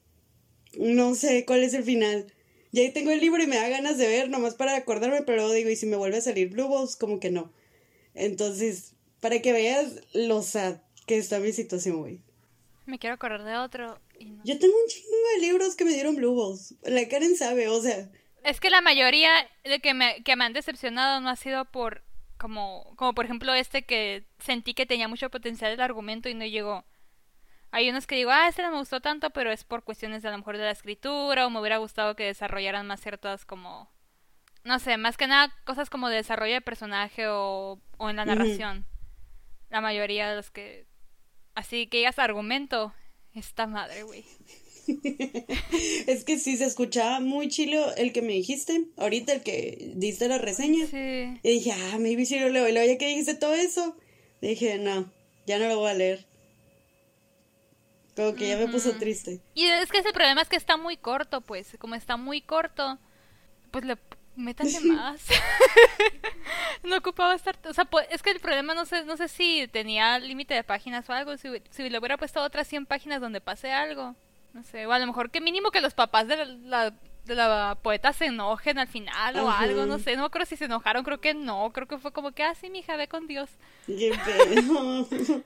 No 0.79 1.15
sé 1.15 1.45
cuál 1.47 1.63
es 1.63 1.75
el 1.75 1.85
final. 1.85 2.33
Y 2.73 2.81
ahí 2.81 2.93
tengo 2.93 3.11
el 3.11 3.21
libro 3.21 3.43
y 3.43 3.47
me 3.47 3.57
da 3.57 3.69
ganas 3.69 3.97
de 3.97 4.07
ver, 4.07 4.29
nomás 4.29 4.55
para 4.55 4.77
acordarme, 4.77 5.23
pero 5.23 5.39
luego 5.39 5.53
digo, 5.53 5.71
y 5.71 5.77
si 5.77 5.87
me 5.87 5.97
vuelve 5.97 6.19
a 6.19 6.23
salir 6.23 6.51
Blue 6.51 6.69
Balls, 6.69 6.97
como 6.97 7.19
que 7.19 7.31
no. 7.31 7.53
Entonces, 8.15 8.95
para 9.21 9.41
que 9.41 9.53
veas 9.53 9.95
lo 10.13 10.43
sad 10.43 10.79
que 11.07 11.19
está 11.19 11.41
mi 11.41 11.53
situación, 11.53 11.99
güey. 11.99 12.21
Me 12.87 12.99
quiero 12.99 13.15
acordar 13.15 13.45
de 13.45 13.57
otro. 13.57 14.01
y 14.19 14.27
no. 14.27 14.43
Yo 14.45 14.59
tengo 14.59 14.75
un 14.75 14.89
chingo 14.89 15.17
de 15.35 15.41
libros 15.47 15.77
que 15.77 15.85
me 15.85 15.93
dieron 15.93 16.17
Blue 16.17 16.35
Balls. 16.35 16.75
La 16.83 17.09
Karen 17.09 17.37
sabe, 17.37 17.69
o 17.69 17.81
sea. 17.81 18.09
Es 18.45 18.61
que 18.61 18.71
la 18.71 18.81
mayoría 18.81 19.31
de 19.65 19.81
que 19.81 19.95
me, 19.95 20.23
que 20.23 20.37
me 20.37 20.45
han 20.45 20.53
decepcionado 20.53 21.21
no 21.21 21.29
ha 21.29 21.37
sido 21.37 21.65
por 21.67 22.03
como, 22.39 22.95
como 22.97 23.15
por 23.15 23.25
ejemplo 23.25 23.53
este 23.53 23.83
que 23.85 24.25
sentí 24.39 24.73
que 24.73 24.87
tenía 24.87 25.09
mucho 25.09 25.29
potencial 25.29 25.73
el 25.73 25.81
argumento 25.81 26.29
y 26.29 26.35
no 26.35 26.47
llegó. 26.47 26.85
Hay 27.71 27.91
unos 27.91 28.07
que 28.07 28.15
digo, 28.15 28.31
ah, 28.31 28.49
este 28.49 28.63
no 28.63 28.71
me 28.71 28.79
gustó 28.79 29.01
tanto, 29.01 29.31
pero 29.31 29.51
es 29.53 29.65
por 29.65 29.85
cuestiones 29.85 30.23
de 30.23 30.29
a 30.29 30.31
lo 30.31 30.39
mejor 30.39 30.57
de 30.57 30.65
la 30.65 30.71
escritura 30.71 31.47
o 31.47 31.51
me 31.51 31.61
hubiera 31.61 31.77
gustado 31.77 32.17
que 32.17 32.25
desarrollaran 32.25 32.87
más 32.87 33.01
ciertas 33.01 33.45
como, 33.45 33.91
no 34.65 34.79
sé, 34.79 34.97
más 34.97 35.19
que 35.19 35.27
nada 35.27 35.53
cosas 35.65 35.91
como 35.91 36.09
de 36.09 36.17
desarrollo 36.17 36.55
de 36.55 36.61
personaje 36.63 37.27
o, 37.29 37.79
o 37.99 38.09
en 38.09 38.17
la 38.17 38.25
narración. 38.25 38.87
La 39.71 39.81
mayoría 39.81 40.29
de 40.31 40.37
los 40.37 40.51
que... 40.51 40.87
Así 41.55 41.87
que 41.89 41.99
digas 41.99 42.19
argumento, 42.19 42.95
esta 43.35 43.67
madre, 43.67 44.03
güey. 44.05 44.25
es 46.07 46.25
que 46.25 46.39
sí 46.39 46.57
se 46.57 46.65
escuchaba 46.65 47.21
muy 47.21 47.49
chilo 47.49 47.95
el 47.97 48.13
que 48.13 48.23
me 48.23 48.33
dijiste. 48.33 48.87
Ahorita 48.97 49.33
el 49.33 49.43
que 49.43 49.93
diste 49.97 50.29
la 50.29 50.39
reseña. 50.39 50.87
Sí. 50.87 51.39
Y 51.43 51.51
dije, 51.51 51.73
ah, 51.73 51.99
maybe 51.99 52.25
sí 52.25 52.39
lo 52.39 52.49
leo. 52.49 52.69
Y 52.69 52.73
luego 52.73 52.87
ya 52.87 52.99
que 52.99 53.09
dijiste 53.09 53.35
todo 53.35 53.55
eso, 53.55 53.97
dije, 54.41 54.79
no, 54.79 55.13
ya 55.47 55.59
no 55.59 55.69
lo 55.69 55.79
voy 55.79 55.91
a 55.91 55.95
leer. 55.95 56.27
Como 58.17 58.35
que 58.35 58.49
ya 58.49 58.57
me 58.57 58.69
puso 58.69 58.93
triste. 58.95 59.41
Y 59.55 59.67
es 59.67 59.91
que 59.93 59.99
ese 59.99 60.13
problema 60.13 60.43
es 60.43 60.49
que 60.49 60.57
está 60.57 60.77
muy 60.77 60.97
corto, 60.97 61.41
pues. 61.41 61.77
Como 61.79 61.95
está 61.95 62.17
muy 62.17 62.41
corto, 62.41 62.99
pues 63.71 63.85
le 63.85 63.97
métanle 64.39 64.81
más. 64.85 65.21
no 66.83 66.97
ocupaba 66.97 67.35
estar. 67.35 67.59
O 67.69 67.75
sea, 67.75 67.85
pues, 67.85 68.07
es 68.11 68.23
que 68.23 68.31
el 68.31 68.41
problema 68.41 68.75
no 68.75 68.85
sé, 68.87 69.05
no 69.05 69.17
sé 69.17 69.29
si 69.29 69.69
tenía 69.69 70.19
límite 70.19 70.55
de 70.55 70.65
páginas 70.65 71.09
o 71.09 71.13
algo. 71.13 71.37
Si, 71.37 71.49
si 71.71 71.91
le 71.91 71.99
hubiera 71.99 72.17
puesto 72.17 72.41
otras 72.43 72.67
100 72.69 72.87
páginas 72.87 73.21
donde 73.21 73.41
pase 73.41 73.73
algo. 73.73 74.15
No 74.55 74.63
sé. 74.63 74.87
O 74.87 74.93
a 74.93 74.99
lo 74.99 75.07
mejor 75.07 75.31
que 75.31 75.41
mínimo 75.41 75.71
que 75.71 75.81
los 75.81 75.95
papás 75.95 76.27
de 76.29 76.37
la, 76.37 76.45
la- 76.47 76.95
de 77.25 77.35
la 77.35 77.77
poeta 77.83 78.15
se 78.15 78.25
enojen 78.25 78.79
al 78.79 78.89
final 78.89 79.37
o 79.41 79.51
Ajá. 79.51 79.65
algo. 79.65 79.85
No 79.85 79.99
sé. 79.99 80.17
No 80.17 80.25
acuerdo 80.25 80.47
si 80.47 80.57
se 80.57 80.65
enojaron. 80.65 81.05
Creo 81.05 81.21
que 81.21 81.35
no. 81.35 81.71
Creo 81.75 81.87
que 81.87 81.99
fue 81.99 82.11
como 82.13 82.33
que, 82.33 82.43
ah, 82.43 82.55
sí, 82.55 82.71
mija, 82.71 82.97
ve 82.97 83.07
con 83.09 83.27
Dios. 83.27 83.51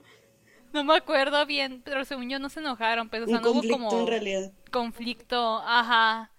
No 0.73 0.83
me 0.83 0.95
acuerdo 0.95 1.45
bien. 1.45 1.81
Pero 1.85 2.03
según 2.05 2.29
yo 2.29 2.39
no 2.39 2.49
se 2.49 2.59
enojaron. 2.59 3.09
Pues, 3.09 3.23
o 3.23 3.25
sea, 3.27 3.37
Un 3.37 3.43
no 3.43 3.51
hubo 3.51 3.61
como 3.69 3.99
en 3.99 4.07
realidad. 4.07 4.51
conflicto, 4.71 5.61
ajá. 5.65 6.31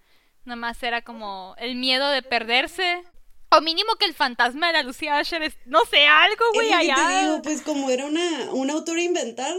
Nada 0.45 0.55
más 0.55 0.81
era 0.83 1.01
como 1.01 1.55
el 1.57 1.75
miedo 1.75 2.09
de 2.09 2.21
perderse. 2.21 3.03
O 3.49 3.61
mínimo 3.61 3.95
que 3.95 4.05
el 4.05 4.13
fantasma 4.13 4.67
de 4.67 4.73
la 4.73 4.83
Lucía 4.83 5.17
Asher 5.17 5.43
es, 5.43 5.55
no 5.65 5.79
sé, 5.85 6.07
algo, 6.07 6.43
güey, 6.53 6.69
lo 6.69 6.77
que 6.79 6.91
allá. 6.91 6.95
te 7.07 7.21
digo, 7.25 7.41
pues 7.41 7.61
como 7.61 7.89
era 7.89 8.05
una, 8.05 8.51
una 8.53 8.73
autora 8.73 9.01
inventada, 9.01 9.55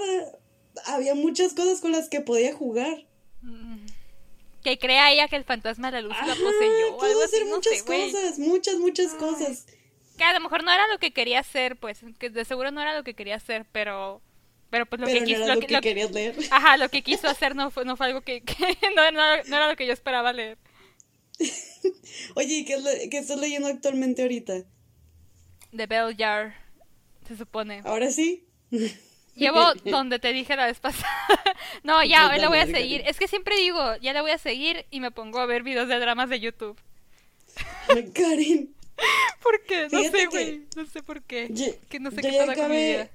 había 0.87 1.15
muchas 1.15 1.55
cosas 1.55 1.81
con 1.81 1.93
las 1.93 2.09
que 2.09 2.21
podía 2.21 2.53
jugar. 2.55 3.05
Que 4.63 4.79
crea 4.79 5.13
ella 5.13 5.29
que 5.29 5.37
el 5.37 5.45
fantasma 5.45 5.91
de 5.91 6.03
la 6.03 6.09
luz 6.09 6.17
la 6.17 6.33
Ajá, 6.33 6.35
poseyó. 6.43 6.95
o 6.95 6.99
pudo 6.99 7.25
hacer 7.25 7.43
así, 7.43 7.49
no 7.51 7.57
muchas 7.57 7.79
sé, 7.79 7.85
cosas, 7.85 8.39
muchas, 8.39 8.75
muchas 8.77 9.15
cosas. 9.15 9.67
Que 10.19 10.25
a 10.25 10.33
lo 10.33 10.41
mejor 10.41 10.65
no 10.65 10.73
era 10.73 10.89
lo 10.89 10.99
que 10.99 11.13
quería 11.13 11.41
hacer, 11.41 11.77
pues. 11.77 12.01
Que 12.19 12.31
de 12.31 12.45
seguro 12.45 12.73
no 12.73 12.81
era 12.83 12.97
lo 12.97 13.05
que 13.05 13.15
quería 13.15 13.37
hacer, 13.37 13.65
pero. 13.71 14.21
Pero 14.71 14.85
pues 14.87 15.01
lo 15.01 15.07
pero 15.07 15.21
que 15.21 15.25
quiso. 15.25 15.41
lo 15.47 15.55
lo 15.55 15.61
que- 15.61 15.67
Ah, 15.67 15.69
que 15.69 15.75
lo- 15.75 15.81
querías 15.81 16.11
leer. 16.11 16.35
Ajá, 16.51 16.77
lo 16.79 16.89
que 16.89 17.03
quiso 17.03 17.29
hacer 17.29 17.55
no 17.55 17.71
fue, 17.71 17.85
no 17.85 17.97
fue 17.97 18.07
algo 18.07 18.23
que. 18.23 18.41
que 18.43 18.77
no, 18.97 19.11
no- 19.13 19.43
no 19.45 19.57
era 19.57 19.69
lo 19.69 19.77
que 19.77 19.87
yo 19.87 19.93
esperaba 19.93 20.33
leer. 20.33 20.59
Oye, 22.35 22.59
¿y 22.59 22.65
qué, 22.65 22.75
es 22.75 23.09
qué 23.11 23.19
estás 23.19 23.39
leyendo 23.39 23.69
actualmente 23.69 24.23
ahorita? 24.23 24.65
The 25.75 25.87
Bell 25.87 26.17
Jar, 26.17 26.55
se 27.27 27.37
supone. 27.37 27.83
¿Ahora 27.85 28.11
sí? 28.11 28.45
Llevo 29.37 29.75
donde 29.85 30.19
te 30.19 30.33
dije 30.33 30.57
la 30.57 30.67
vez 30.67 30.81
pasada. 30.81 31.09
no, 31.85 32.03
ya, 32.05 32.31
hoy 32.31 32.39
la 32.39 32.49
voy 32.49 32.59
a 32.59 32.67
seguir. 32.67 33.03
Es 33.07 33.19
que 33.19 33.29
siempre 33.29 33.57
digo, 33.57 33.97
ya 33.97 34.13
la 34.13 34.23
voy 34.23 34.31
a 34.31 34.39
seguir 34.39 34.87
y 34.91 35.01
me 35.01 35.11
pongo 35.11 35.39
a 35.39 35.47
ver 35.47 35.63
videos 35.63 35.89
de 35.89 35.99
dramas 35.99 36.31
de 36.31 36.41
YouTube. 36.41 36.79
Karen, 38.15 38.75
¿Por 39.43 39.63
qué? 39.65 39.89
No 39.91 39.99
Fíjate 39.99 40.19
sé, 40.19 40.27
güey. 40.27 40.67
No 40.75 40.87
sé 40.87 41.03
por 41.03 41.23
qué. 41.23 41.49
yo, 41.51 41.67
que 41.89 42.01
no 42.01 42.11
sé 42.11 42.23
qué 42.23 42.33
pasa 42.39 42.55
con 42.55 42.71
mi 42.71 42.77
vida. 42.77 43.11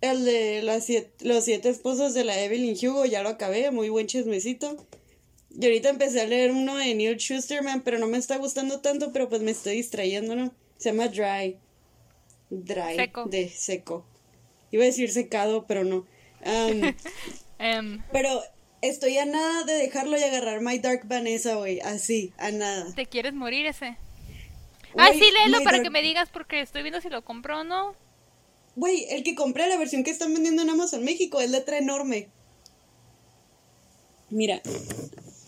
el 0.00 0.24
de 0.24 0.62
las 0.62 0.84
siete, 0.84 1.12
los 1.24 1.44
siete 1.44 1.68
esposos 1.68 2.12
de 2.14 2.24
la 2.24 2.38
Evelyn 2.40 2.76
Hugo, 2.82 3.06
ya 3.06 3.22
lo 3.22 3.30
acabé, 3.30 3.70
muy 3.70 3.88
buen 3.88 4.06
chismecito. 4.06 4.86
Y 5.58 5.64
ahorita 5.64 5.88
empecé 5.88 6.20
a 6.20 6.26
leer 6.26 6.50
uno 6.52 6.76
de 6.76 6.94
Neil 6.94 7.16
Schusterman, 7.16 7.82
pero 7.82 7.98
no 7.98 8.06
me 8.06 8.18
está 8.18 8.36
gustando 8.36 8.80
tanto, 8.80 9.12
pero 9.12 9.28
pues 9.28 9.40
me 9.42 9.52
estoy 9.52 9.76
distrayendo, 9.76 10.36
¿no? 10.36 10.52
Se 10.76 10.90
llama 10.90 11.08
Dry. 11.08 11.58
Dry. 12.50 12.96
Seco. 12.96 13.24
De 13.24 13.48
seco. 13.48 14.04
Iba 14.70 14.82
a 14.82 14.86
decir 14.86 15.10
secado, 15.10 15.66
pero 15.66 15.84
no. 15.84 16.06
Am, 16.44 16.94
Em, 17.58 18.02
pero 18.12 18.42
estoy 18.82 19.16
a 19.16 19.24
nada 19.24 19.64
de 19.64 19.72
dejarlo 19.74 20.18
y 20.18 20.22
agarrar 20.22 20.60
My 20.60 20.78
Dark 20.78 21.02
Vanessa, 21.08 21.54
güey. 21.54 21.80
Así, 21.80 22.34
a 22.36 22.50
nada. 22.50 22.92
¿Te 22.94 23.06
quieres 23.06 23.32
morir 23.32 23.64
ese? 23.64 23.96
Ah, 24.98 25.08
sí, 25.12 25.20
léelo 25.20 25.62
para 25.64 25.78
Dark- 25.78 25.84
que 25.84 25.90
me 25.90 26.02
digas 26.02 26.28
porque 26.30 26.60
estoy 26.60 26.82
viendo 26.82 27.00
si 27.00 27.08
lo 27.08 27.24
compro 27.24 27.60
o 27.60 27.64
no. 27.64 27.94
Güey, 28.74 29.06
el 29.08 29.22
que 29.22 29.34
compré 29.34 29.68
la 29.68 29.78
versión 29.78 30.04
que 30.04 30.10
están 30.10 30.34
vendiendo 30.34 30.60
en 30.60 30.68
Amazon 30.68 31.02
México 31.02 31.40
es 31.40 31.50
letra 31.50 31.78
enorme. 31.78 32.28
Mira, 34.28 34.60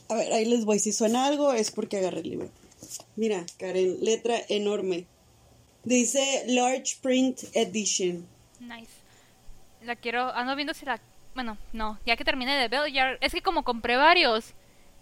a 0.09 0.15
ver, 0.15 0.33
ahí 0.33 0.45
les 0.45 0.65
voy. 0.65 0.79
Si 0.79 0.93
suena 0.93 1.27
algo 1.27 1.53
es 1.53 1.71
porque 1.71 1.99
agarré 1.99 2.21
el 2.21 2.31
libro. 2.31 2.51
Mira, 3.17 3.45
Karen, 3.59 3.99
letra 4.03 4.37
enorme. 4.49 5.07
Dice 5.85 6.45
Large 6.47 6.97
Print 7.03 7.45
Edition. 7.53 8.27
Nice. 8.61 8.91
La 9.83 9.97
quiero. 9.97 10.35
Ando 10.35 10.55
viendo 10.57 10.75
si 10.75 10.85
la. 10.85 11.01
Bueno, 11.35 11.57
no. 11.73 11.99
Ya 12.07 12.17
que 12.17 12.25
termine 12.25 12.57
de 12.57 12.69
Bell 12.69 12.93
Jar. 12.93 13.19
Es 13.21 13.33
que 13.33 13.43
como 13.43 13.65
compré 13.65 13.97
varios 13.97 14.55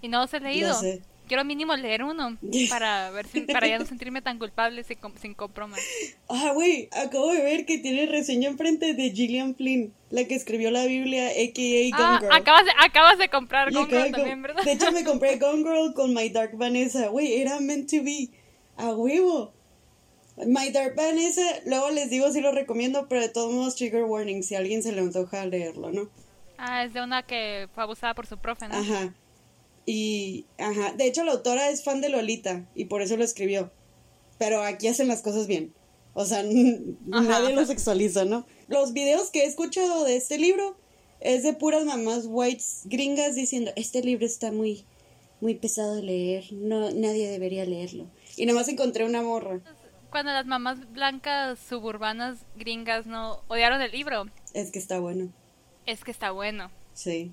y 0.02 0.08
no 0.08 0.20
los 0.20 0.32
he 0.34 0.40
leído. 0.40 0.74
sé. 0.74 1.02
Quiero 1.26 1.44
mínimo 1.44 1.74
leer 1.76 2.04
uno 2.04 2.36
para 2.70 3.10
ver 3.10 3.26
si 3.26 3.40
para 3.42 3.66
ya 3.66 3.78
no 3.78 3.84
sentirme 3.86 4.22
tan 4.22 4.38
culpable 4.38 4.82
si, 4.84 4.96
com- 4.96 5.12
si 5.20 5.34
compro 5.34 5.66
más. 5.68 5.80
Ah, 6.28 6.52
güey, 6.54 6.88
acabo 6.92 7.32
de 7.32 7.42
ver 7.42 7.66
que 7.66 7.78
tiene 7.78 8.06
reseña 8.06 8.48
enfrente 8.48 8.94
de 8.94 9.10
Gillian 9.10 9.54
Flynn, 9.56 9.92
la 10.10 10.24
que 10.24 10.34
escribió 10.34 10.70
la 10.70 10.84
Biblia, 10.86 11.28
a.k.a. 11.28 11.96
Ah, 11.96 11.98
Gone 11.98 12.18
Girl. 12.20 12.32
acabas 12.32 12.64
de, 12.64 12.70
acabas 12.78 13.18
de 13.18 13.28
comprar 13.28 13.72
Gone 13.72 13.86
Girl 13.88 14.12
también, 14.12 14.42
¿verdad? 14.42 14.62
De 14.64 14.72
hecho, 14.72 14.92
me 14.92 15.04
compré 15.04 15.36
Gone 15.40 15.62
Girl 15.64 15.92
con 15.94 16.14
My 16.14 16.28
Dark 16.28 16.56
Vanessa. 16.56 17.08
Güey, 17.08 17.40
era 17.40 17.58
meant 17.60 17.90
to 17.90 18.02
be. 18.02 18.28
A 18.76 18.90
huevo. 18.94 19.52
My 20.46 20.70
Dark 20.70 20.94
Vanessa, 20.96 21.40
luego 21.64 21.90
les 21.90 22.10
digo 22.10 22.30
si 22.30 22.40
lo 22.42 22.52
recomiendo, 22.52 23.08
pero 23.08 23.22
de 23.22 23.30
todos 23.30 23.52
modos, 23.54 23.74
trigger 23.74 24.04
warning, 24.04 24.42
si 24.42 24.54
a 24.54 24.58
alguien 24.58 24.82
se 24.82 24.92
le 24.92 25.00
antoja 25.00 25.46
leerlo, 25.46 25.90
¿no? 25.92 26.10
Ah, 26.58 26.84
es 26.84 26.92
de 26.92 27.02
una 27.02 27.22
que 27.22 27.68
fue 27.74 27.82
abusada 27.82 28.12
por 28.14 28.26
su 28.26 28.36
profe, 28.38 28.68
¿no? 28.68 28.76
Ajá. 28.76 29.14
Y, 29.86 30.46
ajá. 30.58 30.92
De 30.94 31.06
hecho, 31.06 31.24
la 31.24 31.32
autora 31.32 31.70
es 31.70 31.84
fan 31.84 32.00
de 32.00 32.08
Lolita 32.08 32.68
y 32.74 32.86
por 32.86 33.02
eso 33.02 33.16
lo 33.16 33.24
escribió. 33.24 33.70
Pero 34.38 34.62
aquí 34.62 34.88
hacen 34.88 35.08
las 35.08 35.22
cosas 35.22 35.46
bien. 35.46 35.72
O 36.12 36.24
sea, 36.24 36.42
nadie 37.06 37.54
lo 37.54 37.64
sexualiza, 37.64 38.24
¿no? 38.24 38.46
Los 38.68 38.92
videos 38.92 39.30
que 39.30 39.42
he 39.42 39.46
escuchado 39.46 40.04
de 40.04 40.16
este 40.16 40.38
libro 40.38 40.76
es 41.20 41.42
de 41.42 41.52
puras 41.54 41.84
mamás 41.84 42.24
whites 42.26 42.82
gringas 42.84 43.34
diciendo, 43.34 43.70
este 43.76 44.02
libro 44.02 44.26
está 44.26 44.50
muy, 44.52 44.84
muy 45.40 45.54
pesado 45.54 45.94
de 45.94 46.02
leer, 46.02 46.52
no, 46.52 46.90
nadie 46.90 47.30
debería 47.30 47.64
leerlo. 47.64 48.06
Y 48.36 48.44
nada 48.44 48.58
más 48.58 48.68
encontré 48.68 49.04
una 49.04 49.22
morra. 49.22 49.60
Cuando 50.10 50.32
las 50.32 50.46
mamás 50.46 50.90
blancas 50.92 51.58
suburbanas 51.58 52.38
gringas 52.56 53.06
no 53.06 53.40
odiaron 53.48 53.80
el 53.82 53.92
libro, 53.92 54.26
Es 54.52 54.70
que 54.70 54.78
está 54.78 54.98
bueno, 54.98 55.32
es 55.86 56.02
que 56.04 56.10
está 56.10 56.30
bueno. 56.32 56.70
sí. 56.92 57.32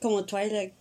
Como 0.00 0.24
Twilight. 0.24 0.72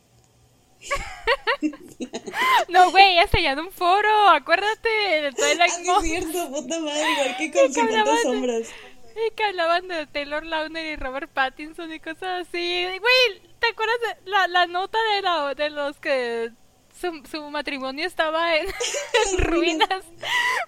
No, 2.69 2.91
güey, 2.91 3.15
ya 3.15 3.27
se 3.27 3.39
en 3.39 3.59
un 3.59 3.71
foro, 3.71 4.29
acuérdate 4.29 4.89
de 4.89 5.31
Twilight 5.33 5.71
Ah, 5.73 5.81
Month. 5.85 6.05
es 6.05 6.09
cierto, 6.11 6.49
puta 6.51 6.79
madre, 6.79 7.11
igual 7.11 7.37
que 7.37 7.51
con 7.51 7.67
que 7.67 7.73
50 7.73 7.99
hablaban 7.99 8.15
de- 8.15 8.21
sombras. 8.23 8.67
Y 9.15 9.31
que 9.35 9.43
hablaban 9.43 9.87
de 9.87 10.07
Taylor 10.07 10.45
Lautner 10.45 10.85
y 10.93 10.95
Robert 10.95 11.29
Pattinson 11.31 11.91
y 11.91 11.99
cosas 11.99 12.47
así. 12.47 12.85
Güey, 12.85 13.41
¿te 13.59 13.67
acuerdas 13.67 13.97
de 14.23 14.29
la, 14.31 14.47
la 14.47 14.65
nota 14.67 14.97
de, 15.15 15.21
la, 15.21 15.53
de 15.55 15.69
los 15.71 15.97
que 15.97 16.51
su, 16.97 17.21
su 17.29 17.41
matrimonio 17.49 18.05
estaba 18.07 18.55
en, 18.55 18.67
en 19.31 19.37
ruinas? 19.39 20.05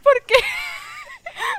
Porque, 0.04 0.34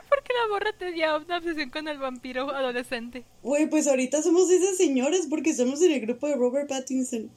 porque 0.08 0.32
la 0.34 0.48
morra 0.50 0.72
tenía 0.78 1.16
una 1.16 1.38
obsesión 1.38 1.70
con 1.70 1.88
el 1.88 1.96
vampiro 1.98 2.50
adolescente. 2.50 3.24
Güey, 3.42 3.70
pues 3.70 3.86
ahorita 3.86 4.20
somos 4.22 4.50
esas 4.50 4.76
señoras 4.76 5.26
porque 5.30 5.50
estamos 5.50 5.80
en 5.82 5.92
el 5.92 6.00
grupo 6.00 6.26
de 6.26 6.36
Robert 6.36 6.68
Pattinson. 6.68 7.30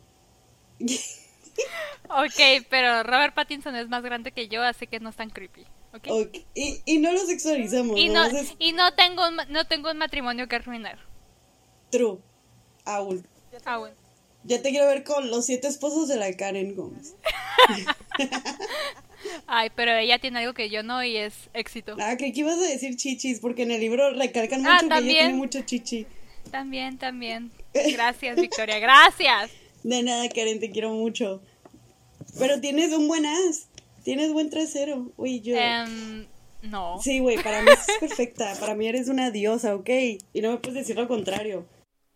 Ok, 2.10 2.66
pero 2.70 3.04
Robert 3.04 3.34
Pattinson 3.34 3.76
es 3.76 3.88
más 3.88 4.04
grande 4.04 4.32
que 4.32 4.48
yo, 4.48 4.62
así 4.62 4.88
que 4.88 5.00
no 5.00 5.10
es 5.10 5.16
tan 5.16 5.30
creepy. 5.30 5.64
¿ok? 5.94 6.08
Ok, 6.10 6.38
Y, 6.54 6.82
y 6.86 6.98
no 7.00 7.12
lo 7.12 7.20
sexualizamos, 7.26 7.98
Y 7.98 8.10
no, 8.10 8.26
nomás 8.28 8.34
es 8.34 8.56
y 8.60 8.74
no 8.74 8.94
tengo 8.94 9.28
un, 9.28 9.38
no 9.50 9.66
tengo 9.66 9.90
un 9.92 9.98
matrimonio 9.98 10.48
que 10.48 10.58
arruinar. 10.58 11.00
true. 11.92 12.20
Aún. 12.84 13.26
Ah, 13.66 13.78
bueno. 13.78 13.96
Ya 14.44 14.62
te 14.62 14.70
quiero 14.70 14.86
ver 14.86 15.04
con 15.04 15.32
los 15.32 15.46
siete 15.48 15.68
esposos 15.68 16.08
de 16.08 16.18
la 16.18 16.32
Karen 16.34 16.76
Gómez. 16.76 17.16
Ay, 19.48 19.72
pero 19.76 19.96
ella 19.96 20.20
tiene 20.20 20.40
algo 20.40 20.54
que 20.54 20.70
yo 20.70 20.84
no 20.84 21.04
y 21.04 21.18
es 21.18 21.50
éxito. 21.54 21.96
Ah, 22.00 22.16
creí 22.16 22.32
que 22.32 22.42
ibas 22.42 22.58
a 22.60 22.62
decir 22.62 22.96
chichis, 22.96 23.40
porque 23.40 23.64
en 23.64 23.72
el 23.72 23.80
libro 23.82 24.12
recalcan 24.12 24.62
mucho 24.62 24.72
Ah, 24.72 24.80
que 24.82 24.98
ella 25.00 25.20
tiene 25.20 25.34
mucho 25.34 25.62
chichi. 25.62 26.06
También, 26.52 27.00
también. 27.00 27.52
Gracias, 27.74 28.36
Victoria, 28.40 28.78
gracias. 28.78 29.50
De 29.88 30.02
nada, 30.02 30.28
Karen, 30.30 30.60
te 30.60 30.72
quiero 30.72 30.90
mucho. 30.92 31.44
Pero 32.40 32.60
tienes 32.60 32.92
un 32.92 33.08
buen 33.08 33.24
as. 33.26 33.68
Tienes 34.04 34.34
buen 34.34 34.50
trasero. 34.50 35.12
Uy, 35.16 35.42
yo. 35.42 35.56
Em, 35.56 36.26
no. 36.64 37.00
Sí, 37.04 37.20
güey, 37.20 37.38
para 37.42 37.62
mí 37.62 37.70
es 37.72 37.86
perfecta. 38.00 38.56
Para 38.60 38.74
mí 38.74 38.88
eres 38.88 39.10
una 39.10 39.30
diosa, 39.30 39.76
¿ok? 39.76 39.90
Y 40.34 40.42
no 40.42 40.52
me 40.54 40.58
puedes 40.58 40.80
decir 40.80 40.96
lo 40.96 41.08
contrario. 41.08 41.68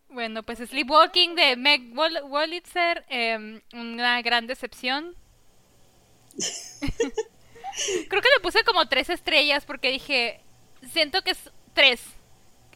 Bueno, 0.08 0.42
pues 0.42 0.58
Sleepwalking 0.58 1.36
de 1.36 1.54
Meg 1.56 1.94
Wol- 1.94 2.28
Wolitzer, 2.28 3.04
em, 3.08 3.60
una 3.72 4.20
gran 4.22 4.48
decepción. 4.48 5.14
Creo 8.08 8.20
que 8.22 8.28
le 8.36 8.42
puse 8.42 8.64
como 8.64 8.88
tres 8.88 9.10
estrellas 9.10 9.64
porque 9.64 9.92
dije, 9.92 10.40
siento 10.92 11.22
que 11.22 11.30
es 11.30 11.38
tres. 11.72 12.00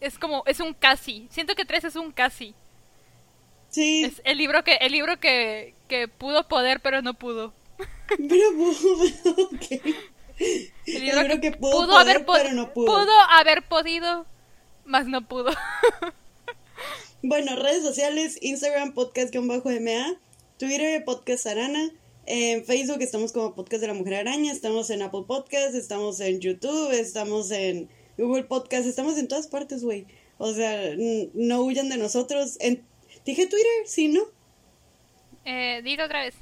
Es 0.00 0.18
como, 0.18 0.44
es 0.46 0.60
un 0.60 0.72
casi. 0.72 1.26
Siento 1.30 1.56
que 1.56 1.64
tres 1.64 1.82
es 1.82 1.96
un 1.96 2.12
casi. 2.12 2.54
Sí, 3.74 4.04
Es 4.04 4.22
el 4.24 4.38
libro 4.38 4.62
que, 4.62 4.76
el 4.76 4.92
libro 4.92 5.18
que, 5.18 5.74
que 5.88 6.06
pudo 6.06 6.46
poder 6.46 6.78
pero 6.80 7.02
no 7.02 7.14
pudo. 7.14 7.52
pero 8.08 8.48
ok. 9.36 9.70
El 10.38 10.72
El 10.86 11.02
libro 11.04 11.40
que 11.40 11.50
pudo, 11.52 11.86
poder, 11.88 12.00
haber 12.16 12.24
po- 12.24 12.32
pero 12.34 12.52
no 12.52 12.72
pudo. 12.72 12.86
Pudo 12.86 13.20
haber 13.30 13.62
podido, 13.66 14.26
mas 14.84 15.06
no 15.06 15.26
pudo. 15.26 15.50
Bueno, 17.26 17.56
redes 17.56 17.82
sociales, 17.82 18.36
Instagram, 18.42 18.92
podcast-ma, 18.92 19.62
Twitter, 20.58 21.02
podcast 21.06 21.46
arana, 21.46 21.90
en 22.26 22.66
Facebook 22.66 23.00
estamos 23.00 23.32
como 23.32 23.54
podcast 23.54 23.80
de 23.80 23.86
la 23.86 23.94
mujer 23.94 24.16
araña, 24.16 24.52
estamos 24.52 24.90
en 24.90 25.00
Apple 25.00 25.22
Podcast, 25.26 25.74
estamos 25.74 26.20
en 26.20 26.40
YouTube, 26.40 26.90
estamos 26.92 27.50
en 27.50 27.88
Google 28.18 28.44
Podcast, 28.44 28.86
estamos 28.86 29.16
en 29.16 29.26
todas 29.28 29.46
partes, 29.46 29.82
güey. 29.82 30.06
O 30.36 30.52
sea, 30.52 30.94
no 31.32 31.62
huyan 31.62 31.88
de 31.88 31.96
nosotros. 31.96 32.58
En... 32.60 32.84
Dije 33.24 33.46
Twitter, 33.46 33.86
sí, 33.86 34.08
¿no? 34.08 34.22
Eh, 35.44 35.80
dilo 35.82 36.04
otra 36.04 36.22
vez. 36.22 36.34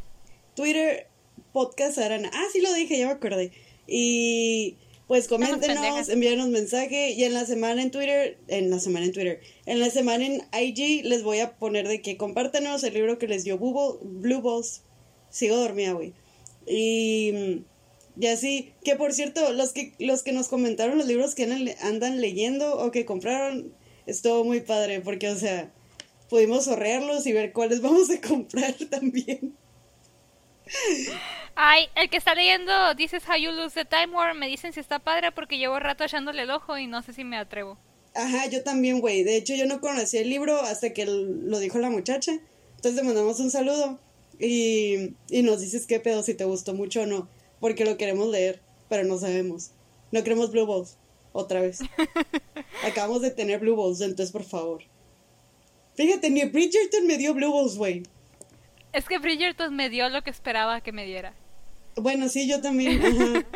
Twitter, 0.55 1.07
podcast 1.53 1.99
arana. 1.99 2.30
Ah, 2.33 2.47
sí 2.53 2.61
lo 2.61 2.72
dije, 2.74 2.99
ya 2.99 3.07
me 3.07 3.12
acordé. 3.12 3.53
Y 3.87 4.76
pues 5.07 5.28
coméntenos, 5.28 6.09
envíanos 6.09 6.49
mensaje 6.49 7.11
y 7.11 7.24
en 7.24 7.35
la 7.35 7.45
semana 7.45 7.83
en 7.83 7.91
Twitter, 7.91 8.39
en 8.49 8.70
la 8.70 8.78
semana 8.78 9.05
en 9.05 9.12
Twitter, 9.12 9.41
en 9.66 9.78
la 9.78 9.91
semana 9.91 10.24
en 10.24 10.43
IG 10.59 11.05
les 11.05 11.22
voy 11.22 11.41
a 11.41 11.57
poner 11.57 11.87
de 11.87 12.01
que 12.01 12.16
compártanos 12.16 12.83
el 12.85 12.95
libro 12.95 13.18
que 13.18 13.28
les 13.28 13.45
dio 13.45 13.59
Blue, 13.59 13.99
Blue 14.03 14.41
Balls. 14.41 14.83
Sigo 15.30 15.57
dormida, 15.57 15.93
güey. 15.93 16.14
Y, 16.66 17.64
y 18.18 18.26
así, 18.26 18.72
que 18.85 18.97
por 18.97 19.12
cierto, 19.12 19.53
los 19.53 19.72
que, 19.72 19.93
los 19.99 20.22
que 20.22 20.33
nos 20.33 20.49
comentaron 20.49 20.99
los 20.99 21.07
libros 21.07 21.35
que 21.35 21.45
andan, 21.45 21.68
andan 21.80 22.20
leyendo 22.20 22.78
o 22.78 22.91
que 22.91 23.05
compraron, 23.05 23.72
estuvo 24.07 24.45
muy 24.45 24.61
padre 24.61 25.01
porque, 25.01 25.28
o 25.28 25.37
sea, 25.37 25.72
pudimos 26.33 26.66
horrearlos 26.66 27.26
y 27.26 27.33
ver 27.35 27.53
cuáles 27.53 27.83
vamos 27.83 28.09
a 28.09 28.18
comprar 28.18 28.72
también. 28.91 29.55
Ay, 31.55 31.89
el 31.95 32.09
que 32.09 32.16
está 32.16 32.35
leyendo 32.35 32.72
This 32.97 33.12
is 33.12 33.28
How 33.28 33.37
You 33.37 33.51
Lose 33.51 33.74
the 33.74 33.85
Time 33.85 34.16
War 34.16 34.35
me 34.35 34.49
dicen 34.49 34.72
si 34.72 34.80
está 34.80 34.99
padre 34.99 35.30
porque 35.30 35.59
llevo 35.59 35.78
rato 35.78 36.05
echándole 36.05 36.45
el 36.45 36.51
ojo 36.51 36.78
y 36.78 36.87
no 36.87 37.03
sé 37.03 37.12
si 37.12 37.22
me 37.22 37.37
atrevo. 37.37 37.76
Ajá, 38.14 38.47
yo 38.47 38.62
también, 38.62 39.03
güey. 39.03 39.24
De 39.24 39.37
hecho, 39.37 39.55
yo 39.55 39.66
no 39.66 39.83
conocía 39.83 40.22
el 40.22 40.30
libro 40.30 40.59
hasta 40.59 40.95
que 40.95 41.05
lo 41.05 41.59
dijo 41.59 41.78
la 41.78 41.91
muchacha. 41.91 42.33
Entonces 42.76 42.95
le 42.95 43.03
mandamos 43.03 43.39
un 43.39 43.51
saludo 43.51 43.99
y, 44.39 45.14
y 45.28 45.43
nos 45.43 45.61
dices 45.61 45.87
qué 45.87 46.01
pedo, 46.01 46.22
si 46.22 46.33
te 46.33 46.45
gustó 46.45 46.72
mucho 46.72 47.03
o 47.03 47.07
no. 47.07 47.28
Porque 47.61 47.85
lo 47.85 47.99
queremos 47.99 48.28
leer, 48.28 48.62
pero 48.89 49.05
no 49.05 49.18
sabemos. 49.18 49.72
No 50.12 50.24
queremos 50.24 50.51
Blue 50.51 50.64
Balls. 50.64 50.97
Otra 51.35 51.61
vez. 51.61 51.80
Acabamos 52.87 53.20
de 53.20 53.33
tener 53.33 53.61
Blue 53.61 53.76
Balls, 53.76 54.01
entonces 54.01 54.33
por 54.33 54.45
favor. 54.45 54.85
Fíjate, 55.95 56.30
ni 56.30 56.45
Bridgerton 56.45 57.07
me 57.07 57.18
dio 57.18 57.34
Blue 57.34 57.53
Balls, 57.53 57.76
güey. 57.76 58.03
Es 58.93 59.07
que 59.07 59.18
Bridgerton 59.18 59.74
me 59.74 59.88
dio 59.88 60.09
lo 60.09 60.22
que 60.22 60.30
esperaba 60.30 60.80
que 60.80 60.93
me 60.93 61.05
diera. 61.05 61.34
Bueno, 61.97 62.28
sí, 62.28 62.49
yo 62.49 62.61
también. 62.61 63.05
Ajá. 63.05 63.47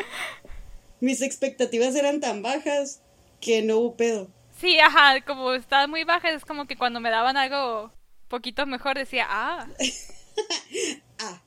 Mis 1.00 1.22
expectativas 1.22 1.94
eran 1.94 2.20
tan 2.20 2.42
bajas 2.42 3.02
que 3.40 3.62
no 3.62 3.78
hubo 3.78 3.96
pedo. 3.96 4.28
Sí, 4.58 4.78
ajá, 4.78 5.20
como 5.26 5.52
estaba 5.52 5.86
muy 5.86 6.04
baja, 6.04 6.30
es 6.30 6.44
como 6.44 6.66
que 6.66 6.76
cuando 6.76 7.00
me 7.00 7.10
daban 7.10 7.36
algo 7.36 7.92
poquito 8.28 8.64
mejor 8.66 8.96
decía, 8.96 9.26
ah, 9.28 9.68
Ah, 11.18 11.42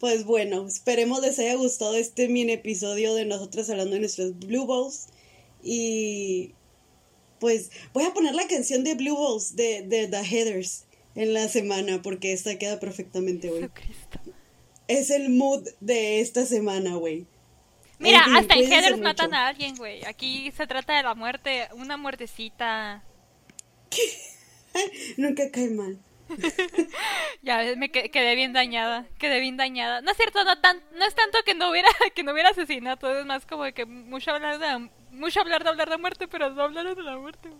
pues 0.00 0.24
bueno, 0.24 0.66
esperemos 0.66 1.20
les 1.20 1.38
haya 1.38 1.54
gustado 1.54 1.96
este 1.96 2.28
mini 2.28 2.52
episodio 2.52 3.14
de 3.14 3.24
nosotros 3.24 3.68
hablando 3.70 3.94
de 3.94 4.00
nuestros 4.00 4.38
Blue 4.38 4.66
Balls. 4.66 5.08
Y 5.62 6.54
pues 7.38 7.70
voy 7.92 8.04
a 8.04 8.12
poner 8.14 8.34
la 8.34 8.46
canción 8.46 8.84
de 8.84 8.94
Blue 8.94 9.16
Balls 9.16 9.56
de, 9.56 9.82
de 9.82 10.08
The 10.08 10.22
Heathers 10.24 10.84
en 11.14 11.34
la 11.34 11.48
semana 11.48 12.02
porque 12.02 12.32
esta 12.32 12.58
queda 12.58 12.78
perfectamente, 12.80 13.48
güey. 13.48 13.68
Es 14.88 15.10
el 15.10 15.30
mood 15.30 15.66
de 15.80 16.20
esta 16.20 16.46
semana, 16.46 16.94
güey. 16.96 17.26
Mira, 17.98 18.18
En 18.18 18.24
fin, 18.24 18.36
hasta 18.36 18.54
en 18.54 18.90
mucho. 18.92 19.02
matan 19.02 19.34
a 19.34 19.48
alguien, 19.48 19.74
güey. 19.76 20.04
Aquí 20.04 20.52
se 20.56 20.66
trata 20.66 20.96
de 20.96 21.02
la 21.02 21.14
muerte, 21.14 21.68
una 21.74 21.96
muertecita. 21.96 23.02
Nunca 25.16 25.50
cae 25.50 25.70
mal. 25.70 25.98
Ya 27.42 27.62
me 27.76 27.90
que- 27.90 28.10
quedé 28.10 28.34
bien 28.34 28.52
dañada, 28.52 29.06
quedé 29.18 29.38
bien 29.40 29.56
dañada. 29.56 30.00
No 30.00 30.10
es 30.10 30.16
cierto, 30.16 30.42
no 30.44 30.58
tan, 30.60 30.82
no 30.98 31.04
es 31.06 31.14
tanto 31.14 31.38
que 31.44 31.54
no 31.54 31.70
hubiera, 31.70 31.88
que 32.14 32.22
no 32.24 32.32
hubiera 32.32 32.50
asesinato, 32.50 33.16
es 33.16 33.24
más 33.24 33.46
como 33.46 33.62
que 33.72 33.86
mucho 33.86 34.32
hablar 34.32 34.58
de, 34.58 34.90
mucho 35.16 35.40
hablar 35.40 35.62
de 35.64 35.70
hablar 35.70 35.90
de 35.90 35.98
muerte, 35.98 36.28
pero 36.28 36.50
no 36.50 36.62
hablar 36.62 36.94
de 36.94 37.02
la 37.02 37.18
muerte. 37.18 37.50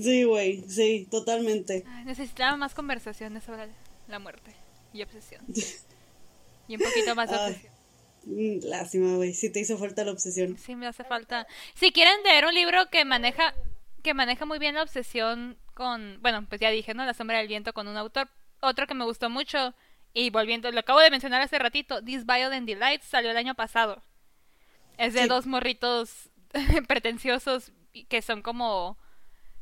Sí, 0.00 0.24
güey, 0.24 0.62
sí, 0.68 1.06
totalmente. 1.10 1.84
Ay, 1.86 2.04
necesitaba 2.04 2.56
más 2.56 2.74
conversaciones 2.74 3.44
sobre 3.44 3.68
la 4.08 4.18
muerte 4.18 4.54
y 4.92 5.02
obsesión. 5.02 5.44
Y 6.68 6.76
un 6.76 6.82
poquito 6.82 7.14
más 7.16 7.28
de 7.28 7.36
Ay. 7.36 7.50
obsesión. 7.52 7.72
Mm, 8.24 8.64
Lástima, 8.68 9.16
güey, 9.16 9.34
si 9.34 9.50
te 9.50 9.58
hizo 9.60 9.76
falta 9.76 10.04
la 10.04 10.12
obsesión. 10.12 10.56
Sí, 10.56 10.76
me 10.76 10.86
hace 10.86 11.02
falta. 11.02 11.46
Si 11.74 11.90
quieren 11.92 12.22
leer 12.22 12.46
un 12.46 12.54
libro 12.54 12.88
que 12.90 13.04
maneja 13.04 13.52
que 14.02 14.14
maneja 14.14 14.46
muy 14.46 14.58
bien 14.58 14.76
la 14.76 14.82
obsesión 14.84 15.58
con, 15.74 16.18
bueno, 16.22 16.46
pues 16.48 16.60
ya 16.60 16.70
dije, 16.70 16.94
¿no? 16.94 17.04
La 17.04 17.14
sombra 17.14 17.38
del 17.38 17.48
viento 17.48 17.72
con 17.72 17.88
un 17.88 17.96
autor. 17.96 18.28
Otro 18.60 18.86
que 18.86 18.94
me 18.94 19.04
gustó 19.04 19.28
mucho 19.28 19.74
y 20.14 20.30
volviendo, 20.30 20.70
lo 20.70 20.80
acabo 20.80 21.00
de 21.00 21.10
mencionar 21.10 21.42
hace 21.42 21.58
ratito, 21.58 22.02
This 22.02 22.24
Violent 22.26 22.66
Delights 22.66 23.06
salió 23.06 23.30
el 23.32 23.36
año 23.36 23.54
pasado. 23.56 24.02
Es 24.98 25.14
de 25.14 25.22
Sí. 25.22 25.28
dos 25.28 25.46
morritos 25.46 26.30
pretenciosos 26.88 27.72
que 28.08 28.22
son 28.22 28.42
como 28.42 28.96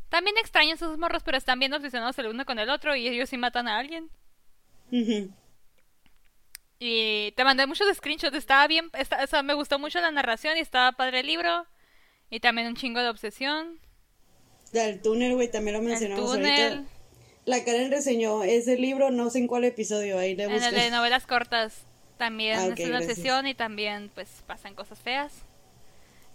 también 0.08 0.36
extraños 0.38 0.74
esos 0.82 0.98
morros, 0.98 1.22
pero 1.22 1.36
están 1.38 1.58
bien 1.58 1.72
obsesionados 1.72 2.18
el 2.18 2.26
uno 2.28 2.44
con 2.44 2.58
el 2.58 2.70
otro 2.70 2.94
y 2.96 3.06
ellos 3.08 3.28
sí 3.28 3.36
matan 3.36 3.68
a 3.68 3.78
alguien. 3.78 4.10
Y 6.78 7.32
te 7.32 7.44
mandé 7.44 7.66
muchos 7.66 7.86
screenshots, 7.96 8.36
estaba 8.36 8.66
bien, 8.66 8.90
está- 8.94 9.22
o 9.22 9.26
sea, 9.26 9.42
me 9.42 9.54
gustó 9.54 9.78
mucho 9.78 10.00
la 10.00 10.10
narración 10.10 10.56
y 10.56 10.60
estaba 10.60 10.92
padre 10.92 11.20
el 11.20 11.26
libro. 11.26 11.66
Y 12.30 12.40
también 12.40 12.68
un 12.68 12.76
chingo 12.76 13.00
de 13.00 13.08
obsesión. 13.08 13.78
Del 14.72 15.02
túnel, 15.02 15.34
güey, 15.34 15.50
también 15.50 15.74
lo 15.74 15.80
El 15.82 15.88
mencionamos 15.88 16.30
túnel, 16.32 16.72
ahorita. 16.74 16.90
La 17.44 17.64
Karen 17.64 17.90
reseñó 17.90 18.44
ese 18.44 18.76
libro, 18.76 19.10
no 19.10 19.28
sé 19.30 19.38
en 19.40 19.46
cuál 19.48 19.64
episodio, 19.64 20.18
ahí 20.18 20.36
le 20.36 20.44
en 20.44 20.52
buscas. 20.52 20.68
el 20.72 20.78
de 20.78 20.90
novelas 20.90 21.26
cortas 21.26 21.82
también 22.18 22.58
Ah, 22.58 22.66
es 22.66 22.66
una 22.66 22.74
gracias. 22.88 23.02
obsesión 23.10 23.46
y 23.46 23.54
también 23.54 24.10
pues 24.14 24.28
pasan 24.46 24.74
cosas 24.74 24.98
feas. 25.00 25.42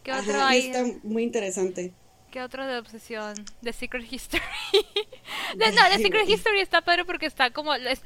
¿Qué 0.05 0.13
otro 0.13 0.41
hay? 0.43 0.67
está 0.67 0.83
muy 1.03 1.23
interesante. 1.23 1.91
¿Qué 2.31 2.41
otro 2.41 2.65
de 2.67 2.77
obsesión? 2.77 3.33
The 3.63 3.73
Secret 3.73 4.11
History. 4.11 4.43
De- 5.55 5.71
no, 5.71 5.81
The 5.89 5.97
Secret. 5.97 6.29
History 6.29 6.59
está 6.59 6.81
padre 6.81 7.03
porque 7.05 7.25
está 7.25 7.49
como 7.49 7.73
es 7.73 8.01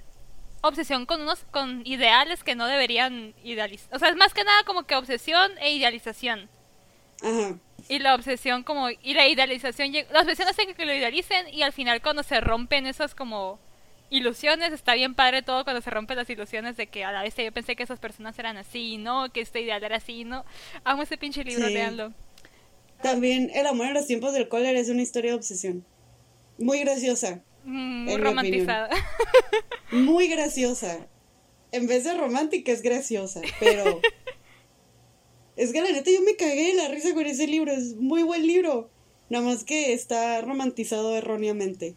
obsesión 0.62 1.06
con 1.06 1.22
unos 1.22 1.46
con 1.52 1.82
ideales 1.86 2.44
que 2.44 2.56
no 2.56 2.68
deberían 2.68 3.34
idealizar. 3.44 3.94
O 3.94 4.00
sea, 4.00 4.10
es 4.10 4.16
más 4.16 4.34
que 4.34 4.44
nada 4.44 4.64
como 4.64 4.84
que 4.84 4.96
obsesión 4.96 5.52
e 5.60 5.74
idealización. 5.74 6.50
Ajá. 7.22 7.58
Y 7.90 8.00
la 8.00 8.16
obsesión 8.16 8.64
como... 8.64 8.90
Y 8.90 9.14
la 9.14 9.28
idealización... 9.28 9.92
La 10.12 10.22
obsesión 10.22 10.48
hace 10.48 10.74
que 10.74 10.86
lo 10.86 10.94
idealicen 10.94 11.48
y 11.54 11.64
al 11.64 11.74
final 11.74 12.02
cuando 12.02 12.24
se 12.24 12.40
rompen 12.40 12.86
esas 12.88 13.16
como 13.16 13.60
ilusiones, 14.10 14.72
está 14.74 14.94
bien 14.96 15.14
padre 15.16 15.42
todo 15.42 15.64
cuando 15.64 15.82
se 15.82 15.90
rompen 15.90 16.18
las 16.18 16.30
ilusiones 16.30 16.78
de 16.78 16.88
que 16.88 17.04
a 17.04 17.12
la 17.12 17.22
vez 17.24 17.36
yo 17.36 17.52
pensé 17.52 17.76
que 17.76 17.84
esas 17.84 18.00
personas 18.00 18.38
eran 18.40 18.58
así, 18.58 18.98
¿no? 18.98 19.32
Que 19.32 19.42
este 19.42 19.62
ideal 19.62 19.84
era 19.84 19.98
así, 19.98 20.24
¿no? 20.24 20.46
Amo 20.84 21.04
ese 21.04 21.18
pinche 21.18 21.44
libro, 21.44 21.68
Sí. 21.68 21.74
leanlo. 21.74 22.14
También 23.02 23.50
El 23.54 23.66
amor 23.68 23.88
en 23.88 23.94
los 23.94 24.08
tiempos 24.08 24.34
del 24.34 24.50
cólera 24.50 24.78
es 24.80 24.90
una 24.90 25.02
historia 25.02 25.32
de 25.32 25.38
obsesión. 25.38 25.86
Muy 26.58 26.80
graciosa, 26.80 27.42
Mm, 27.66 28.06
Muy 28.06 28.18
romantizada. 28.18 28.90
muy 29.92 30.28
graciosa. 30.30 31.08
En 31.72 31.88
vez 31.88 32.06
de 32.06 32.14
romántica 32.16 32.72
es 32.72 32.82
graciosa, 32.82 33.42
pero... 33.60 34.00
es 35.56 35.72
que 35.74 35.82
la 35.82 35.92
neta 35.92 36.10
yo 36.10 36.22
me 36.22 36.36
cagué 36.36 36.68
de 36.68 36.74
la 36.74 36.88
risa 36.88 37.14
con 37.14 37.26
ese 37.26 37.48
libro, 37.48 37.72
es 37.72 37.96
muy 37.96 38.24
buen 38.24 38.48
libro. 38.48 38.90
Nada 39.30 39.44
más 39.46 39.64
que 39.64 39.94
está 39.94 40.42
romantizado 40.42 41.16
erróneamente. 41.16 41.96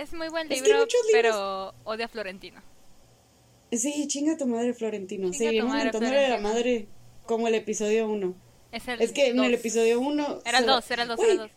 Es 0.00 0.12
muy 0.12 0.28
buen 0.28 0.50
Es 0.50 0.60
que 0.62 0.68
libro, 0.68 0.80
muchos 0.80 1.00
libros- 1.12 1.32
pero 1.34 1.74
odia 1.84 2.06
a 2.06 2.08
Florentino. 2.08 2.62
Sí, 3.72 4.06
chinga 4.08 4.36
tu 4.36 4.46
madre, 4.46 4.72
Florentino. 4.74 5.30
Chinga 5.30 5.38
Seguimos 5.50 5.74
mentándole 5.74 6.24
a 6.26 6.28
la 6.30 6.38
madre 6.38 6.86
como 7.26 7.48
el 7.48 7.54
episodio 7.54 8.08
1. 8.08 8.34
Es, 8.72 8.88
el 8.88 9.00
Es 9.02 9.12
que 9.12 9.28
en 9.28 9.38
el 9.40 9.54
episodio 9.54 10.00
1... 10.00 10.40
Era 10.46 10.58
el 10.58 10.66
2, 10.66 10.90
era 10.90 11.02
el 11.02 11.08
2, 11.08 11.20
era 11.20 11.32
el 11.32 11.38
2. 11.38 11.50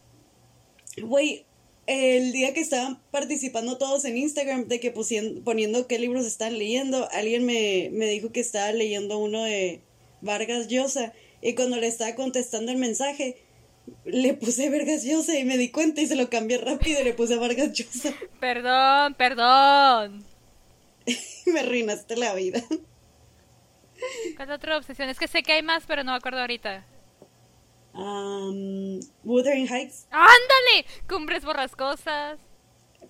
Güey, 1.04 1.46
el 1.88 2.32
día 2.34 2.54
que 2.54 2.60
estaban 2.60 3.02
participando 3.12 3.78
todos 3.78 4.04
en 4.06 4.18
Instagram 4.18 4.68
de 4.68 4.80
que 4.80 4.94
pusien- 4.94 5.44
poniendo 5.44 5.88
qué 5.88 6.00
libros 6.00 6.26
están 6.26 6.58
leyendo, 6.58 7.08
alguien 7.12 7.46
me, 7.46 7.90
me 7.94 8.06
dijo 8.08 8.32
que 8.32 8.40
estaba 8.42 8.72
leyendo 8.74 9.18
uno 9.18 9.44
de 9.44 9.82
Vargas 10.22 10.68
Llosa 10.68 11.14
y 11.42 11.56
cuando 11.56 11.78
le 11.78 11.88
estaba 11.88 12.14
contestando 12.16 12.72
el 12.72 12.78
mensaje 12.78 13.41
le 14.06 14.34
puse 14.34 14.70
Vargas 14.70 15.04
Llosa 15.04 15.38
y 15.38 15.44
me 15.46 15.58
di 15.58 15.70
cuenta 15.70 16.02
y 16.02 16.08
se 16.08 16.16
lo 16.16 16.30
cambié 16.30 16.58
rápido 16.58 17.02
y 17.02 17.04
le 17.04 17.14
puse 17.14 17.36
Vargas 17.38 17.72
Llosa. 17.74 18.14
Perdón, 18.40 19.14
perdón. 19.16 20.26
me 21.46 21.60
arruinaste 21.60 22.16
la 22.18 22.34
vida. 22.34 22.64
¿Cuál 24.36 24.52
otra 24.52 24.78
obsesión? 24.78 25.10
Es 25.10 25.20
que 25.20 25.28
sé 25.28 25.44
que 25.44 25.54
hay 25.54 25.62
más, 25.64 25.84
pero 25.88 26.04
no 26.04 26.12
me 26.12 26.18
acuerdo 26.18 26.40
ahorita. 26.42 26.86
Um, 27.94 29.00
Wuthering 29.26 29.68
Heights, 29.68 30.08
¡Ándale! 30.12 30.86
Cumbres 31.10 31.44
borrascosas. 31.44 32.40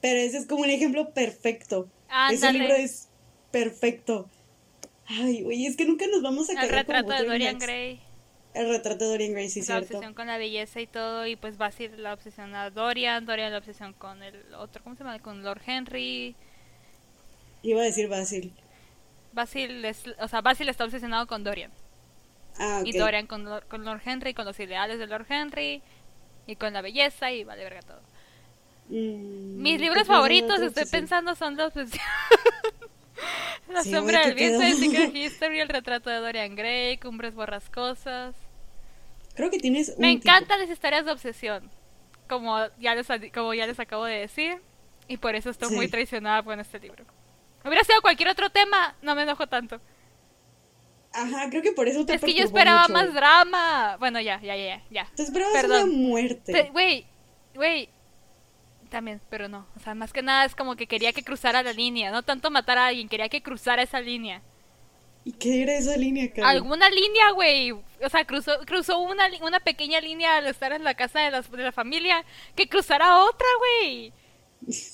pero 0.01 0.19
ese 0.19 0.38
es 0.39 0.47
como 0.47 0.63
un 0.63 0.69
ejemplo 0.72 1.13
perfecto. 1.13 1.88
Ese 2.32 2.47
Ándale. 2.47 2.59
libro 2.59 2.76
es 2.76 3.07
perfecto. 3.51 4.28
Ay, 5.05 5.43
güey, 5.43 5.65
es 5.67 5.76
que 5.76 5.86
nunca 5.86 6.07
nos 6.07 6.22
vamos 6.24 6.49
a 6.49 6.53
El 6.53 6.59
quedar 6.59 6.86
con 6.86 6.95
retrato 6.95 7.22
de 7.24 7.30
Dorian 7.30 7.51
Heights. 7.61 7.63
Gray. 7.63 8.01
El 8.54 8.70
retrato 8.70 9.06
de 9.06 9.12
Dorian 9.12 9.32
Gray, 9.34 9.49
sí, 9.49 9.64
la 9.66 9.66
cierto. 9.66 9.97
obsesión 9.97 10.14
con 10.14 10.28
la 10.28 10.38
belleza 10.38 10.82
y 10.82 10.88
todo. 10.88 11.26
Y 11.28 11.36
pues 11.36 11.58
Basil 11.58 11.91
la 12.04 12.14
obsesión 12.14 12.54
a 12.56 12.70
Dorian. 12.70 13.26
Dorian 13.26 13.52
la 13.52 13.58
obsesión 13.60 13.93
con 13.93 14.22
el 14.24 14.54
otro, 14.56 14.84
¿cómo 14.84 14.95
se 14.95 15.04
llama? 15.04 15.20
Con 15.20 15.43
Lord 15.43 15.62
Henry. 15.66 16.36
Iba 17.64 17.82
a 17.82 17.86
decir 17.86 18.08
Basil. 18.10 18.54
Basil, 19.34 19.86
es, 19.86 20.04
o 20.20 20.28
sea, 20.28 20.41
Basil 20.41 20.68
está 20.70 20.84
obsesionado 20.86 21.28
con 21.28 21.43
Dorian. 21.43 21.72
Ah, 22.58 22.80
ok. 22.82 22.88
Y 22.88 22.93
Dorian 22.93 23.28
con, 23.28 23.45
con 23.70 23.86
Lord 23.86 24.02
Henry, 24.06 24.34
con 24.34 24.45
los 24.45 24.60
ideales 24.60 24.99
de 24.99 25.08
Lord 25.08 25.26
Henry. 25.30 25.82
Y 26.47 26.56
con 26.56 26.74
la 26.74 26.82
belleza 26.82 27.32
y 27.32 27.43
vale 27.43 27.64
verga 27.64 27.82
todo. 27.82 28.02
Mm, 28.89 29.62
Mis 29.62 29.78
¿qué 29.78 29.84
libros 29.84 30.08
favoritos, 30.08 30.60
estoy 30.60 30.86
pensando, 30.86 31.36
son 31.36 31.60
obsesión. 31.60 32.02
La 33.69 33.84
Sí, 33.84 33.91
sombra 33.91 34.22
del 34.26 34.36
¿qué 34.36 34.47
viento 34.49 34.65
de? 34.65 34.74
Secret 34.74 35.15
History, 35.15 35.59
el 35.59 35.69
retrato 35.69 36.09
de 36.09 36.17
Dorian 36.17 36.55
Gray, 36.55 36.97
Cumbres 36.97 37.34
borrascosas. 37.36 38.36
Creo 39.36 39.49
que 39.49 39.59
tienes 39.59 39.89
un 39.89 39.95
Me 40.01 40.09
tipo. 40.15 40.28
encantan 40.30 40.59
las 40.59 40.69
historias 40.69 41.05
de 41.05 41.11
obsesión, 41.11 41.69
como 42.28 42.57
ya 42.80 42.95
les, 42.95 43.07
como 43.34 43.53
ya 43.53 43.65
les 43.67 43.80
acabo 43.80 44.05
de 44.05 44.19
decir, 44.19 44.61
y 45.07 45.17
por 45.17 45.36
eso 45.36 45.49
estoy 45.49 45.69
Sí. 45.69 45.76
muy 45.76 45.88
traicionada 45.88 46.43
con 46.43 46.59
este 46.59 46.80
libro. 46.80 47.05
Hubiera 47.63 47.84
sido 47.84 48.01
cualquier 48.01 48.30
otro 48.30 48.49
tema, 48.49 48.95
no 49.01 49.15
me 49.15 49.24
enojo 49.24 49.47
tanto. 49.47 49.80
Ajá, 51.13 51.49
creo 51.49 51.61
que 51.61 51.74
por 51.74 51.88
eso 51.89 52.05
te 52.05 52.15
Es 52.15 52.22
que 52.22 52.34
yo 52.34 52.43
esperaba 52.45 52.84
mucho. 52.84 52.93
más 52.93 53.13
drama. 53.13 53.97
Bueno, 53.99 54.22
ya, 54.22 54.39
ya, 54.41 54.55
ya, 54.55 54.82
ya. 54.89 55.07
Te 55.15 55.24
esperabas 55.24 55.53
Perdón. 55.53 55.89
una 55.89 55.93
muerte. 55.97 56.53
Te- 56.53 56.69
Güey, 56.69 57.05
güey. 57.53 57.89
También, 58.92 59.20
pero 59.30 59.48
no. 59.48 59.66
O 59.76 59.80
sea, 59.80 59.96
más 59.96 60.14
que 60.14 60.22
nada 60.22 60.46
es 60.46 60.54
como 60.54 60.76
que 60.76 60.86
quería 60.86 61.14
que 61.14 61.24
cruzara 61.24 61.64
la 61.64 61.74
línea. 61.74 62.12
No 62.12 62.22
tanto 62.22 62.52
matar 62.52 62.78
a 62.78 62.88
alguien, 62.88 63.08
quería 63.10 63.30
que 63.30 63.42
cruzara 63.42 63.82
esa 63.82 64.00
línea. 64.02 64.44
¿Y 65.24 65.32
qué 65.32 65.64
era 65.64 65.74
esa 65.78 65.96
línea, 65.98 66.30
Cami? 66.34 66.46
Alguna 66.48 66.89
línea, 66.89 67.32
güey. 67.32 67.72
O 67.72 68.10
sea, 68.12 68.26
cruzó, 68.26 68.52
cruzó 68.66 69.00
una, 69.00 69.30
una 69.42 69.60
pequeña 69.62 70.02
línea 70.02 70.36
al 70.38 70.48
estar 70.48 70.74
en 70.74 70.84
la 70.84 70.94
casa 70.94 71.22
de, 71.22 71.32
las- 71.32 71.50
de 71.50 71.64
la 71.64 71.72
familia. 71.72 72.26
Que 72.56 72.68
cruzara 72.68 73.24
otra, 73.24 73.48
güey. 73.60 74.14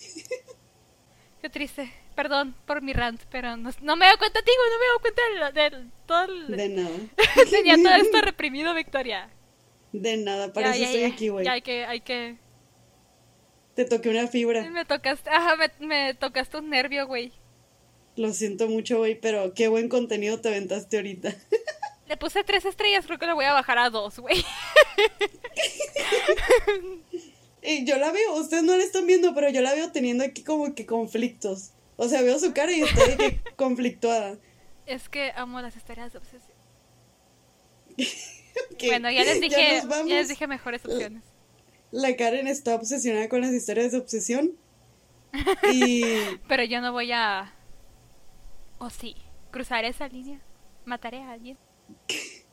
Qué 1.42 1.50
triste. 1.50 1.92
Perdón 2.16 2.56
por 2.66 2.82
mi 2.82 2.94
rant, 2.94 3.22
pero 3.32 3.58
no, 3.58 3.70
no 3.82 3.96
me 3.96 4.08
doy 4.08 4.18
cuenta, 4.18 4.40
digo, 4.42 4.64
no 4.72 4.80
me 4.80 4.88
doy 4.88 5.00
cuenta 5.02 5.62
de, 5.62 5.70
de 5.70 5.86
todo 6.08 6.24
el... 6.24 6.48
De 6.58 6.70
nada. 6.70 6.98
Tenía 7.52 7.76
todo 7.78 7.96
esto 7.96 8.22
reprimido, 8.22 8.74
Victoria. 8.74 9.30
De 9.92 10.18
nada, 10.18 10.52
para 10.52 10.76
Ya, 10.76 10.76
eso 10.76 10.82
ya, 10.82 10.86
estoy 10.88 11.02
ya. 11.02 11.08
aquí, 11.16 11.30
güey. 11.30 11.46
Ya 11.46 11.52
hay 11.54 11.62
que, 11.62 11.86
hay 11.86 12.02
que... 12.02 12.38
Te 13.78 13.86
toqué 13.86 14.10
una 14.10 14.28
fibra. 14.28 14.68
Me 14.72 14.86
tocaste, 14.86 15.30
ajá, 15.30 15.56
me, 15.56 15.86
me 15.86 16.14
tocaste 16.16 16.58
un 16.58 16.72
nervio, 16.72 17.06
güey. 17.06 17.32
Lo 18.16 18.34
siento 18.34 18.68
mucho, 18.68 18.98
güey, 18.98 19.14
pero 19.14 19.54
qué 19.54 19.68
buen 19.68 19.88
contenido 19.88 20.42
te 20.42 20.50
aventaste 20.50 20.98
ahorita. 20.98 21.36
Le 22.08 22.18
puse 22.18 22.44
tres 22.44 22.66
estrellas, 22.66 23.06
creo 23.06 23.20
que 23.20 23.28
le 23.28 23.34
voy 23.34 23.46
a 23.46 23.54
bajar 23.54 23.78
a 23.78 23.92
dos, 23.92 24.18
güey. 24.18 24.44
Y 27.62 27.86
yo 27.86 27.98
la 27.98 28.12
veo, 28.12 28.34
ustedes 28.36 28.64
no 28.64 28.78
la 28.78 28.84
están 28.84 29.06
viendo, 29.06 29.36
pero 29.36 29.50
yo 29.50 29.62
la 29.62 29.76
veo 29.76 29.92
teniendo 29.92 30.24
aquí 30.24 30.42
como 30.42 30.74
que 30.74 30.86
conflictos. 30.86 31.72
O 31.98 32.08
sea, 32.08 32.22
veo 32.22 32.40
su 32.40 32.54
cara 32.54 32.72
y 32.72 32.82
estoy 32.82 33.10
de 33.10 33.18
que 33.18 33.42
conflictuada. 33.58 34.38
Es 34.86 35.10
que 35.10 35.34
amo 35.36 35.62
las 35.62 35.76
historias 35.76 36.14
de 36.14 36.20
obsesión. 36.20 36.58
Bueno, 38.88 39.12
ya 39.12 39.24
les 39.24 39.42
dije, 39.42 39.82
ya 39.88 40.04
les 40.06 40.30
dije 40.30 40.48
mejores 40.48 40.84
opciones. 40.86 41.24
La 41.92 42.16
Karen 42.16 42.48
está 42.48 42.76
obsesionada 42.76 43.30
con 43.30 43.42
las 43.42 43.52
historias 43.52 43.92
de 43.92 44.00
obsesión. 44.00 44.58
Y 45.74 46.04
Pero 46.48 46.64
yo 46.64 46.82
no 46.82 46.92
voy 46.92 47.12
a... 47.12 47.54
O 48.80 48.90
sí, 48.90 49.16
cruzaré 49.52 49.90
esa 49.90 50.08
línea. 50.08 50.40
Mataré 50.86 51.22
a 51.22 51.32
alguien. 51.32 51.58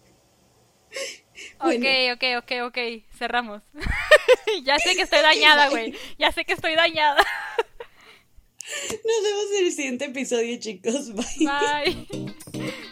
Bueno. 1.58 1.84
Ok, 1.84 2.16
ok, 2.16 2.44
ok, 2.44 2.52
ok. 2.68 2.78
Cerramos. 3.18 3.62
ya 4.64 4.78
sé 4.78 4.94
que 4.94 5.02
estoy 5.02 5.20
dañada, 5.20 5.68
güey. 5.68 5.94
Ya 6.18 6.30
sé 6.30 6.44
que 6.44 6.52
estoy 6.52 6.76
dañada. 6.76 7.22
nos 8.90 9.22
vemos 9.22 9.44
en 9.58 9.66
el 9.66 9.72
siguiente 9.72 10.04
episodio, 10.06 10.56
chicos. 10.58 11.12
Bye. 11.12 12.06
Bye. 12.52 12.84